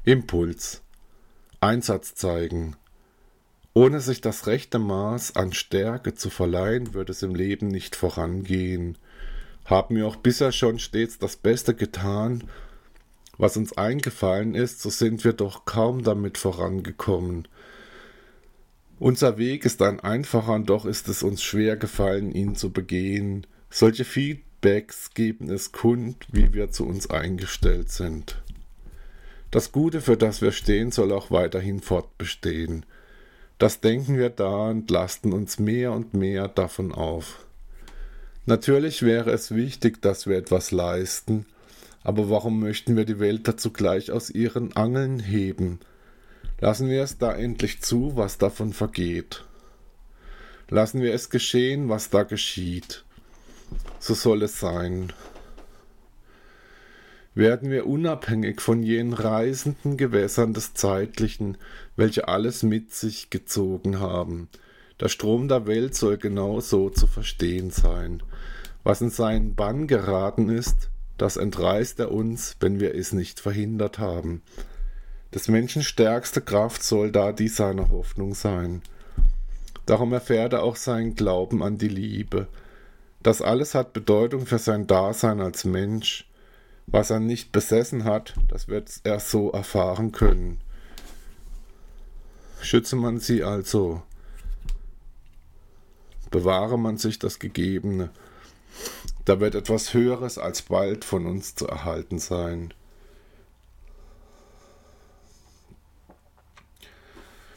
Impuls. 0.04 0.82
Einsatz 1.60 2.14
zeigen. 2.14 2.76
Ohne 3.72 4.00
sich 4.00 4.20
das 4.20 4.46
rechte 4.46 4.78
Maß 4.78 5.36
an 5.36 5.52
Stärke 5.52 6.14
zu 6.14 6.28
verleihen, 6.28 6.92
wird 6.92 7.08
es 7.08 7.22
im 7.22 7.34
Leben 7.34 7.68
nicht 7.68 7.94
vorangehen. 7.94 8.98
Haben 9.64 9.96
wir 9.96 10.06
auch 10.06 10.16
bisher 10.16 10.50
schon 10.50 10.78
stets 10.78 11.18
das 11.18 11.36
Beste 11.36 11.74
getan, 11.74 12.44
was 13.38 13.56
uns 13.56 13.76
eingefallen 13.78 14.54
ist, 14.54 14.82
so 14.82 14.90
sind 14.90 15.24
wir 15.24 15.32
doch 15.32 15.64
kaum 15.64 16.02
damit 16.02 16.36
vorangekommen. 16.36 17.48
Unser 18.98 19.38
Weg 19.38 19.64
ist 19.64 19.80
ein 19.80 20.00
einfacher, 20.00 20.54
und 20.54 20.68
doch 20.68 20.84
ist 20.84 21.08
es 21.08 21.22
uns 21.22 21.42
schwer 21.42 21.76
gefallen, 21.76 22.32
ihn 22.32 22.54
zu 22.54 22.70
begehen. 22.70 23.46
Solche 23.70 24.04
Feedbacks 24.04 25.14
geben 25.14 25.48
es 25.48 25.72
kund, 25.72 26.26
wie 26.32 26.52
wir 26.52 26.70
zu 26.70 26.84
uns 26.84 27.08
eingestellt 27.08 27.90
sind. 27.90 28.42
Das 29.50 29.72
Gute, 29.72 30.02
für 30.02 30.18
das 30.18 30.42
wir 30.42 30.52
stehen, 30.52 30.90
soll 30.90 31.12
auch 31.12 31.30
weiterhin 31.30 31.80
fortbestehen. 31.80 32.84
Das 33.60 33.80
denken 33.80 34.16
wir 34.16 34.30
da 34.30 34.70
und 34.70 34.90
lasten 34.90 35.34
uns 35.34 35.58
mehr 35.58 35.92
und 35.92 36.14
mehr 36.14 36.48
davon 36.48 36.92
auf. 36.92 37.44
Natürlich 38.46 39.02
wäre 39.02 39.32
es 39.32 39.54
wichtig, 39.54 40.00
dass 40.00 40.26
wir 40.26 40.38
etwas 40.38 40.70
leisten, 40.70 41.44
aber 42.02 42.30
warum 42.30 42.58
möchten 42.58 42.96
wir 42.96 43.04
die 43.04 43.20
Welt 43.20 43.46
dazu 43.46 43.70
gleich 43.70 44.12
aus 44.12 44.30
ihren 44.30 44.74
Angeln 44.76 45.20
heben? 45.20 45.78
Lassen 46.58 46.88
wir 46.88 47.02
es 47.02 47.18
da 47.18 47.34
endlich 47.34 47.82
zu, 47.82 48.16
was 48.16 48.38
davon 48.38 48.72
vergeht. 48.72 49.44
Lassen 50.70 51.02
wir 51.02 51.12
es 51.12 51.28
geschehen, 51.28 51.90
was 51.90 52.08
da 52.08 52.22
geschieht. 52.22 53.04
So 53.98 54.14
soll 54.14 54.42
es 54.42 54.58
sein 54.58 55.12
werden 57.34 57.70
wir 57.70 57.86
unabhängig 57.86 58.60
von 58.60 58.82
jenen 58.82 59.12
reisenden 59.12 59.96
Gewässern 59.96 60.52
des 60.52 60.74
Zeitlichen, 60.74 61.56
welche 61.96 62.28
alles 62.28 62.62
mit 62.62 62.92
sich 62.92 63.30
gezogen 63.30 64.00
haben. 64.00 64.48
Der 65.00 65.08
Strom 65.08 65.48
der 65.48 65.66
Welt 65.66 65.94
soll 65.94 66.18
genau 66.18 66.60
so 66.60 66.90
zu 66.90 67.06
verstehen 67.06 67.70
sein. 67.70 68.22
Was 68.82 69.00
in 69.00 69.10
seinen 69.10 69.54
Bann 69.54 69.86
geraten 69.86 70.48
ist, 70.48 70.90
das 71.16 71.36
entreißt 71.36 72.00
er 72.00 72.12
uns, 72.12 72.56
wenn 72.60 72.80
wir 72.80 72.94
es 72.94 73.12
nicht 73.12 73.40
verhindert 73.40 73.98
haben. 73.98 74.42
Des 75.34 75.48
Menschen 75.48 75.82
stärkste 75.82 76.40
Kraft 76.40 76.82
soll 76.82 77.12
da 77.12 77.32
die 77.32 77.48
seine 77.48 77.90
Hoffnung 77.90 78.34
sein. 78.34 78.82
Darum 79.86 80.12
erfährt 80.12 80.52
er 80.52 80.62
auch 80.62 80.76
seinen 80.76 81.14
Glauben 81.14 81.62
an 81.62 81.78
die 81.78 81.88
Liebe. 81.88 82.48
Das 83.22 83.42
alles 83.42 83.74
hat 83.74 83.92
Bedeutung 83.92 84.46
für 84.46 84.58
sein 84.58 84.86
Dasein 84.86 85.40
als 85.40 85.64
Mensch. 85.64 86.29
Was 86.90 87.10
er 87.10 87.20
nicht 87.20 87.52
besessen 87.52 88.04
hat, 88.04 88.34
das 88.48 88.68
wird 88.68 89.00
er 89.04 89.20
so 89.20 89.52
erfahren 89.52 90.12
können. 90.12 90.60
Schütze 92.60 92.96
man 92.96 93.20
sie 93.20 93.44
also, 93.44 94.02
bewahre 96.30 96.78
man 96.78 96.96
sich 96.96 97.18
das 97.18 97.38
Gegebene, 97.38 98.10
da 99.24 99.40
wird 99.40 99.54
etwas 99.54 99.94
Höheres 99.94 100.38
als 100.38 100.62
bald 100.62 101.04
von 101.04 101.26
uns 101.26 101.54
zu 101.54 101.66
erhalten 101.66 102.18
sein. 102.18 102.74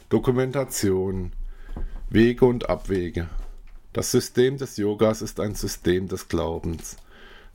Dokumentation 0.08 1.32
Wege 2.08 2.44
und 2.44 2.68
Abwege. 2.68 3.28
Das 3.92 4.12
System 4.12 4.58
des 4.58 4.76
Yogas 4.76 5.22
ist 5.22 5.40
ein 5.40 5.56
System 5.56 6.06
des 6.06 6.28
Glaubens. 6.28 6.96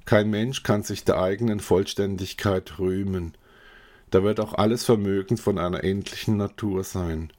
Kein 0.09 0.31
Mensch 0.31 0.63
kann 0.63 0.81
sich 0.81 1.03
der 1.03 1.21
eigenen 1.21 1.59
Vollständigkeit 1.59 2.79
rühmen. 2.79 3.35
Da 4.09 4.23
wird 4.23 4.39
auch 4.39 4.55
alles 4.55 4.83
Vermögen 4.83 5.37
von 5.37 5.59
einer 5.59 5.83
endlichen 5.83 6.35
Natur 6.35 6.83
sein. 6.83 7.31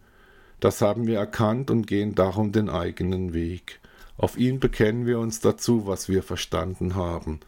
Das 0.60 0.80
haben 0.80 1.08
wir 1.08 1.18
erkannt 1.18 1.72
und 1.72 1.88
gehen 1.88 2.14
darum 2.14 2.52
den 2.52 2.70
eigenen 2.70 3.34
Weg. 3.34 3.80
Auf 4.16 4.38
ihn 4.38 4.60
bekennen 4.60 5.04
wir 5.04 5.18
uns 5.18 5.40
dazu, 5.40 5.88
was 5.88 6.08
wir 6.08 6.22
verstanden 6.22 6.94
haben. 6.94 7.40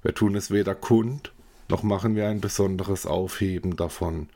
Wir 0.00 0.14
tun 0.14 0.36
es 0.36 0.52
weder 0.52 0.76
kund, 0.76 1.32
noch 1.68 1.82
machen 1.82 2.14
wir 2.14 2.28
ein 2.28 2.40
besonderes 2.40 3.04
Aufheben 3.04 3.74
davon. 3.74 4.28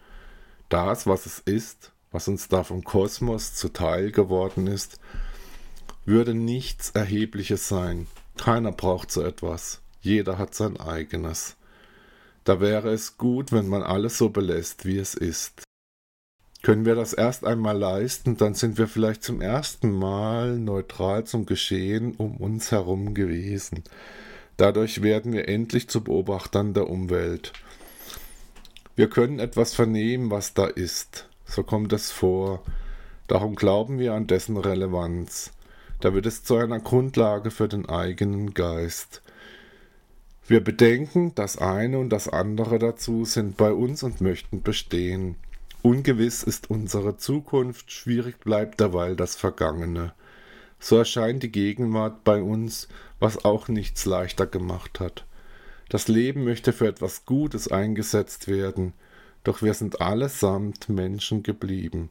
Das, 0.69 1.07
was 1.07 1.27
es 1.27 1.39
ist, 1.39 1.93
was 2.11 2.27
uns 2.27 2.49
da 2.49 2.65
vom 2.65 2.83
Kosmos 2.83 3.55
zuteil 3.55 4.11
geworden 4.11 4.67
ist, 4.67 4.99
würde 6.05 6.35
nichts 6.35 6.91
Erhebliches 6.91 7.69
sein. 7.69 8.09
Keiner 8.37 8.73
braucht 8.73 9.13
so 9.13 9.23
etwas. 9.23 9.83
Jeder 10.07 10.39
hat 10.39 10.55
sein 10.55 10.79
eigenes. 10.79 11.57
Da 12.45 12.61
wäre 12.61 12.93
es 12.93 13.19
gut, 13.19 13.51
wenn 13.51 13.67
man 13.67 13.83
alles 13.83 14.17
so 14.17 14.29
belässt, 14.29 14.85
wie 14.85 14.99
es 14.99 15.17
ist. 15.17 15.65
Können 16.63 16.85
wir 16.85 16.95
das 16.95 17.13
erst 17.13 17.45
einmal 17.45 17.77
leisten, 17.77 18.37
dann 18.37 18.55
sind 18.55 18.79
wir 18.79 18.87
vielleicht 18.87 19.25
zum 19.25 19.41
ersten 19.41 19.91
Mal 19.91 20.61
neutral 20.61 21.25
zum 21.25 21.45
Geschehen 21.45 22.15
um 22.15 22.37
uns 22.37 22.71
herum 22.71 23.15
gewesen. 23.15 23.83
Dadurch 24.57 25.03
werden 25.03 25.33
wir 25.33 25.49
endlich 25.49 25.89
zu 25.89 26.05
Beobachtern 26.05 26.73
der 26.73 26.89
Umwelt. 26.89 27.53
Wir 28.95 29.11
können 29.11 29.41
etwas 29.41 29.75
vernehmen, 29.75 30.31
was 30.31 30.55
da 30.55 30.67
ist. 30.67 31.29
So 31.47 31.65
kommt 31.65 31.93
es 31.93 32.13
vor. 32.13 32.63
Darum 33.27 33.57
glauben 33.57 33.99
wir 33.99 34.15
an 34.15 34.29
dessen 34.29 34.57
Relevanz. 34.57 35.51
Da 35.99 36.15
wird 36.15 36.27
es 36.27 36.45
zu 36.45 36.55
einer 36.59 36.79
Grundlage 36.79 37.51
für 37.51 37.67
den 37.67 37.89
eigenen 37.89 38.55
Geist. 38.55 39.21
Wir 40.49 40.63
bedenken, 40.63 41.35
das 41.35 41.59
eine 41.59 41.99
und 41.99 42.11
das 42.11 42.29
andere 42.29 42.79
dazu 42.79 43.25
sind 43.25 43.57
bei 43.57 43.73
uns 43.73 44.05
und 44.05 44.21
möchten 44.21 44.63
bestehen. 44.63 45.35
Ungewiss 45.83 46.45
ist 46.45 46.71
unsere 46.71 47.17
Zukunft, 47.17 47.91
schwierig 47.91 48.39
bleibt 48.41 48.79
derweil 48.79 49.17
das 49.17 49.35
Vergangene. 49.35 50.13
So 50.79 50.99
erscheint 50.99 51.43
die 51.43 51.51
Gegenwart 51.51 52.23
bei 52.23 52.41
uns, 52.41 52.87
was 53.19 53.45
auch 53.45 53.67
nichts 53.67 54.05
leichter 54.05 54.47
gemacht 54.47 55.01
hat. 55.01 55.25
Das 55.89 56.07
Leben 56.07 56.45
möchte 56.45 56.73
für 56.73 56.87
etwas 56.87 57.25
Gutes 57.25 57.69
eingesetzt 57.69 58.47
werden, 58.47 58.93
doch 59.43 59.63
wir 59.63 59.75
sind 59.75 60.01
allesamt 60.01 60.89
Menschen 60.89 61.43
geblieben. 61.43 62.11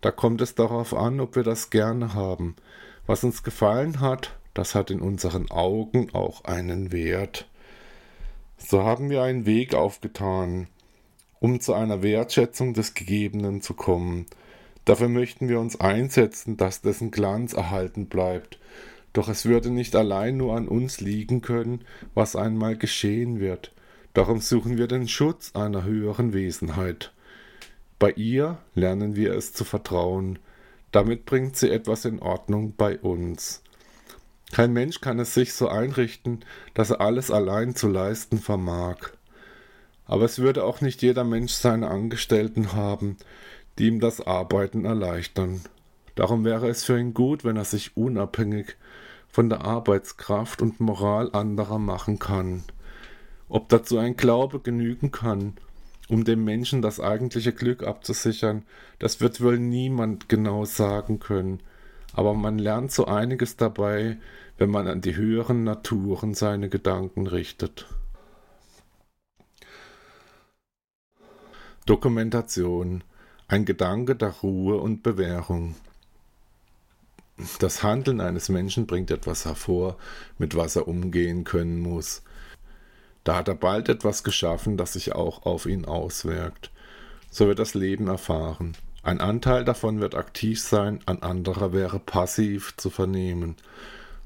Da 0.00 0.12
kommt 0.12 0.40
es 0.40 0.54
darauf 0.54 0.94
an, 0.94 1.18
ob 1.18 1.34
wir 1.34 1.44
das 1.44 1.70
gerne 1.70 2.14
haben. 2.14 2.54
Was 3.06 3.24
uns 3.24 3.42
gefallen 3.42 4.00
hat, 4.00 4.36
das 4.54 4.76
hat 4.76 4.90
in 4.90 5.00
unseren 5.00 5.50
Augen 5.50 6.14
auch 6.14 6.44
einen 6.44 6.92
Wert. 6.92 7.48
So 8.64 8.84
haben 8.84 9.10
wir 9.10 9.22
einen 9.22 9.44
Weg 9.44 9.74
aufgetan, 9.74 10.68
um 11.40 11.60
zu 11.60 11.74
einer 11.74 12.02
Wertschätzung 12.02 12.74
des 12.74 12.94
Gegebenen 12.94 13.60
zu 13.60 13.74
kommen. 13.74 14.26
Dafür 14.84 15.08
möchten 15.08 15.48
wir 15.48 15.60
uns 15.60 15.80
einsetzen, 15.80 16.56
dass 16.56 16.80
dessen 16.80 17.10
Glanz 17.10 17.52
erhalten 17.52 18.06
bleibt. 18.06 18.58
Doch 19.12 19.28
es 19.28 19.44
würde 19.44 19.70
nicht 19.70 19.94
allein 19.94 20.36
nur 20.36 20.56
an 20.56 20.68
uns 20.68 21.00
liegen 21.00 21.42
können, 21.42 21.84
was 22.14 22.34
einmal 22.34 22.76
geschehen 22.76 23.40
wird. 23.40 23.72
Darum 24.14 24.40
suchen 24.40 24.78
wir 24.78 24.86
den 24.86 25.08
Schutz 25.08 25.52
einer 25.54 25.84
höheren 25.84 26.32
Wesenheit. 26.32 27.12
Bei 27.98 28.10
ihr 28.12 28.58
lernen 28.74 29.16
wir 29.16 29.34
es 29.34 29.52
zu 29.52 29.64
vertrauen. 29.64 30.38
Damit 30.92 31.24
bringt 31.24 31.56
sie 31.56 31.70
etwas 31.70 32.04
in 32.04 32.20
Ordnung 32.20 32.74
bei 32.76 32.98
uns. 32.98 33.62
Kein 34.52 34.74
Mensch 34.74 35.00
kann 35.00 35.18
es 35.18 35.32
sich 35.32 35.54
so 35.54 35.68
einrichten, 35.68 36.44
dass 36.74 36.90
er 36.90 37.00
alles 37.00 37.30
allein 37.30 37.74
zu 37.74 37.88
leisten 37.88 38.38
vermag. 38.38 38.98
Aber 40.04 40.26
es 40.26 40.38
würde 40.38 40.62
auch 40.64 40.82
nicht 40.82 41.00
jeder 41.00 41.24
Mensch 41.24 41.52
seine 41.52 41.88
Angestellten 41.88 42.74
haben, 42.74 43.16
die 43.78 43.86
ihm 43.86 43.98
das 43.98 44.20
Arbeiten 44.20 44.84
erleichtern. 44.84 45.62
Darum 46.16 46.44
wäre 46.44 46.68
es 46.68 46.84
für 46.84 46.98
ihn 46.98 47.14
gut, 47.14 47.44
wenn 47.44 47.56
er 47.56 47.64
sich 47.64 47.96
unabhängig 47.96 48.76
von 49.26 49.48
der 49.48 49.64
Arbeitskraft 49.64 50.60
und 50.60 50.80
Moral 50.80 51.30
anderer 51.32 51.78
machen 51.78 52.18
kann. 52.18 52.62
Ob 53.48 53.70
dazu 53.70 53.96
ein 53.96 54.16
Glaube 54.16 54.60
genügen 54.60 55.10
kann, 55.10 55.54
um 56.10 56.24
dem 56.24 56.44
Menschen 56.44 56.82
das 56.82 57.00
eigentliche 57.00 57.54
Glück 57.54 57.82
abzusichern, 57.82 58.64
das 58.98 59.22
wird 59.22 59.40
wohl 59.40 59.58
niemand 59.58 60.28
genau 60.28 60.66
sagen 60.66 61.20
können, 61.20 61.62
aber 62.12 62.34
man 62.34 62.58
lernt 62.58 62.92
so 62.92 63.06
einiges 63.06 63.56
dabei, 63.56 64.18
wenn 64.58 64.70
man 64.70 64.86
an 64.86 65.00
die 65.00 65.16
höheren 65.16 65.64
Naturen 65.64 66.34
seine 66.34 66.68
Gedanken 66.68 67.26
richtet. 67.26 67.86
Dokumentation 71.86 73.02
ein 73.52 73.66
Gedanke 73.66 74.16
der 74.16 74.30
Ruhe 74.30 74.78
und 74.78 75.02
Bewährung. 75.02 75.74
Das 77.58 77.82
Handeln 77.82 78.20
eines 78.20 78.48
Menschen 78.48 78.86
bringt 78.86 79.10
etwas 79.10 79.44
hervor, 79.44 79.98
mit 80.38 80.56
was 80.56 80.76
er 80.76 80.88
umgehen 80.88 81.44
können 81.44 81.80
muss. 81.80 82.22
Da 83.24 83.36
hat 83.36 83.48
er 83.48 83.54
bald 83.54 83.90
etwas 83.90 84.24
geschaffen, 84.24 84.78
das 84.78 84.94
sich 84.94 85.14
auch 85.14 85.44
auf 85.44 85.66
ihn 85.66 85.84
auswirkt. 85.84 86.70
So 87.30 87.46
wird 87.46 87.58
das 87.58 87.74
Leben 87.74 88.08
erfahren. 88.08 88.74
Ein 89.02 89.20
Anteil 89.20 89.64
davon 89.64 90.00
wird 90.00 90.14
aktiv 90.14 90.60
sein, 90.60 91.00
ein 91.06 91.22
anderer 91.22 91.72
wäre 91.72 91.98
passiv 91.98 92.76
zu 92.76 92.88
vernehmen. 92.88 93.56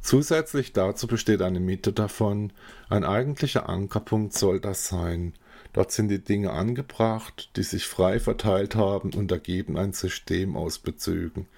Zusätzlich 0.02 0.72
dazu 0.72 1.06
besteht 1.06 1.42
eine 1.42 1.60
Mitte 1.60 1.92
davon, 1.92 2.52
ein 2.88 3.02
eigentlicher 3.04 3.68
Ankerpunkt 3.68 4.34
soll 4.34 4.60
das 4.60 4.86
sein. 4.86 5.32
Dort 5.72 5.92
sind 5.92 6.08
die 6.08 6.22
Dinge 6.22 6.52
angebracht, 6.52 7.50
die 7.56 7.62
sich 7.62 7.86
frei 7.86 8.20
verteilt 8.20 8.76
haben 8.76 9.12
und 9.14 9.32
ergeben 9.32 9.76
ein 9.76 9.92
System 9.92 10.56
aus 10.56 10.78
Bezügen. 10.78 11.48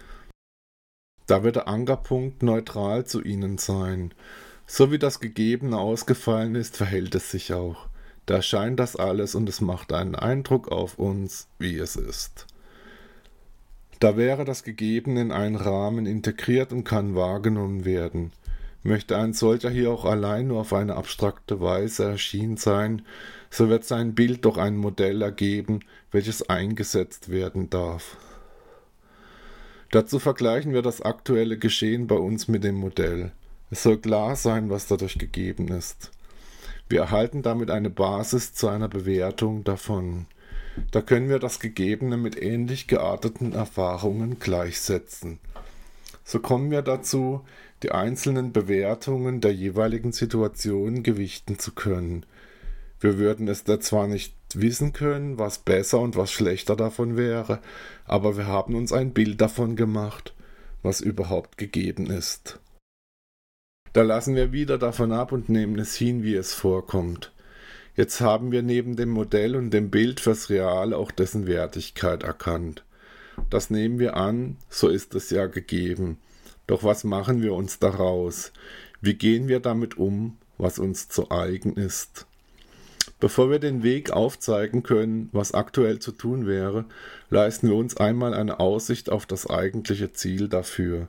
Da 1.27 1.45
wird 1.45 1.57
der 1.57 1.69
Ankerpunkt 1.69 2.43
neutral 2.43 3.05
zu 3.05 3.23
ihnen 3.23 3.59
sein. 3.59 4.15
So 4.67 4.91
wie 4.91 4.99
das 4.99 5.21
Gegebene 5.21 5.79
ausgefallen 5.79 6.55
ist, 6.57 6.77
verhält 6.77 7.15
es 7.15 7.31
sich 7.31 7.53
auch. 7.53 7.89
Da 8.27 8.37
erscheint 8.37 8.81
das 8.81 8.97
alles 8.97 9.35
und 9.35 9.49
es 9.49 9.61
macht 9.61 9.93
einen 9.93 10.15
Eindruck 10.15 10.69
auf 10.73 10.99
uns, 10.99 11.49
wie 11.59 11.77
es 11.77 11.97
ist. 11.97 12.48
Da 13.99 14.17
wäre 14.17 14.45
das 14.45 14.63
Gegebene 14.63 15.21
in 15.21 15.33
einen 15.33 15.57
Rahmen 15.57 16.07
integriert 16.07 16.73
und 16.73 16.85
kann 16.85 17.15
wahrgenommen 17.15 17.85
werden. 17.85 18.33
Möchte 18.85 19.17
ein 19.17 19.33
solcher 19.33 19.71
hier 19.71 19.91
auch 19.91 20.05
allein 20.05 20.49
nur 20.49 20.61
auf 20.61 20.73
eine 20.73 20.95
abstrakte 20.95 21.61
Weise 21.61 22.05
erschienen 22.05 22.57
sein, 22.57 23.03
so 23.51 23.69
wird 23.69 23.85
sein 23.85 24.15
Bild 24.15 24.45
doch 24.45 24.57
ein 24.57 24.77
Modell 24.77 25.23
ergeben, 25.23 25.81
welches 26.13 26.49
eingesetzt 26.49 27.29
werden 27.29 27.71
darf. 27.71 28.17
Dazu 29.91 30.19
vergleichen 30.19 30.75
wir 30.75 30.83
das 30.83 31.01
aktuelle 31.01 31.59
Geschehen 31.59 32.07
bei 32.07 32.17
uns 32.17 32.47
mit 32.47 32.63
dem 32.63 32.77
Modell. 32.77 33.33
Es 33.71 33.83
soll 33.83 33.99
klar 33.99 34.37
sein, 34.37 34.71
was 34.71 34.87
dadurch 34.87 35.19
gegeben 35.19 35.69
ist. 35.69 36.11
Wir 36.89 37.01
erhalten 37.01 37.43
damit 37.43 37.71
eine 37.71 37.91
Basis 37.91 38.55
zu 38.55 38.69
einer 38.69 38.89
Bewertung 38.89 39.65
davon. 39.65 40.27
Da 40.91 41.01
können 41.01 41.29
wir 41.29 41.39
das 41.39 41.61
Gegebene 41.61 42.17
mit 42.17 42.41
ähnlich 42.41 42.87
gearteten 42.87 43.53
Erfahrungen 43.53 44.39
gleichsetzen. 44.39 45.39
So 46.25 46.41
kommen 46.41 46.71
wir 46.71 46.83
dazu, 46.83 47.45
die 47.83 47.93
einzelnen 47.93 48.53
Bewertungen 48.53 49.41
der 49.41 49.55
jeweiligen 49.55 50.13
Situation 50.13 51.03
gewichten 51.03 51.59
zu 51.59 51.73
können. 51.73 52.27
Wir 53.01 53.19
würden 53.19 53.47
es 53.49 53.65
da 53.65 53.79
zwar 53.81 54.09
nicht 54.09 54.35
wissen 54.55 54.93
können, 54.93 55.39
was 55.39 55.59
besser 55.59 56.01
und 56.01 56.17
was 56.17 56.33
schlechter 56.33 56.75
davon 56.75 57.17
wäre, 57.17 57.61
aber 58.05 58.37
wir 58.37 58.47
haben 58.47 58.75
uns 58.75 58.93
ein 58.93 59.13
Bild 59.13 59.41
davon 59.41 59.77
gemacht, 59.77 60.35
was 60.83 61.01
überhaupt 61.01 61.59
gegeben 61.59 62.07
ist. 62.07 62.59
Da 63.93 64.03
lassen 64.03 64.35
wir 64.35 64.53
wieder 64.53 64.79
davon 64.79 65.13
ab 65.13 65.33
und 65.33 65.49
nehmen 65.49 65.79
es 65.79 65.95
hin, 65.97 66.23
wie 66.23 66.35
es 66.35 66.55
vorkommt. 66.55 67.33
Jetzt 67.99 68.21
haben 68.21 68.53
wir 68.53 68.63
neben 68.63 68.95
dem 68.95 69.09
Modell 69.09 69.57
und 69.57 69.71
dem 69.71 69.91
Bild 69.91 70.21
fürs 70.21 70.51
Reale 70.51 70.97
auch 70.97 71.11
dessen 71.11 71.49
Wertigkeit 71.49 72.23
erkannt. 72.23 72.85
Das 73.51 73.71
nehmen 73.71 73.99
wir 73.99 74.17
an, 74.17 74.57
so 74.71 74.87
ist 74.87 75.17
es 75.17 75.31
ja 75.31 75.47
gegeben. 75.47 76.17
Doch 76.69 76.85
was 76.85 77.03
machen 77.03 77.43
wir 77.43 77.55
uns 77.55 77.81
daraus? 77.81 78.53
Wie 79.01 79.15
gehen 79.15 79.49
wir 79.49 79.59
damit 79.59 79.99
um, 79.99 80.37
was 80.59 80.79
uns 80.79 81.09
zu 81.09 81.33
eigen 81.33 81.75
ist? 81.75 82.27
Bevor 83.19 83.51
wir 83.51 83.59
den 83.59 83.83
Weg 83.83 84.13
aufzeigen 84.13 84.85
können, 84.85 85.29
was 85.33 85.53
aktuell 85.53 85.99
zu 85.99 86.13
tun 86.13 86.47
wäre, 86.47 86.85
leisten 87.31 87.67
wir 87.69 87.75
uns 87.75 87.97
einmal 87.97 88.33
eine 88.33 88.61
Aussicht 88.61 89.11
auf 89.11 89.27
das 89.27 89.51
eigentliche 89.51 90.13
Ziel 90.13 90.47
dafür. 90.47 91.09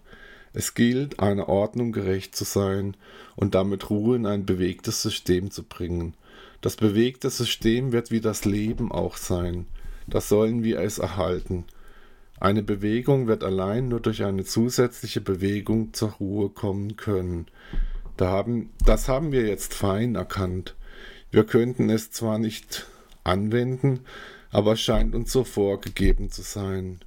Es 0.53 0.73
gilt, 0.73 1.19
einer 1.19 1.49
Ordnung 1.49 1.91
gerecht 1.91 2.35
zu 2.35 2.45
sein 2.45 2.97
und 3.35 3.53
damit 3.53 3.91
Ruhe 3.91 4.15
in 4.15 4.25
ein 4.25 4.47
bewegtes 4.47 5.03
System 5.03 5.51
zu 5.51 5.61
bringen. 5.61 6.15
Das 6.61 6.75
bewegte 6.75 7.29
System 7.29 7.91
wird 7.91 8.11
wie 8.11 8.21
das 8.21 8.45
Leben 8.45 8.91
auch 8.91 9.17
sein. 9.17 9.65
Das 10.07 10.27
sollen 10.27 10.63
wir 10.63 10.79
es 10.79 10.97
erhalten. 10.97 11.65
Eine 12.39 12.63
Bewegung 12.63 13.27
wird 13.27 13.43
allein 13.43 13.89
nur 13.89 13.99
durch 13.99 14.23
eine 14.23 14.43
zusätzliche 14.45 15.21
Bewegung 15.21 15.93
zur 15.93 16.11
Ruhe 16.13 16.49
kommen 16.49 16.95
können. 16.95 17.47
Da 18.17 18.27
haben, 18.27 18.71
das 18.85 19.07
haben 19.07 19.31
wir 19.31 19.45
jetzt 19.45 19.73
fein 19.73 20.15
erkannt. 20.15 20.75
Wir 21.31 21.43
könnten 21.43 21.89
es 21.89 22.11
zwar 22.11 22.39
nicht 22.39 22.87
anwenden, 23.23 24.01
aber 24.51 24.73
es 24.73 24.81
scheint 24.81 25.15
uns 25.15 25.31
so 25.31 25.43
vorgegeben 25.43 26.31
zu 26.31 26.41
sein. 26.41 26.99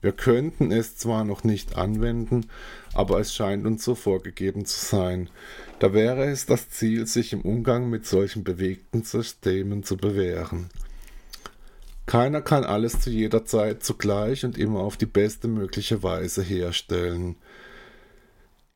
Wir 0.00 0.12
könnten 0.12 0.70
es 0.70 0.96
zwar 0.96 1.24
noch 1.24 1.42
nicht 1.42 1.76
anwenden, 1.76 2.46
aber 2.94 3.18
es 3.18 3.34
scheint 3.34 3.66
uns 3.66 3.84
so 3.84 3.94
vorgegeben 3.94 4.64
zu 4.64 4.84
sein. 4.84 5.28
Da 5.80 5.92
wäre 5.92 6.24
es 6.30 6.46
das 6.46 6.70
Ziel, 6.70 7.06
sich 7.06 7.32
im 7.32 7.42
Umgang 7.42 7.90
mit 7.90 8.06
solchen 8.06 8.44
bewegten 8.44 9.02
Systemen 9.02 9.82
zu 9.82 9.96
bewähren. 9.96 10.68
Keiner 12.06 12.40
kann 12.40 12.64
alles 12.64 13.00
zu 13.00 13.10
jeder 13.10 13.44
Zeit 13.44 13.82
zugleich 13.82 14.44
und 14.44 14.56
immer 14.56 14.80
auf 14.80 14.96
die 14.96 15.06
beste 15.06 15.46
mögliche 15.46 16.02
Weise 16.02 16.42
herstellen. 16.42 17.36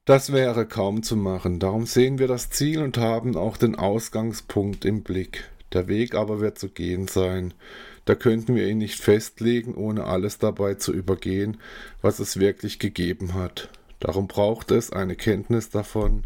Das 0.04 0.32
wäre 0.32 0.66
kaum 0.66 1.04
zu 1.04 1.16
machen, 1.16 1.60
darum 1.60 1.86
sehen 1.86 2.18
wir 2.18 2.26
das 2.26 2.50
Ziel 2.50 2.82
und 2.82 2.98
haben 2.98 3.36
auch 3.36 3.56
den 3.56 3.76
Ausgangspunkt 3.76 4.84
im 4.84 5.02
Blick. 5.02 5.44
Der 5.72 5.88
Weg 5.88 6.14
aber 6.14 6.40
wird 6.40 6.58
zu 6.58 6.68
gehen 6.68 7.06
sein. 7.08 7.54
Da 8.05 8.14
könnten 8.14 8.55
wir 8.57 8.68
ihn 8.68 8.78
nicht 8.78 9.00
festlegen, 9.00 9.74
ohne 9.74 10.05
alles 10.05 10.38
dabei 10.38 10.74
zu 10.74 10.92
übergehen, 10.92 11.59
was 12.00 12.18
es 12.18 12.38
wirklich 12.38 12.78
gegeben 12.78 13.34
hat. 13.34 13.68
Darum 14.00 14.26
braucht 14.26 14.72
es 14.72 14.92
eine 14.92 15.14
Kenntnis 15.14 15.70
davon, 15.70 16.24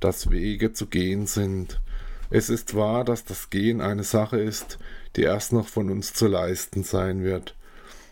dass 0.00 0.30
Wege 0.30 0.74
zu 0.74 0.86
gehen 0.86 1.26
sind. 1.26 1.80
Es 2.28 2.50
ist 2.50 2.74
wahr, 2.74 3.04
dass 3.04 3.24
das 3.24 3.48
Gehen 3.48 3.80
eine 3.80 4.04
Sache 4.04 4.38
ist, 4.38 4.78
die 5.16 5.22
erst 5.22 5.52
noch 5.52 5.68
von 5.68 5.90
uns 5.90 6.12
zu 6.12 6.26
leisten 6.26 6.82
sein 6.82 7.22
wird. 7.22 7.54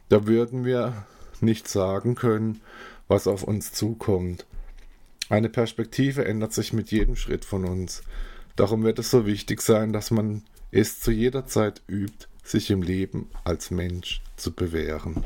Da 0.08 0.26
würden 0.26 0.64
wir 0.64 1.06
nicht 1.40 1.68
sagen 1.68 2.14
können, 2.14 2.60
was 3.08 3.26
auf 3.26 3.42
uns 3.42 3.72
zukommt. 3.72 4.46
Eine 5.28 5.48
Perspektive 5.48 6.24
ändert 6.24 6.52
sich 6.52 6.72
mit 6.72 6.90
jedem 6.90 7.16
Schritt 7.16 7.44
von 7.44 7.64
uns. 7.64 8.02
Darum 8.56 8.82
wird 8.84 8.98
es 8.98 9.10
so 9.10 9.26
wichtig 9.26 9.60
sein, 9.60 9.92
dass 9.92 10.10
man 10.10 10.42
es 10.70 11.00
zu 11.00 11.10
jeder 11.10 11.46
Zeit 11.46 11.82
übt, 11.88 12.26
sich 12.42 12.70
im 12.70 12.82
Leben 12.82 13.30
als 13.44 13.70
Mensch 13.70 14.22
zu 14.36 14.52
bewähren. 14.52 15.24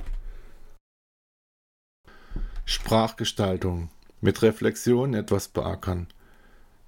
Sprachgestaltung 2.64 3.90
mit 4.20 4.42
Reflexion 4.42 5.14
etwas 5.14 5.48
beackern. 5.48 6.08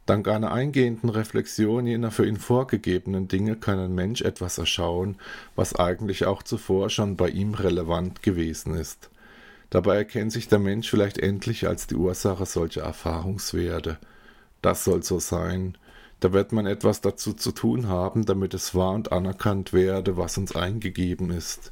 Dank 0.06 0.26
einer 0.26 0.52
eingehenden 0.52 1.10
Reflexion 1.10 1.86
jener 1.86 2.10
für 2.10 2.26
ihn 2.26 2.38
vorgegebenen 2.38 3.28
Dinge 3.28 3.56
kann 3.56 3.78
ein 3.78 3.94
Mensch 3.94 4.22
etwas 4.22 4.56
erschauen, 4.56 5.16
was 5.54 5.76
eigentlich 5.76 6.24
auch 6.24 6.42
zuvor 6.42 6.88
schon 6.88 7.16
bei 7.16 7.28
ihm 7.28 7.54
relevant 7.54 8.22
gewesen 8.22 8.74
ist. 8.74 9.10
Dabei 9.70 9.96
erkennt 9.96 10.32
sich 10.32 10.48
der 10.48 10.58
Mensch 10.58 10.88
vielleicht 10.88 11.18
endlich 11.18 11.68
als 11.68 11.86
die 11.86 11.96
Ursache 11.96 12.46
solcher 12.46 12.82
Erfahrungswerte. 12.82 13.98
Das 14.62 14.84
soll 14.84 15.02
so 15.02 15.20
sein, 15.20 15.76
da 16.20 16.32
wird 16.32 16.52
man 16.52 16.66
etwas 16.66 17.00
dazu 17.00 17.32
zu 17.32 17.52
tun 17.52 17.88
haben, 17.88 18.26
damit 18.26 18.54
es 18.54 18.74
wahr 18.74 18.92
und 18.92 19.12
anerkannt 19.12 19.72
werde, 19.72 20.16
was 20.16 20.36
uns 20.38 20.54
eingegeben 20.54 21.30
ist. 21.30 21.70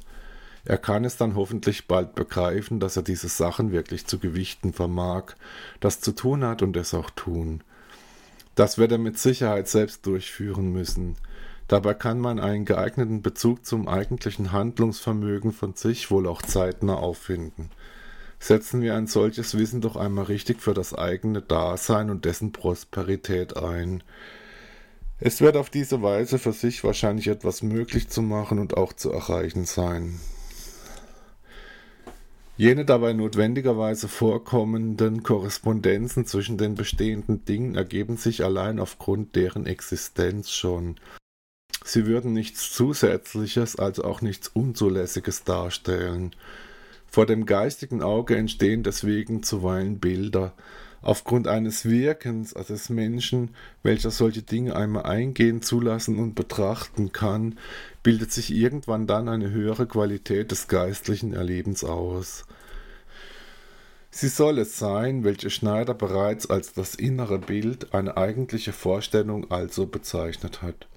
Er 0.63 0.77
kann 0.77 1.05
es 1.05 1.15
dann 1.15 1.35
hoffentlich 1.35 1.87
bald 1.87 2.15
begreifen, 2.15 2.79
dass 2.79 2.97
er 2.97 3.03
diese 3.03 3.29
Sachen 3.29 3.71
wirklich 3.71 4.05
zu 4.05 4.19
gewichten 4.19 4.73
vermag, 4.73 5.35
das 5.79 6.01
zu 6.01 6.11
tun 6.11 6.43
hat 6.43 6.61
und 6.61 6.75
es 6.75 6.93
auch 6.93 7.09
tun. 7.09 7.61
Das 8.55 8.77
wird 8.77 8.91
er 8.91 8.97
mit 8.97 9.17
Sicherheit 9.17 9.67
selbst 9.67 10.05
durchführen 10.05 10.71
müssen. 10.71 11.15
Dabei 11.67 11.93
kann 11.93 12.19
man 12.19 12.39
einen 12.39 12.65
geeigneten 12.65 13.21
Bezug 13.21 13.65
zum 13.65 13.87
eigentlichen 13.87 14.51
Handlungsvermögen 14.51 15.51
von 15.51 15.73
sich 15.73 16.09
wohl 16.11 16.27
auch 16.27 16.41
zeitnah 16.41 16.95
auffinden. 16.95 17.69
Setzen 18.39 18.81
wir 18.81 18.95
ein 18.95 19.07
solches 19.07 19.57
Wissen 19.57 19.81
doch 19.81 19.95
einmal 19.95 20.25
richtig 20.25 20.61
für 20.61 20.73
das 20.73 20.93
eigene 20.93 21.41
Dasein 21.41 22.09
und 22.09 22.25
dessen 22.25 22.51
Prosperität 22.51 23.57
ein. 23.57 24.03
Es 25.19 25.41
wird 25.41 25.57
auf 25.57 25.71
diese 25.71 26.03
Weise 26.03 26.37
für 26.37 26.53
sich 26.53 26.83
wahrscheinlich 26.83 27.27
etwas 27.27 27.63
möglich 27.63 28.09
zu 28.09 28.21
machen 28.21 28.59
und 28.59 28.77
auch 28.77 28.93
zu 28.93 29.11
erreichen 29.11 29.65
sein. 29.65 30.19
Jene 32.55 32.85
dabei 32.85 33.13
notwendigerweise 33.13 34.07
vorkommenden 34.07 35.21
Korrespondenzen 35.21 36.25
zwischen 36.25 36.57
den 36.57 36.73
bestehenden 36.73 37.45
Dingen 37.45 37.75
ergeben 37.75 38.17
sich 38.17 38.43
allein 38.43 38.79
aufgrund 38.79 39.35
deren 39.35 39.67
Existenz 39.67 40.49
schon. 40.51 40.95
Sie 41.83 42.05
würden 42.07 42.33
nichts 42.33 42.71
Zusätzliches, 42.71 43.77
also 43.77 44.03
auch 44.03 44.21
nichts 44.21 44.47
Unzulässiges 44.47 45.43
darstellen. 45.43 46.35
Vor 47.07 47.25
dem 47.25 47.45
geistigen 47.45 48.03
Auge 48.03 48.35
entstehen 48.35 48.83
deswegen 48.83 49.41
zuweilen 49.41 49.99
Bilder, 49.99 50.53
aufgrund 51.01 51.47
eines 51.47 51.85
Wirkens 51.85 52.53
des 52.53 52.89
Menschen, 52.89 53.51
welcher 53.81 54.11
solche 54.11 54.41
Dinge 54.41 54.75
einmal 54.75 55.03
eingehen, 55.03 55.61
zulassen 55.61 56.19
und 56.19 56.35
betrachten 56.35 57.11
kann, 57.11 57.57
bildet 58.03 58.31
sich 58.31 58.53
irgendwann 58.53 59.07
dann 59.07 59.29
eine 59.29 59.49
höhere 59.49 59.87
Qualität 59.87 60.51
des 60.51 60.67
geistlichen 60.67 61.33
Erlebens 61.33 61.83
aus. 61.83 62.45
Sie 64.09 64.29
soll 64.29 64.57
es 64.59 64.79
sein, 64.79 65.23
welche 65.23 65.49
Schneider 65.49 65.93
bereits 65.93 66.49
als 66.49 66.73
das 66.73 66.95
innere 66.95 67.39
Bild 67.39 67.93
eine 67.93 68.17
eigentliche 68.17 68.73
Vorstellung 68.73 69.51
also 69.51 69.85
bezeichnet 69.85 70.61
hat. 70.61 70.87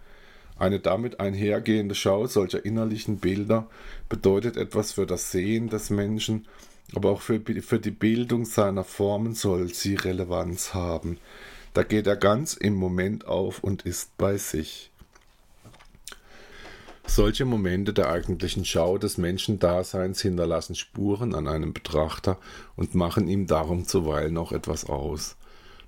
Eine 0.60 0.78
damit 0.78 1.18
einhergehende 1.18 1.96
Schau 1.96 2.28
solcher 2.28 2.64
innerlichen 2.64 3.18
Bilder 3.18 3.66
bedeutet 4.08 4.56
etwas 4.56 4.92
für 4.92 5.06
das 5.06 5.32
Sehen 5.32 5.68
des 5.68 5.90
Menschen 5.90 6.46
aber 6.94 7.10
auch 7.10 7.20
für, 7.20 7.40
für 7.62 7.78
die 7.78 7.90
Bildung 7.90 8.44
seiner 8.44 8.84
Formen 8.84 9.34
soll 9.34 9.72
sie 9.72 9.94
Relevanz 9.94 10.74
haben. 10.74 11.18
Da 11.72 11.82
geht 11.82 12.06
er 12.06 12.16
ganz 12.16 12.54
im 12.54 12.74
Moment 12.74 13.26
auf 13.26 13.62
und 13.62 13.82
ist 13.82 14.16
bei 14.18 14.36
sich. 14.36 14.90
Solche 17.06 17.44
Momente 17.44 17.92
der 17.92 18.10
eigentlichen 18.10 18.64
Schau 18.64 18.98
des 18.98 19.18
Menschendaseins 19.18 20.20
hinterlassen 20.20 20.74
Spuren 20.74 21.34
an 21.34 21.48
einem 21.48 21.72
Betrachter 21.72 22.38
und 22.76 22.94
machen 22.94 23.28
ihm 23.28 23.46
darum 23.46 23.86
zuweilen 23.86 24.36
auch 24.36 24.52
etwas 24.52 24.84
aus. 24.84 25.36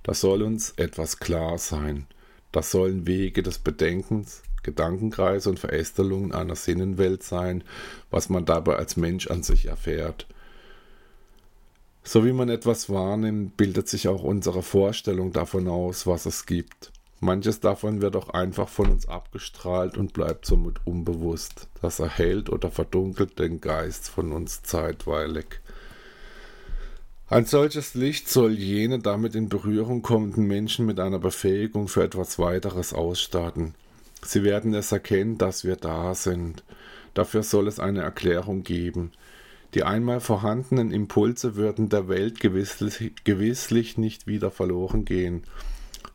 Da 0.03 0.15
soll 0.15 0.43
uns 0.43 0.71
etwas 0.77 1.19
klar 1.19 1.59
sein. 1.59 2.07
Das 2.51 2.71
sollen 2.71 3.07
Wege 3.07 3.43
des 3.43 3.59
Bedenkens, 3.59 4.43
Gedankenkreise 4.63 5.51
und 5.51 5.59
Verästelungen 5.59 6.33
einer 6.33 6.57
Sinnenwelt 6.57 7.23
sein, 7.23 7.65
was 8.11 8.29
man 8.29 8.45
dabei 8.45 8.77
als 8.77 8.97
Mensch 8.97 9.29
an 9.29 9.43
sich 9.43 9.67
erfährt. 9.67 10.27
So 12.05 12.25
wie 12.25 12.33
man 12.33 12.49
etwas 12.49 12.91
wahrnimmt, 12.91 13.57
bildet 13.57 13.89
sich 13.89 14.09
auch 14.09 14.23
unsere 14.23 14.63
Vorstellung 14.63 15.33
davon 15.33 15.69
aus, 15.69 16.07
was 16.07 16.27
es 16.27 16.47
gibt. 16.47 16.91
Manches 17.21 17.61
davon 17.61 18.01
wird 18.01 18.17
auch 18.17 18.31
einfach 18.31 18.69
von 18.69 18.91
uns 18.91 19.07
abgestrahlt 19.07 19.97
und 19.97 20.13
bleibt 20.13 20.45
somit 20.45 20.85
unbewusst. 20.85 21.69
Das 21.81 22.01
erhält 22.01 22.51
oder 22.51 22.73
verdunkelt 22.73 23.39
den 23.39 23.61
Geist 23.61 24.09
von 24.09 24.33
uns 24.33 24.65
zeitweilig. 24.65 25.61
Ein 27.29 27.47
solches 27.47 27.95
Licht 27.95 28.29
soll 28.29 28.59
jene 28.59 28.99
damit 28.99 29.37
in 29.37 29.49
Berührung 29.49 30.03
kommenden 30.03 30.47
Menschen 30.47 30.85
mit 30.85 30.99
einer 30.99 31.21
Befähigung 31.21 31.87
für 31.87 32.03
etwas 32.03 32.41
weiteres 32.41 32.93
ausstatten. 32.93 33.75
Sie 34.25 34.45
werden 34.45 34.73
es 34.75 34.93
erkennen, 34.93 35.39
dass 35.39 35.65
wir 35.65 35.77
da 35.77 36.15
sind. 36.15 36.65
Dafür 37.15 37.43
soll 37.43 37.69
es 37.69 37.79
eine 37.79 38.03
Erklärung 38.03 38.63
geben. 38.63 39.13
Die 39.75 39.85
einmal 39.85 40.21
vorhandenen 40.21 40.91
Impulse 40.91 41.57
würden 41.57 41.89
der 41.89 42.09
Welt 42.09 42.41
gewisslich, 42.41 43.13
gewisslich 43.25 43.99
nicht 43.99 44.27
wieder 44.27 44.51
verloren 44.51 45.05
gehen. 45.05 45.45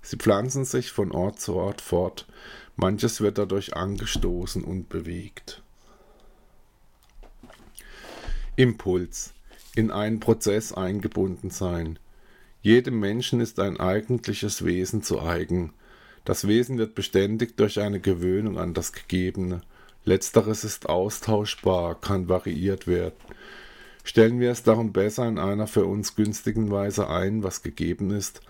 Sie 0.02 0.18
pflanzen 0.18 0.64
sich 0.64 0.92
von 0.92 1.12
Ort 1.12 1.40
zu 1.40 1.56
Ort 1.56 1.82
fort, 1.82 2.28
manches 2.76 3.20
wird 3.20 3.38
dadurch 3.38 3.76
angestoßen 3.76 4.64
und 4.64 4.90
bewegt. 4.90 5.62
Impuls 8.56 9.34
in 9.76 9.92
einen 9.92 10.20
Prozess 10.20 10.72
eingebunden 10.72 11.50
sein. 11.50 12.00
Jedem 12.62 13.00
Menschen 13.00 13.40
ist 13.40 13.60
ein 13.60 13.80
eigentliches 13.80 14.66
Wesen 14.66 15.04
zu 15.04 15.22
eigen. 15.22 15.74
Das 16.28 16.46
Wesen 16.46 16.78
wird 16.78 16.94
beständig 16.94 17.56
durch 17.56 17.80
eine 17.80 18.02
Gewöhnung 18.02 18.60
an 18.60 18.74
das 18.74 18.92
Gegebene. 18.92 19.62
Letzteres 20.04 20.66
ist 20.66 20.90
austauschbar, 20.90 22.02
kann 22.02 22.28
variiert 22.28 22.86
werden. 22.86 23.16
Stellen 24.04 24.42
wir 24.42 24.52
es 24.52 24.62
darum 24.62 24.92
besser 24.92 25.26
in 25.26 25.40
einer 25.40 25.68
für 25.68 25.86
uns 25.86 26.18
günstigen 26.18 26.70
Weise 26.70 27.10
ein, 27.10 27.44
was 27.44 27.62
gegeben 27.62 28.12
ist, 28.12 28.42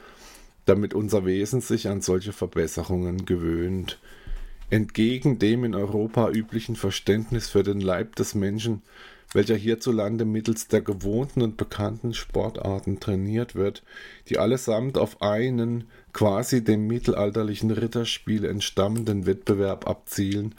damit 0.65 0.95
unser 0.95 1.27
Wesen 1.27 1.61
sich 1.61 1.87
an 1.87 2.01
solche 2.01 2.33
Verbesserungen 2.33 3.27
gewöhnt. 3.27 3.99
Entgegen 4.71 5.37
dem 5.37 5.63
in 5.63 5.75
Europa 5.75 6.31
üblichen 6.31 6.75
Verständnis 6.75 7.47
für 7.47 7.61
den 7.61 7.79
Leib 7.79 8.15
des 8.15 8.33
Menschen, 8.33 8.81
welcher 9.33 9.55
hierzulande 9.55 10.25
mittels 10.25 10.67
der 10.67 10.81
gewohnten 10.81 11.43
und 11.43 11.57
bekannten 11.57 12.15
Sportarten 12.15 12.99
trainiert 12.99 13.53
wird, 13.53 13.83
die 14.29 14.39
allesamt 14.39 14.97
auf 14.97 15.21
einen 15.21 15.85
quasi 16.17 16.63
dem 16.63 16.87
mittelalterlichen 16.87 17.69
Ritterspiel 17.69 18.43
entstammenden 18.43 19.27
Wettbewerb 19.27 19.87
abzielen, 19.87 20.55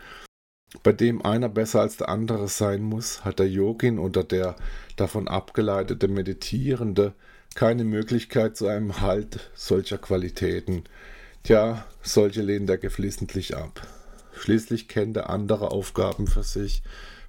bei 0.84 0.92
dem 0.92 1.20
einer 1.20 1.48
besser 1.48 1.80
als 1.80 1.96
der 1.96 2.10
andere 2.10 2.46
sein 2.46 2.80
muss, 2.80 3.24
hat 3.24 3.40
der 3.40 3.48
Yogin 3.48 3.98
oder 3.98 4.22
der 4.22 4.54
davon 4.94 5.26
abgeleitete 5.26 6.06
Meditierende 6.06 7.12
keine 7.56 7.82
Möglichkeit 7.82 8.56
zu 8.56 8.68
einem 8.68 9.00
Halt 9.00 9.50
solcher 9.56 9.98
Qualitäten. 9.98 10.84
Tja, 11.42 11.84
solche 12.02 12.42
lehnt 12.42 12.70
er 12.70 12.78
geflissentlich 12.78 13.56
ab. 13.56 13.84
Schließlich 14.38 14.86
kennt 14.86 15.16
er 15.16 15.28
andere 15.28 15.72
Aufgaben 15.72 16.28
für 16.28 16.44
sich, 16.44 16.84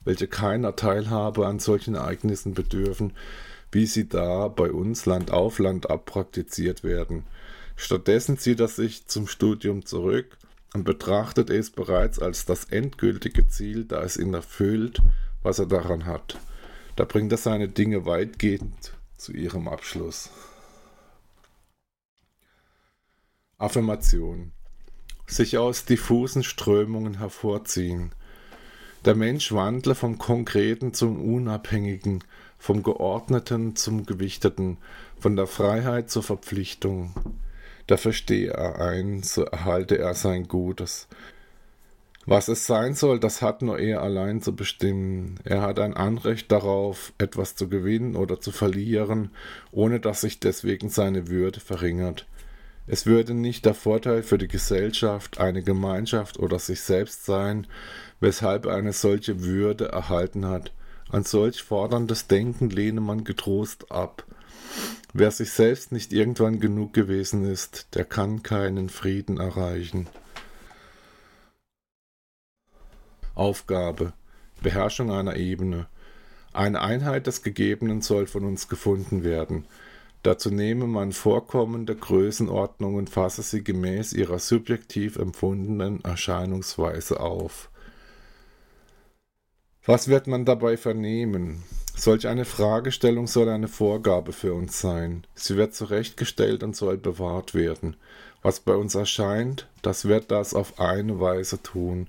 welche 0.06 0.28
keiner 0.28 0.76
Teilhabe 0.76 1.48
an 1.48 1.58
solchen 1.58 1.96
Ereignissen 1.96 2.54
bedürfen, 2.54 3.14
wie 3.72 3.88
sie 3.88 4.08
da 4.08 4.50
bei 4.50 4.72
uns 4.72 5.08
Land 5.08 5.32
auf 5.32 5.58
Land 5.58 5.90
ab 5.90 6.06
praktiziert 6.06 6.84
werden. 6.84 7.24
Stattdessen 7.82 8.38
zieht 8.38 8.60
er 8.60 8.68
sich 8.68 9.08
zum 9.08 9.26
Studium 9.26 9.86
zurück 9.86 10.38
und 10.74 10.84
betrachtet 10.84 11.50
es 11.50 11.70
bereits 11.70 12.20
als 12.20 12.46
das 12.46 12.66
endgültige 12.66 13.48
Ziel, 13.48 13.86
da 13.86 14.04
es 14.04 14.18
ihn 14.18 14.34
erfüllt, 14.34 15.02
was 15.44 15.60
er 15.60 15.66
daran 15.66 16.06
hat. 16.06 16.38
Da 16.98 17.06
bringt 17.06 17.32
er 17.32 17.38
seine 17.38 17.70
Dinge 17.70 18.06
weitgehend 18.06 18.92
zu 19.18 19.32
ihrem 19.32 19.70
Abschluss. 19.70 20.30
Affirmation 23.58 24.52
sich 25.26 25.58
aus 25.58 25.86
diffusen 25.86 26.44
Strömungen 26.44 27.20
hervorziehen. 27.20 28.12
Der 29.06 29.16
Mensch 29.16 29.54
wandle 29.54 29.96
vom 29.96 30.18
Konkreten 30.18 30.94
zum 30.94 31.34
Unabhängigen, 31.34 32.26
vom 32.58 32.84
Geordneten 32.84 33.78
zum 33.78 34.06
Gewichteten, 34.06 34.80
von 35.18 35.38
der 35.38 35.48
Freiheit 35.48 36.10
zur 36.10 36.24
Verpflichtung. 36.24 37.16
Da 37.90 37.98
verstehe 37.98 38.52
er 38.52 38.80
ein, 38.80 39.24
so 39.24 39.46
erhalte 39.46 39.98
er 39.98 40.14
sein 40.14 40.48
Gutes. 40.48 41.08
Was 42.28 42.48
es 42.48 42.68
sein 42.68 42.94
soll, 42.94 43.20
das 43.20 43.42
hat 43.42 43.64
nur 43.64 43.80
er 43.80 44.04
allein 44.04 44.44
zu 44.44 44.56
bestimmen. 44.56 45.40
Er 45.44 45.64
hat 45.64 45.80
ein 45.80 45.96
Anrecht 45.96 46.52
darauf, 46.52 47.14
etwas 47.18 47.56
zu 47.56 47.68
gewinnen 47.68 48.16
oder 48.16 48.40
zu 48.40 48.52
verlieren, 48.52 49.32
ohne 49.72 50.00
dass 50.00 50.22
sich 50.22 50.40
deswegen 50.40 50.90
seine 50.90 51.30
Würde 51.30 51.60
verringert. 51.60 52.28
Es 52.86 53.08
würde 53.08 53.34
nicht 53.34 53.66
der 53.66 53.74
Vorteil 53.74 54.22
für 54.22 54.38
die 54.38 54.48
Gesellschaft, 54.48 55.40
eine 55.40 55.64
Gemeinschaft 55.64 56.38
oder 56.38 56.60
sich 56.60 56.82
selbst 56.82 57.26
sein, 57.26 57.66
weshalb 58.20 58.68
er 58.68 58.76
eine 58.76 58.94
solche 58.94 59.42
Würde 59.42 59.88
erhalten 59.88 60.46
hat. 60.46 60.72
Ein 61.12 61.24
solch 61.24 61.64
forderndes 61.64 62.28
Denken 62.28 62.70
lehne 62.70 63.02
man 63.02 63.24
getrost 63.24 63.92
ab. 63.92 64.26
Wer 65.14 65.32
sich 65.32 65.52
selbst 65.52 65.92
nicht 65.92 66.14
irgendwann 66.14 66.60
genug 66.60 66.94
gewesen 66.94 67.44
ist, 67.44 67.96
der 67.96 68.06
kann 68.06 68.44
keinen 68.44 68.90
Frieden 68.90 69.40
erreichen. 69.40 70.08
Aufgabe 73.34 74.14
Beherrschung 74.62 75.12
einer 75.12 75.36
Ebene. 75.36 75.88
Eine 76.54 76.82
Einheit 76.82 77.28
des 77.28 77.42
Gegebenen 77.42 78.02
soll 78.02 78.28
von 78.28 78.44
uns 78.44 78.68
gefunden 78.68 79.24
werden. 79.24 79.66
Dazu 80.22 80.50
nehme 80.50 80.86
man 80.86 81.14
vorkommende 81.14 81.96
Größenordnung 81.96 82.96
und 82.96 83.10
fasse 83.10 83.42
sie 83.42 83.64
gemäß 83.64 84.14
ihrer 84.14 84.40
subjektiv 84.40 85.16
empfundenen 85.16 86.04
Erscheinungsweise 86.04 87.22
auf. 87.22 87.70
Was 89.86 90.08
wird 90.08 90.28
man 90.28 90.46
dabei 90.46 90.78
vernehmen? 90.78 91.64
Solch 91.96 92.28
eine 92.28 92.46
Fragestellung 92.46 93.28
soll 93.28 93.50
eine 93.50 93.68
Vorgabe 93.68 94.34
für 94.34 94.54
uns 94.54 94.80
sein. 94.80 95.26
Sie 95.36 95.58
wird 95.58 95.74
zurechtgestellt 95.74 96.64
und 96.64 96.76
soll 96.76 96.98
bewahrt 96.98 97.54
werden. 97.54 97.96
Was 98.42 98.60
bei 98.60 98.74
uns 98.76 98.96
erscheint, 98.96 99.68
das 99.82 100.06
wird 100.06 100.32
das 100.32 100.54
auf 100.54 100.80
eine 100.80 101.20
Weise 101.20 101.62
tun. 101.62 102.08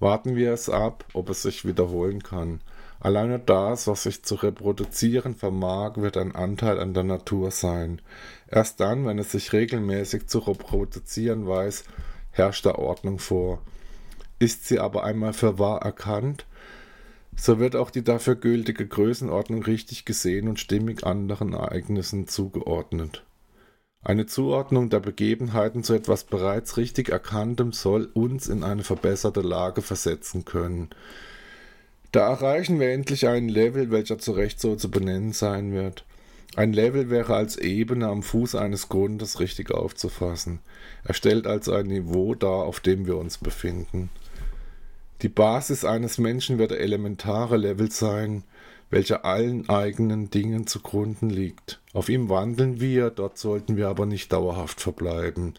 Warten 0.00 0.36
wir 0.36 0.52
es 0.52 0.68
ab, 0.68 1.04
ob 1.12 1.30
es 1.30 1.42
sich 1.42 1.64
wiederholen 1.64 2.22
kann. 2.22 2.60
Alleine 2.98 3.38
das, 3.38 3.86
was 3.86 4.04
sich 4.04 4.22
zu 4.22 4.36
reproduzieren 4.36 5.34
vermag, 5.34 5.96
wird 5.96 6.16
ein 6.16 6.34
Anteil 6.34 6.78
an 6.78 6.94
der 6.94 7.04
Natur 7.04 7.50
sein. 7.50 8.00
Erst 8.48 8.80
dann, 8.80 9.06
wenn 9.06 9.18
es 9.18 9.32
sich 9.32 9.52
regelmäßig 9.52 10.28
zu 10.28 10.40
reproduzieren 10.40 11.46
weiß, 11.46 11.84
herrscht 12.30 12.64
da 12.64 12.74
Ordnung 12.74 13.18
vor. 13.18 13.60
Ist 14.38 14.66
sie 14.66 14.78
aber 14.78 15.04
einmal 15.04 15.32
für 15.32 15.58
wahr 15.58 15.82
erkannt, 15.82 16.46
so 17.36 17.58
wird 17.58 17.76
auch 17.76 17.90
die 17.90 18.04
dafür 18.04 18.36
gültige 18.36 18.86
Größenordnung 18.86 19.62
richtig 19.62 20.04
gesehen 20.04 20.48
und 20.48 20.60
stimmig 20.60 21.04
anderen 21.04 21.54
Ereignissen 21.54 22.28
zugeordnet. 22.28 23.24
Eine 24.04 24.26
Zuordnung 24.26 24.90
der 24.90 25.00
Begebenheiten 25.00 25.84
zu 25.84 25.94
etwas 25.94 26.24
bereits 26.24 26.76
richtig 26.76 27.08
Erkanntem 27.08 27.72
soll 27.72 28.06
uns 28.14 28.48
in 28.48 28.64
eine 28.64 28.82
verbesserte 28.82 29.42
Lage 29.42 29.80
versetzen 29.80 30.44
können. 30.44 30.90
Da 32.10 32.28
erreichen 32.28 32.80
wir 32.80 32.90
endlich 32.90 33.28
einen 33.28 33.48
Level, 33.48 33.90
welcher 33.90 34.18
zu 34.18 34.32
Recht 34.32 34.60
so 34.60 34.74
zu 34.74 34.90
benennen 34.90 35.32
sein 35.32 35.72
wird. 35.72 36.04
Ein 36.56 36.74
Level 36.74 37.08
wäre 37.08 37.34
als 37.34 37.56
Ebene 37.56 38.08
am 38.08 38.22
Fuß 38.22 38.56
eines 38.56 38.90
Grundes 38.90 39.40
richtig 39.40 39.70
aufzufassen. 39.70 40.58
Er 41.04 41.14
stellt 41.14 41.46
also 41.46 41.72
ein 41.72 41.86
Niveau 41.86 42.34
dar, 42.34 42.64
auf 42.64 42.80
dem 42.80 43.06
wir 43.06 43.16
uns 43.16 43.38
befinden. 43.38 44.10
Die 45.22 45.28
Basis 45.28 45.84
eines 45.84 46.18
Menschen 46.18 46.58
wird 46.58 46.72
der 46.72 46.80
elementare 46.80 47.56
Level 47.56 47.92
sein, 47.92 48.42
welcher 48.90 49.24
allen 49.24 49.68
eigenen 49.68 50.30
Dingen 50.30 50.66
zugrunde 50.66 51.26
liegt. 51.26 51.80
Auf 51.92 52.08
ihm 52.08 52.28
wandeln 52.28 52.80
wir, 52.80 53.10
dort 53.10 53.38
sollten 53.38 53.76
wir 53.76 53.88
aber 53.88 54.04
nicht 54.04 54.32
dauerhaft 54.32 54.80
verbleiben. 54.80 55.54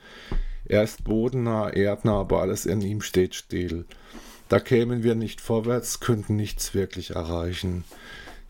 Er 0.65 0.83
ist 0.83 1.05
bodennah, 1.05 1.69
erdnah, 1.69 2.19
aber 2.19 2.41
alles 2.41 2.65
in 2.65 2.81
ihm 2.81 3.01
steht 3.01 3.35
still. 3.35 3.85
Da 4.49 4.59
kämen 4.59 5.01
wir 5.01 5.15
nicht 5.15 5.39
vorwärts, 5.39 6.01
könnten 6.01 6.35
nichts 6.35 6.73
wirklich 6.73 7.11
erreichen. 7.11 7.85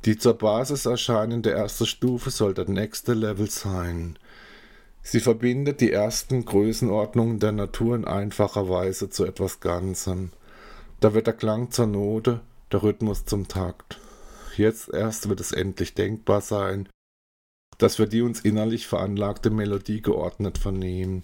Die 0.05 0.18
zur 0.18 0.38
Basis 0.38 0.88
erscheinende 0.88 1.51
erste 1.51 1.86
Stufe 1.86 2.32
soll 2.32 2.55
der 2.55 2.68
nächste 2.68 3.14
Level 3.14 3.49
sein. 3.49 4.18
Sie 5.03 5.20
verbindet 5.20 5.80
die 5.80 5.91
ersten 5.91 6.43
Größenordnungen 6.43 7.39
der 7.39 7.51
Natur 7.51 7.95
in 7.95 8.05
einfacher 8.05 8.68
Weise 8.68 9.11
zu 9.11 9.26
etwas 9.26 9.59
Ganzem. 9.59 10.32
Da 11.04 11.14
wird 11.14 11.28
der 11.28 11.34
Klang 11.34 11.70
zur 11.70 11.88
Note, 11.88 12.39
der 12.72 12.82
Rhythmus 12.82 13.26
zum 13.26 13.49
Takt. 13.49 13.99
Jetzt 14.56 14.88
erst 14.88 15.28
wird 15.28 15.41
es 15.41 15.51
endlich 15.51 15.95
denkbar 15.95 16.39
sein, 16.39 16.88
dass 17.78 17.99
wir 17.99 18.06
die 18.06 18.22
uns 18.22 18.39
innerlich 18.39 18.88
veranlagte 18.88 19.49
Melodie 19.49 20.01
geordnet 20.01 20.58
vernehmen. 20.58 21.24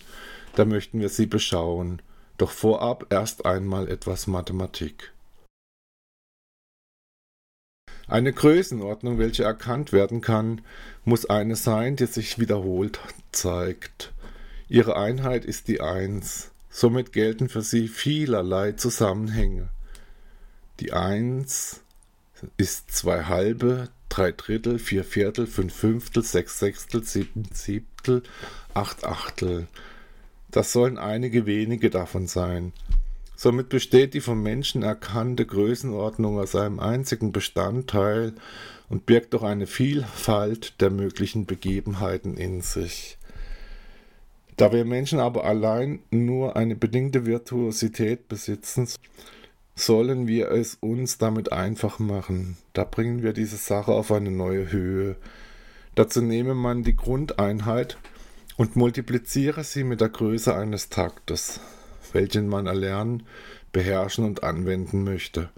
Da 0.58 0.66
möchten 0.66 1.00
wir 1.00 1.08
sie 1.08 1.28
beschauen. 1.28 2.02
Doch 2.38 2.52
vorab 2.52 3.06
erst 3.10 3.46
einmal 3.46 3.88
etwas 3.88 4.28
Mathematik. 4.28 5.14
Eine 8.06 8.34
Größenordnung, 8.34 9.18
welche 9.18 9.46
erkannt 9.46 9.94
werden 9.94 10.20
kann, 10.20 10.60
muss 11.06 11.26
eine 11.26 11.56
sein, 11.56 11.96
die 11.96 12.08
sich 12.08 12.38
wiederholt 12.38 13.00
zeigt. 13.32 14.12
Ihre 14.68 14.98
Einheit 14.98 15.46
ist 15.46 15.70
die 15.70 15.80
Eins. 15.80 16.52
Somit 16.80 17.12
gelten 17.12 17.50
für 17.50 17.62
sie 17.62 17.90
vielerlei 17.90 18.72
Zusammenhänge. 18.72 19.68
Die 20.80 20.94
Eins 20.94 21.82
ist 22.56 22.92
zwei 22.92 23.26
halbe, 23.26 23.90
drei 24.08 24.32
Drittel, 24.32 24.80
vier 24.80 25.04
Viertel, 25.04 25.46
fünf 25.46 25.74
Fünftel, 25.74 26.24
sechs 26.24 26.58
Sechstel, 26.58 27.04
sieben 27.04 27.44
Siebtel, 27.52 28.24
acht 28.74 29.04
Achtel. 29.04 29.68
Das 30.52 30.72
sollen 30.72 30.98
einige 30.98 31.46
wenige 31.46 31.90
davon 31.90 32.28
sein. 32.28 32.72
Somit 33.36 33.68
besteht 33.68 34.14
die 34.14 34.22
vom 34.22 34.42
Menschen 34.42 34.82
erkannte 34.82 35.46
Größenordnung 35.46 36.40
aus 36.40 36.56
einem 36.56 36.80
einzigen 36.80 37.34
Bestandteil 37.34 38.36
und 38.88 39.06
birgt 39.06 39.34
doch 39.34 39.44
eine 39.44 39.68
Vielfalt 39.68 40.80
der 40.80 40.92
möglichen 40.92 41.46
Begebenheiten 41.46 42.38
in 42.38 42.62
sich. 42.62 43.18
Da 44.60 44.74
wir 44.74 44.84
Menschen 44.84 45.22
aber 45.22 45.45
allein 45.45 45.99
nur 46.12 46.57
eine 46.57 46.76
bedingte 46.76 47.26
Virtuosität 47.26 48.28
besitzen, 48.28 48.89
sollen 49.74 50.28
wir 50.28 50.51
es 50.51 50.78
uns 50.82 51.18
damit 51.18 51.53
einfach 51.53 51.97
machen. 51.99 52.57
Da 52.74 52.84
bringen 52.84 53.24
wir 53.24 53.32
diese 53.32 53.55
Sache 53.55 53.93
auf 53.93 54.12
eine 54.12 54.32
neue 54.32 54.70
Höhe. 54.70 55.16
Dazu 55.95 56.22
nehme 56.22 56.55
man 56.55 56.84
die 56.84 56.97
Grundeinheit 56.97 57.97
und 58.57 58.76
multipliziere 58.76 59.64
sie 59.64 59.86
mit 59.86 60.01
der 60.01 60.10
Größe 60.10 60.53
eines 60.53 60.89
Taktes, 60.89 61.62
welchen 62.12 62.49
man 62.49 62.68
erlernen, 62.68 63.24
beherrschen 63.72 64.26
und 64.26 64.43
anwenden 64.43 65.05
möchte. 65.05 65.51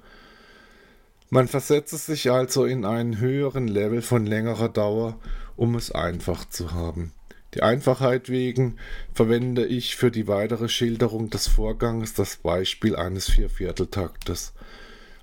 Man 1.32 1.48
versetze 1.48 1.98
sich 1.98 2.30
also 2.30 2.66
in 2.66 2.86
einen 2.86 3.18
höheren 3.18 3.68
Level 3.68 4.04
von 4.04 4.28
längerer 4.28 4.70
Dauer, 4.70 5.18
um 5.56 5.74
es 5.74 5.90
einfach 5.92 6.48
zu 6.48 6.74
haben. 6.74 7.14
Die 7.54 7.64
Einfachheit 7.64 8.30
wegen 8.30 8.78
verwende 9.14 9.66
ich 9.66 9.96
für 9.96 10.10
die 10.10 10.28
weitere 10.28 10.70
Schilderung 10.70 11.30
des 11.30 11.48
Vorgangs 11.48 12.14
das 12.14 12.38
Beispiel 12.38 12.96
eines 12.96 13.30
Viervierteltaktes. 13.30 14.54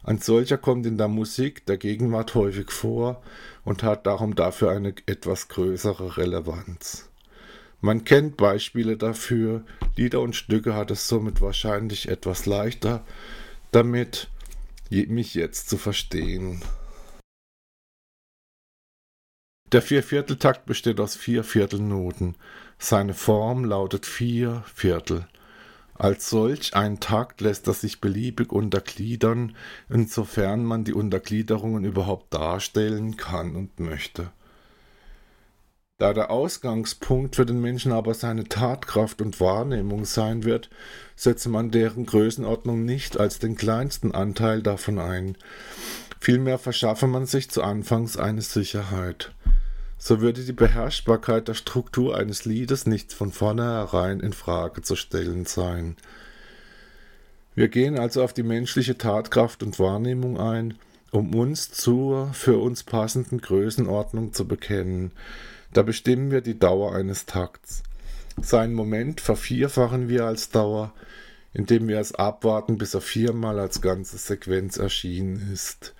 Ein 0.03 0.19
solcher 0.19 0.59
kommt 0.59 0.87
in 0.87 0.99
der 0.99 1.09
Musik 1.09 1.67
der 1.67 1.79
Gegenwart 1.79 2.35
häufig 2.35 2.71
vor 2.71 3.23
und 3.65 3.83
hat 3.83 4.07
darum 4.07 4.35
dafür 4.35 4.71
eine 4.71 4.95
etwas 5.07 5.49
größere 5.49 6.17
Relevanz. 6.17 7.09
Man 7.81 8.05
kennt 8.05 8.37
Beispiele 8.37 8.97
dafür, 8.97 9.65
Lieder 9.97 10.21
und 10.21 10.35
Stücke 10.35 10.75
hat 10.75 10.91
es 10.91 11.09
somit 11.09 11.41
wahrscheinlich 11.41 12.09
etwas 12.09 12.47
leichter 12.47 13.05
damit, 13.71 14.29
mich 14.91 15.35
jetzt 15.35 15.69
zu 15.69 15.77
verstehen. 15.77 16.63
Der 19.73 19.83
Viervierteltakt 19.83 20.65
besteht 20.65 20.99
aus 20.99 21.15
vier 21.15 21.45
Viertelnoten. 21.45 22.37
Seine 22.79 23.13
Form 23.13 23.67
lautet 23.67 24.07
vier 24.07 24.65
Viertel. 24.75 25.27
Als 25.93 26.31
solch 26.31 26.75
ein 26.75 27.01
Takt 27.01 27.43
lässt 27.43 27.67
er 27.67 27.75
sich 27.75 28.01
beliebig 28.01 28.51
untergliedern, 28.51 29.55
insofern 29.91 30.65
man 30.65 30.85
die 30.85 30.95
Untergliederungen 30.95 31.85
überhaupt 31.85 32.33
darstellen 32.33 33.19
kann 33.19 33.57
und 33.57 33.79
möchte. 33.79 34.31
Da 35.99 36.15
der 36.15 36.31
Ausgangspunkt 36.31 37.37
für 37.37 37.45
den 37.45 37.61
Menschen 37.61 37.93
aber 37.93 38.15
seine 38.15 38.45
Tatkraft 38.45 39.21
und 39.21 39.39
Wahrnehmung 39.39 40.07
sein 40.07 40.45
wird, 40.45 40.71
setze 41.15 41.51
man 41.51 41.73
deren 41.73 42.07
Größenordnung 42.07 42.87
nicht 42.87 43.21
als 43.21 43.39
den 43.39 43.57
kleinsten 43.57 44.13
Anteil 44.13 44.63
davon 44.63 44.99
ein. 44.99 45.37
Vielmehr 46.21 46.59
verschaffe 46.59 47.07
man 47.07 47.27
sich 47.27 47.51
zu 47.51 47.63
Anfangs 47.63 48.17
eine 48.17 48.43
Sicherheit. 48.43 49.33
So 49.99 50.21
würde 50.21 50.45
die 50.45 50.53
Beherrschbarkeit 50.53 51.49
der 51.49 51.55
Struktur 51.55 52.17
eines 52.17 52.45
Liedes 52.45 52.87
nicht 52.87 53.13
von 53.13 53.33
vornherein 53.33 54.21
in 54.21 54.33
Frage 54.33 54.83
zu 54.83 54.97
stellen 54.97 55.45
sein. 55.45 55.97
Wir 57.55 57.69
gehen 57.69 57.99
also 57.99 58.23
auf 58.23 58.33
die 58.33 58.45
menschliche 58.45 58.97
Tatkraft 58.97 59.65
und 59.65 59.79
Wahrnehmung 59.81 60.39
ein, 60.39 60.75
um 61.11 61.35
uns 61.35 61.73
zur 61.73 62.33
für 62.33 62.59
uns 62.59 62.85
passenden 62.85 63.41
Größenordnung 63.41 64.33
zu 64.33 64.47
bekennen, 64.47 65.13
da 65.73 65.83
bestimmen 65.83 66.31
wir 66.31 66.41
die 66.41 66.59
Dauer 66.59 66.95
eines 66.95 67.27
Takts. 67.27 67.83
Seinen 68.41 68.75
Moment 68.75 69.21
vervierfachen 69.21 70.09
wir 70.09 70.25
als 70.25 70.51
Dauer, 70.51 70.93
indem 71.53 71.89
wir 71.89 71.99
es 71.99 72.15
abwarten, 72.15 72.79
bis 72.79 72.95
er 72.95 73.01
viermal 73.01 73.59
als 73.59 73.81
ganze 73.81 74.17
Sequenz 74.17 74.77
erschienen 74.77 75.51
ist. 75.53 75.95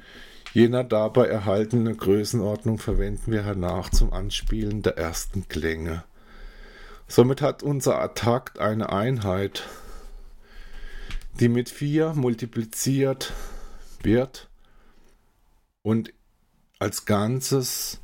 Jener 0.55 0.83
dabei 0.83 1.27
erhaltene 1.27 1.95
Größenordnung 1.95 2.79
verwenden 2.79 3.33
wir 3.33 3.45
hernach 3.45 3.91
zum 3.91 4.13
Anspielen 4.13 4.83
der 4.83 4.97
ersten 4.97 5.49
Klänge. 5.49 6.05
Somit 7.07 7.43
hat 7.43 7.63
unser 7.63 8.15
Takt 8.15 8.59
eine 8.59 8.91
Einheit, 8.91 9.65
die 11.39 11.49
mit 11.49 11.69
vier 11.69 12.15
multipliziert 12.15 13.33
wird 14.03 14.49
und 15.83 16.13
als 16.79 17.05
Ganzes 17.05 18.01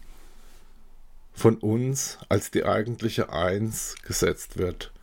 von 1.32 1.56
uns 1.56 2.18
als 2.28 2.50
die 2.50 2.64
eigentliche 2.64 3.32
Eins 3.32 3.96
gesetzt 4.06 4.56
wird. 4.56 4.93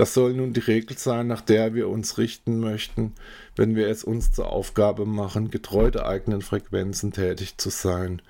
Das 0.00 0.14
soll 0.14 0.32
nun 0.32 0.54
die 0.54 0.60
Regel 0.60 0.96
sein, 0.96 1.26
nach 1.26 1.42
der 1.42 1.74
wir 1.74 1.90
uns 1.90 2.16
richten 2.16 2.58
möchten, 2.58 3.12
wenn 3.54 3.76
wir 3.76 3.88
es 3.88 4.02
uns 4.02 4.32
zur 4.32 4.50
Aufgabe 4.50 5.04
machen, 5.04 5.50
getreu 5.50 5.90
der 5.90 6.06
eigenen 6.06 6.40
Frequenzen 6.40 7.12
tätig 7.12 7.58
zu 7.58 7.68
sein. 7.68 8.22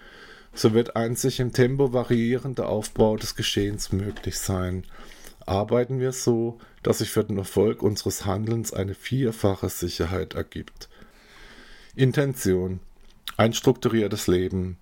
So 0.53 0.75
wird 0.75 0.97
ein 0.97 1.15
sich 1.15 1.39
im 1.39 1.53
Tempo 1.53 1.93
variierender 1.93 2.69
Aufbau 2.69 3.17
des 3.17 3.37
Geschehens 3.37 3.93
möglich 3.93 4.41
sein. 4.41 4.83
Arbeiten 5.47 6.01
wir 6.01 6.11
so, 6.11 6.59
dass 6.83 6.99
sich 6.99 7.11
für 7.11 7.23
den 7.23 7.39
Erfolg 7.39 7.85
unseres 7.85 8.27
Handelns 8.27 8.73
eine 8.73 8.97
vierfache 8.97 9.69
Sicherheit 9.69 10.35
ergibt. 10.35 10.89
Intention. 11.95 12.81
Ein 13.37 13.53
strukturiertes 13.53 14.27
Leben. 14.27 14.77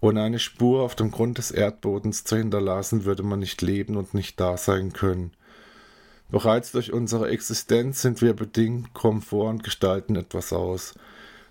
Ohne 0.00 0.22
eine 0.22 0.38
Spur 0.38 0.84
auf 0.84 0.94
dem 0.94 1.10
Grund 1.10 1.38
des 1.38 1.50
Erdbodens 1.50 2.22
zu 2.22 2.36
hinterlassen, 2.36 3.04
würde 3.04 3.24
man 3.24 3.40
nicht 3.40 3.62
leben 3.62 3.96
und 3.96 4.14
nicht 4.14 4.38
da 4.38 4.56
sein 4.56 4.92
können. 4.92 5.32
Bereits 6.30 6.72
durch 6.72 6.92
unsere 6.92 7.28
Existenz 7.28 8.02
sind 8.02 8.22
wir 8.22 8.34
bedingt, 8.34 8.94
Komfort 8.94 9.50
und 9.50 9.64
gestalten 9.64 10.14
etwas 10.16 10.52
aus. 10.52 10.94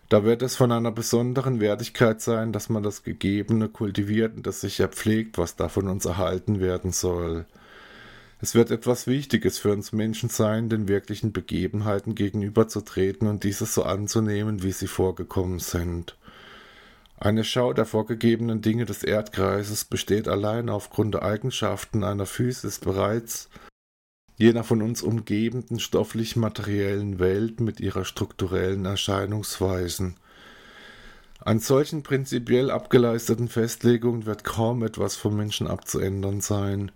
Da 0.07 0.23
wird 0.23 0.41
es 0.41 0.55
von 0.55 0.71
einer 0.71 0.91
besonderen 0.91 1.59
Wertigkeit 1.59 2.21
sein, 2.21 2.51
dass 2.51 2.69
man 2.69 2.82
das 2.82 3.03
Gegebene 3.03 3.69
kultiviert 3.69 4.36
und 4.36 4.47
das 4.47 4.61
sicher 4.61 4.88
pflegt, 4.88 5.38
was 5.38 5.55
da 5.55 5.69
von 5.69 5.88
uns 5.88 6.05
erhalten 6.05 6.59
werden 6.59 6.91
soll. 6.91 7.45
Es 8.41 8.55
wird 8.55 8.71
etwas 8.71 9.05
Wichtiges 9.05 9.59
für 9.59 9.73
uns 9.73 9.91
Menschen 9.91 10.30
sein, 10.30 10.69
den 10.69 10.88
wirklichen 10.88 11.34
Begebenheiten 11.34 12.15
gegenüberzutreten 12.15 13.27
und 13.27 13.43
diese 13.43 13.65
so 13.65 13.84
anzunehmen, 13.84 14.63
wie 14.63 14.71
sie 14.71 14.88
vorgekommen 14.88 15.59
sind. 15.59 16.15
Eine 17.17 17.43
Schau 17.43 17.73
der 17.73 17.86
vorgegebenen 17.86 18.61
Dinge 18.61 18.86
des 18.86 19.03
Erdkreises 19.03 19.84
besteht 19.84 20.30
allein 20.30 20.69
aufgrund 20.69 21.15
der 21.15 21.23
Eigenschaften 21.23 22.05
einer 22.05 22.25
Physis 22.25 22.80
bereits 22.80 23.49
jener 24.39 24.63
von 24.63 24.81
uns 24.81 25.03
umgebenden 25.03 25.79
stofflich-materiellen 25.79 27.19
Welt 27.19 27.59
mit 27.59 27.81
ihrer 27.81 28.05
strukturellen 28.05 28.85
Erscheinungsweisen. 28.85 30.15
An 31.41 31.59
solchen 31.59 32.03
prinzipiell 32.03 32.71
abgeleisteten 32.71 33.49
Festlegungen 33.49 34.25
wird 34.25 34.45
kaum 34.45 34.81
etwas 34.83 35.17
vom 35.17 35.35
Menschen 35.35 35.67
abzuändern 35.67 36.39
sein. 36.39 36.91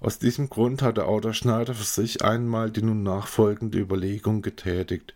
Aus 0.00 0.18
diesem 0.18 0.50
Grund 0.50 0.82
hat 0.82 0.96
der 0.96 1.06
Autor 1.06 1.34
Schneider 1.34 1.72
für 1.72 1.84
sich 1.84 2.24
einmal 2.24 2.70
die 2.70 2.82
nun 2.82 3.04
nachfolgende 3.04 3.78
Überlegung 3.78 4.42
getätigt. 4.42 5.14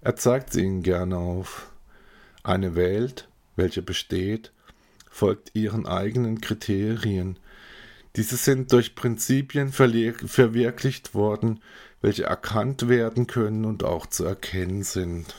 Er 0.00 0.16
zeigt 0.16 0.52
sie 0.52 0.64
Ihnen 0.64 0.82
gerne 0.82 1.16
auf. 1.16 1.70
Eine 2.42 2.74
Welt, 2.74 3.28
welche 3.54 3.82
besteht, 3.82 4.52
folgt 5.08 5.54
ihren 5.54 5.86
eigenen 5.86 6.40
Kriterien. 6.40 7.38
Diese 8.16 8.36
sind 8.36 8.72
durch 8.72 8.94
Prinzipien 8.94 9.72
verwirklicht 9.72 11.14
worden, 11.14 11.60
welche 12.00 12.24
erkannt 12.24 12.88
werden 12.88 13.26
können 13.26 13.64
und 13.64 13.84
auch 13.84 14.06
zu 14.06 14.24
erkennen 14.24 14.82
sind. 14.82 15.34